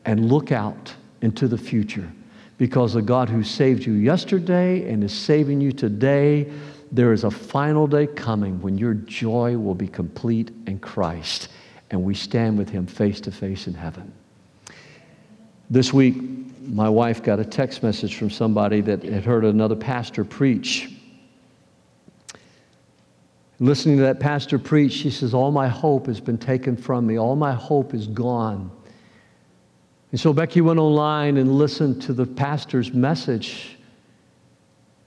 And 0.04 0.28
look 0.28 0.52
out 0.52 0.92
into 1.22 1.48
the 1.48 1.56
future 1.56 2.12
because 2.58 2.92
the 2.92 3.00
God 3.00 3.30
who 3.30 3.42
saved 3.42 3.86
you 3.86 3.94
yesterday 3.94 4.86
and 4.92 5.02
is 5.02 5.14
saving 5.14 5.62
you 5.62 5.72
today, 5.72 6.52
there 6.92 7.14
is 7.14 7.24
a 7.24 7.30
final 7.30 7.86
day 7.86 8.06
coming 8.06 8.60
when 8.60 8.76
your 8.76 8.92
joy 8.92 9.56
will 9.56 9.74
be 9.74 9.88
complete 9.88 10.50
in 10.66 10.78
Christ 10.78 11.48
and 11.90 12.04
we 12.04 12.14
stand 12.14 12.58
with 12.58 12.68
him 12.68 12.86
face 12.86 13.18
to 13.22 13.32
face 13.32 13.66
in 13.66 13.72
heaven. 13.72 14.12
This 15.70 15.90
week, 15.90 16.16
my 16.66 16.88
wife 16.88 17.22
got 17.22 17.38
a 17.40 17.44
text 17.44 17.82
message 17.82 18.16
from 18.16 18.30
somebody 18.30 18.80
that 18.80 19.02
had 19.02 19.24
heard 19.24 19.44
another 19.44 19.76
pastor 19.76 20.24
preach. 20.24 20.90
Listening 23.60 23.96
to 23.98 24.02
that 24.02 24.18
pastor 24.18 24.58
preach, 24.58 24.92
she 24.92 25.10
says, 25.10 25.34
All 25.34 25.50
my 25.50 25.68
hope 25.68 26.06
has 26.06 26.20
been 26.20 26.38
taken 26.38 26.76
from 26.76 27.06
me. 27.06 27.18
All 27.18 27.36
my 27.36 27.52
hope 27.52 27.94
is 27.94 28.06
gone. 28.06 28.70
And 30.10 30.20
so 30.20 30.32
Becky 30.32 30.60
went 30.60 30.78
online 30.78 31.36
and 31.36 31.58
listened 31.58 32.02
to 32.02 32.12
the 32.12 32.26
pastor's 32.26 32.92
message. 32.92 33.76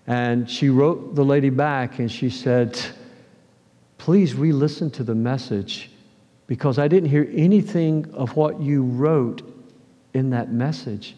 And 0.05 0.49
she 0.49 0.69
wrote 0.69 1.15
the 1.15 1.25
lady 1.25 1.49
back 1.49 1.99
and 1.99 2.11
she 2.11 2.29
said, 2.29 2.79
Please 3.97 4.35
re 4.35 4.51
listen 4.51 4.89
to 4.91 5.03
the 5.03 5.15
message 5.15 5.91
because 6.45 6.79
I 6.79 6.87
didn't 6.87 7.09
hear 7.09 7.29
anything 7.33 8.09
of 8.13 8.35
what 8.35 8.61
you 8.61 8.83
wrote 8.83 9.41
in 10.13 10.29
that 10.29 10.51
message. 10.51 11.15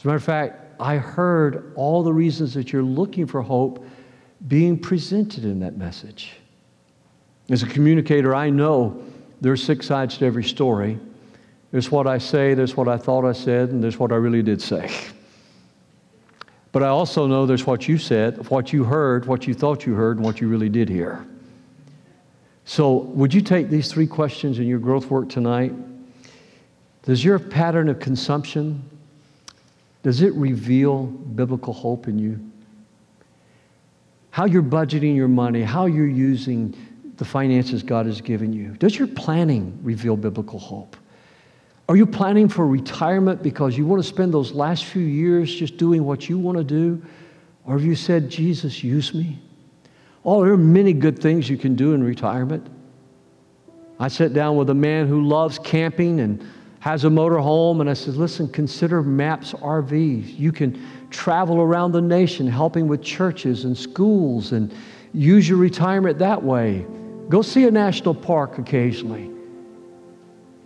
As 0.00 0.04
a 0.04 0.08
matter 0.08 0.16
of 0.16 0.24
fact, 0.24 0.80
I 0.80 0.96
heard 0.96 1.74
all 1.76 2.02
the 2.02 2.12
reasons 2.14 2.54
that 2.54 2.72
you're 2.72 2.82
looking 2.82 3.26
for 3.26 3.42
hope 3.42 3.86
being 4.48 4.78
presented 4.78 5.44
in 5.44 5.60
that 5.60 5.76
message. 5.76 6.32
As 7.50 7.62
a 7.62 7.66
communicator, 7.66 8.34
I 8.34 8.48
know 8.48 9.04
there's 9.42 9.62
six 9.62 9.84
sides 9.84 10.16
to 10.16 10.24
every 10.24 10.42
story. 10.42 10.98
There's 11.70 11.90
what 11.90 12.06
I 12.06 12.16
say, 12.16 12.54
there's 12.54 12.78
what 12.78 12.88
I 12.88 12.96
thought 12.96 13.26
I 13.26 13.32
said, 13.32 13.72
and 13.72 13.84
there's 13.84 13.98
what 13.98 14.10
I 14.10 14.14
really 14.14 14.42
did 14.42 14.62
say. 14.62 14.90
But 16.72 16.82
I 16.82 16.88
also 16.88 17.26
know 17.26 17.44
there's 17.44 17.66
what 17.66 17.86
you 17.86 17.98
said, 17.98 18.48
what 18.48 18.72
you 18.72 18.84
heard, 18.84 19.26
what 19.26 19.46
you 19.46 19.52
thought 19.52 19.84
you 19.84 19.92
heard, 19.92 20.16
and 20.16 20.24
what 20.24 20.40
you 20.40 20.48
really 20.48 20.70
did 20.70 20.88
hear. 20.88 21.26
So, 22.64 22.90
would 22.90 23.34
you 23.34 23.42
take 23.42 23.68
these 23.68 23.92
three 23.92 24.06
questions 24.06 24.60
in 24.60 24.66
your 24.66 24.78
growth 24.78 25.10
work 25.10 25.28
tonight? 25.28 25.74
Does 27.02 27.22
your 27.22 27.38
pattern 27.38 27.90
of 27.90 28.00
consumption 28.00 28.89
does 30.02 30.22
it 30.22 30.32
reveal 30.34 31.04
biblical 31.04 31.72
hope 31.72 32.08
in 32.08 32.18
you? 32.18 32.40
How 34.30 34.44
you're 34.46 34.62
budgeting 34.62 35.14
your 35.14 35.28
money, 35.28 35.62
how 35.62 35.86
you're 35.86 36.06
using 36.06 36.74
the 37.16 37.24
finances 37.24 37.82
God 37.82 38.06
has 38.06 38.20
given 38.20 38.52
you. 38.52 38.70
Does 38.76 38.98
your 38.98 39.08
planning 39.08 39.78
reveal 39.82 40.16
biblical 40.16 40.58
hope? 40.58 40.96
Are 41.88 41.96
you 41.96 42.06
planning 42.06 42.48
for 42.48 42.66
retirement 42.66 43.42
because 43.42 43.76
you 43.76 43.84
want 43.84 44.02
to 44.02 44.08
spend 44.08 44.32
those 44.32 44.52
last 44.52 44.84
few 44.84 45.02
years 45.02 45.54
just 45.54 45.76
doing 45.76 46.04
what 46.04 46.28
you 46.28 46.38
want 46.38 46.56
to 46.56 46.64
do? 46.64 47.02
Or 47.66 47.74
have 47.74 47.84
you 47.84 47.94
said, 47.94 48.30
Jesus, 48.30 48.82
use 48.82 49.12
me? 49.12 49.38
Oh, 50.24 50.42
there 50.42 50.52
are 50.52 50.56
many 50.56 50.92
good 50.92 51.18
things 51.18 51.50
you 51.50 51.56
can 51.56 51.74
do 51.74 51.92
in 51.92 52.02
retirement. 52.02 52.66
I 53.98 54.08
sat 54.08 54.32
down 54.32 54.56
with 54.56 54.70
a 54.70 54.74
man 54.74 55.08
who 55.08 55.22
loves 55.22 55.58
camping 55.58 56.20
and 56.20 56.42
has 56.80 57.04
a 57.04 57.10
motor 57.10 57.38
home, 57.38 57.80
and 57.80 57.88
I 57.88 57.94
said, 57.94 58.16
Listen, 58.16 58.48
consider 58.48 59.02
MAPS 59.02 59.52
RVs. 59.52 60.38
You 60.38 60.50
can 60.50 60.82
travel 61.10 61.60
around 61.60 61.92
the 61.92 62.00
nation 62.00 62.46
helping 62.46 62.88
with 62.88 63.02
churches 63.02 63.64
and 63.64 63.76
schools 63.76 64.52
and 64.52 64.74
use 65.12 65.48
your 65.48 65.58
retirement 65.58 66.18
that 66.18 66.42
way. 66.42 66.86
Go 67.28 67.42
see 67.42 67.66
a 67.66 67.70
national 67.70 68.14
park 68.14 68.58
occasionally. 68.58 69.30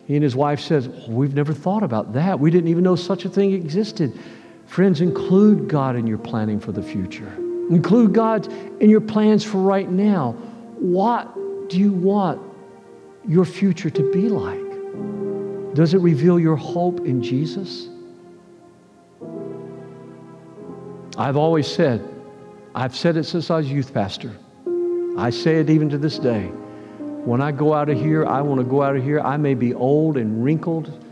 He 0.07 0.15
and 0.15 0.23
his 0.23 0.37
wife 0.37 0.61
says, 0.61 0.89
We've 1.09 1.35
never 1.35 1.53
thought 1.53 1.83
about 1.83 2.13
that. 2.13 2.39
We 2.39 2.51
didn't 2.51 2.69
even 2.69 2.85
know 2.85 2.97
such 2.97 3.25
a 3.25 3.29
thing 3.29 3.53
existed. 3.53 4.19
Friends, 4.67 5.01
include 5.01 5.69
God 5.69 5.97
in 5.97 6.07
your 6.07 6.19
planning 6.19 6.61
for 6.61 6.73
the 6.73 6.83
future. 6.83 7.33
Include 7.71 8.13
God 8.13 8.47
in 8.81 8.89
your 8.89 9.01
plans 9.01 9.45
for 9.45 9.59
right 9.59 9.91
now. 9.91 10.33
What 10.79 11.69
do 11.69 11.79
you 11.79 11.93
want 11.93 12.41
your 13.27 13.45
future 13.45 13.91
to 13.91 14.13
be 14.13 14.29
like? 14.29 14.64
Does 15.75 15.93
it 15.93 15.99
reveal 15.99 16.39
your 16.39 16.57
hope 16.57 17.01
in 17.01 17.23
Jesus? 17.23 17.89
I've 21.19 21.37
always 21.37 21.67
said, 21.67 22.09
I've 22.75 22.95
said 22.95 23.17
it 23.17 23.25
since 23.25 23.51
I 23.51 23.57
was 23.57 23.71
youth 23.71 23.93
pastor. 23.93 24.33
I 25.17 25.31
say 25.31 25.57
it 25.57 25.71
even 25.71 25.89
to 25.91 25.99
this 25.99 26.19
day. 26.19 26.47
When 27.25 27.41
I 27.41 27.53
go 27.53 27.75
out 27.75 27.89
of 27.89 27.99
here, 27.99 28.25
I 28.27 28.41
want 28.41 28.61
to 28.61 28.65
go 28.65 28.83
out 28.83 28.97
of 28.97 29.03
here. 29.03 29.21
I 29.21 29.37
may 29.37 29.55
be 29.55 29.75
old 29.75 30.17
and 30.17 30.45
wrinkled, 30.45 31.05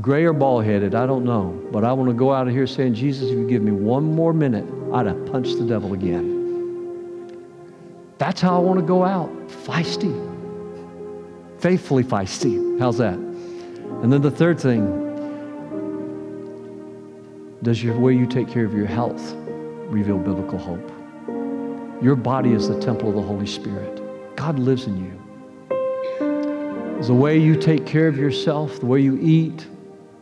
gray 0.00 0.24
or 0.24 0.32
bald 0.32 0.64
headed, 0.64 0.94
I 0.94 1.06
don't 1.06 1.24
know. 1.24 1.60
But 1.70 1.84
I 1.84 1.92
want 1.92 2.08
to 2.08 2.14
go 2.14 2.32
out 2.32 2.48
of 2.48 2.54
here 2.54 2.66
saying, 2.66 2.94
Jesus, 2.94 3.30
if 3.30 3.38
you 3.38 3.48
give 3.48 3.62
me 3.62 3.72
one 3.72 4.04
more 4.14 4.32
minute, 4.32 4.66
I'd 4.92 5.06
have 5.06 5.26
punched 5.26 5.58
the 5.58 5.64
devil 5.64 5.92
again. 5.92 6.36
That's 8.18 8.40
how 8.40 8.56
I 8.56 8.58
want 8.58 8.80
to 8.80 8.86
go 8.86 9.04
out 9.04 9.30
feisty, 9.48 10.12
faithfully 11.60 12.02
feisty. 12.02 12.80
How's 12.80 12.98
that? 12.98 13.27
And 14.02 14.12
then 14.12 14.22
the 14.22 14.30
third 14.30 14.60
thing 14.60 15.06
does 17.62 17.82
your 17.82 17.98
way 17.98 18.14
you 18.14 18.26
take 18.26 18.48
care 18.48 18.64
of 18.64 18.72
your 18.72 18.86
health 18.86 19.34
reveal 19.88 20.18
biblical 20.18 20.58
hope? 20.58 20.92
Your 22.00 22.14
body 22.14 22.52
is 22.52 22.68
the 22.68 22.78
temple 22.80 23.08
of 23.08 23.16
the 23.16 23.22
Holy 23.22 23.46
Spirit. 23.46 24.36
God 24.36 24.60
lives 24.60 24.86
in 24.86 25.04
you 25.04 26.98
Is 27.00 27.08
the 27.08 27.14
way 27.14 27.38
you 27.38 27.56
take 27.56 27.84
care 27.84 28.06
of 28.06 28.16
yourself, 28.16 28.78
the 28.78 28.86
way 28.86 29.00
you 29.00 29.18
eat, 29.20 29.66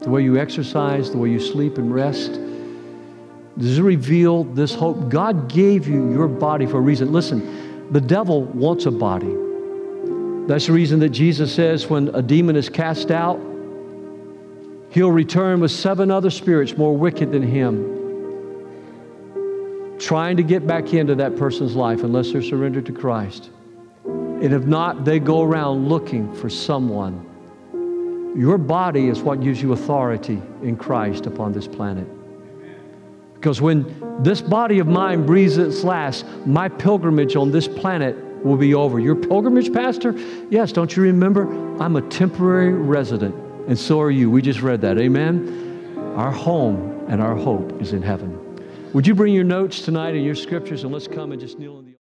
the 0.00 0.08
way 0.08 0.22
you 0.22 0.38
exercise, 0.38 1.10
the 1.10 1.18
way 1.18 1.28
you 1.28 1.38
sleep 1.38 1.76
and 1.76 1.94
rest. 1.94 2.40
Does 3.58 3.78
it 3.78 3.82
reveal 3.82 4.44
this 4.44 4.74
hope? 4.74 5.10
God 5.10 5.50
gave 5.50 5.86
you 5.86 6.10
your 6.12 6.28
body 6.28 6.64
for 6.64 6.78
a 6.78 6.80
reason. 6.80 7.12
Listen, 7.12 7.92
the 7.92 8.00
devil 8.00 8.44
wants 8.44 8.86
a 8.86 8.90
body. 8.90 9.34
That's 10.46 10.66
the 10.66 10.72
reason 10.72 11.00
that 11.00 11.10
Jesus 11.10 11.54
says 11.54 11.88
when 11.88 12.08
a 12.14 12.22
demon 12.22 12.56
is 12.56 12.68
cast 12.68 13.10
out, 13.10 13.38
he'll 14.96 15.12
return 15.12 15.60
with 15.60 15.70
seven 15.70 16.10
other 16.10 16.30
spirits 16.30 16.74
more 16.78 16.96
wicked 16.96 17.30
than 17.30 17.42
him, 17.42 17.84
trying 19.98 20.38
to 20.38 20.42
get 20.42 20.66
back 20.66 20.94
into 20.94 21.14
that 21.14 21.36
person's 21.36 21.76
life 21.76 22.02
unless 22.02 22.32
they're 22.32 22.42
surrendered 22.42 22.86
to 22.86 22.92
Christ. 22.92 23.50
And 24.06 24.54
if 24.54 24.64
not, 24.64 25.04
they 25.04 25.18
go 25.18 25.42
around 25.42 25.86
looking 25.90 26.34
for 26.36 26.48
someone. 26.48 28.34
Your 28.38 28.56
body 28.56 29.08
is 29.08 29.20
what 29.20 29.42
gives 29.42 29.60
you 29.60 29.74
authority 29.74 30.40
in 30.62 30.78
Christ 30.78 31.26
upon 31.26 31.52
this 31.52 31.68
planet. 31.68 32.08
Because 33.34 33.60
when 33.60 34.22
this 34.22 34.40
body 34.40 34.78
of 34.78 34.86
mine 34.86 35.26
breathes 35.26 35.58
its 35.58 35.84
last, 35.84 36.24
my 36.46 36.70
pilgrimage 36.70 37.36
on 37.36 37.50
this 37.50 37.68
planet 37.68 38.16
will 38.42 38.56
be 38.56 38.72
over. 38.72 38.98
Your 38.98 39.14
pilgrimage, 39.14 39.74
Pastor? 39.74 40.14
Yes, 40.48 40.72
don't 40.72 40.96
you 40.96 41.02
remember? 41.02 41.46
I'm 41.82 41.96
a 41.96 42.02
temporary 42.08 42.72
resident, 42.72 43.34
and 43.66 43.78
so 43.78 44.00
are 44.00 44.10
you. 44.10 44.30
We 44.30 44.42
just 44.42 44.62
read 44.62 44.80
that. 44.82 44.98
Amen? 44.98 45.94
Our 46.16 46.30
home 46.30 47.04
and 47.08 47.20
our 47.20 47.36
hope 47.36 47.80
is 47.80 47.92
in 47.92 48.02
heaven. 48.02 48.42
Would 48.92 49.06
you 49.06 49.14
bring 49.14 49.34
your 49.34 49.44
notes 49.44 49.82
tonight 49.82 50.14
and 50.14 50.24
your 50.24 50.34
scriptures, 50.34 50.84
and 50.84 50.92
let's 50.92 51.08
come 51.08 51.32
and 51.32 51.40
just 51.40 51.58
kneel 51.58 51.78
in 51.78 51.86
the 51.86 51.92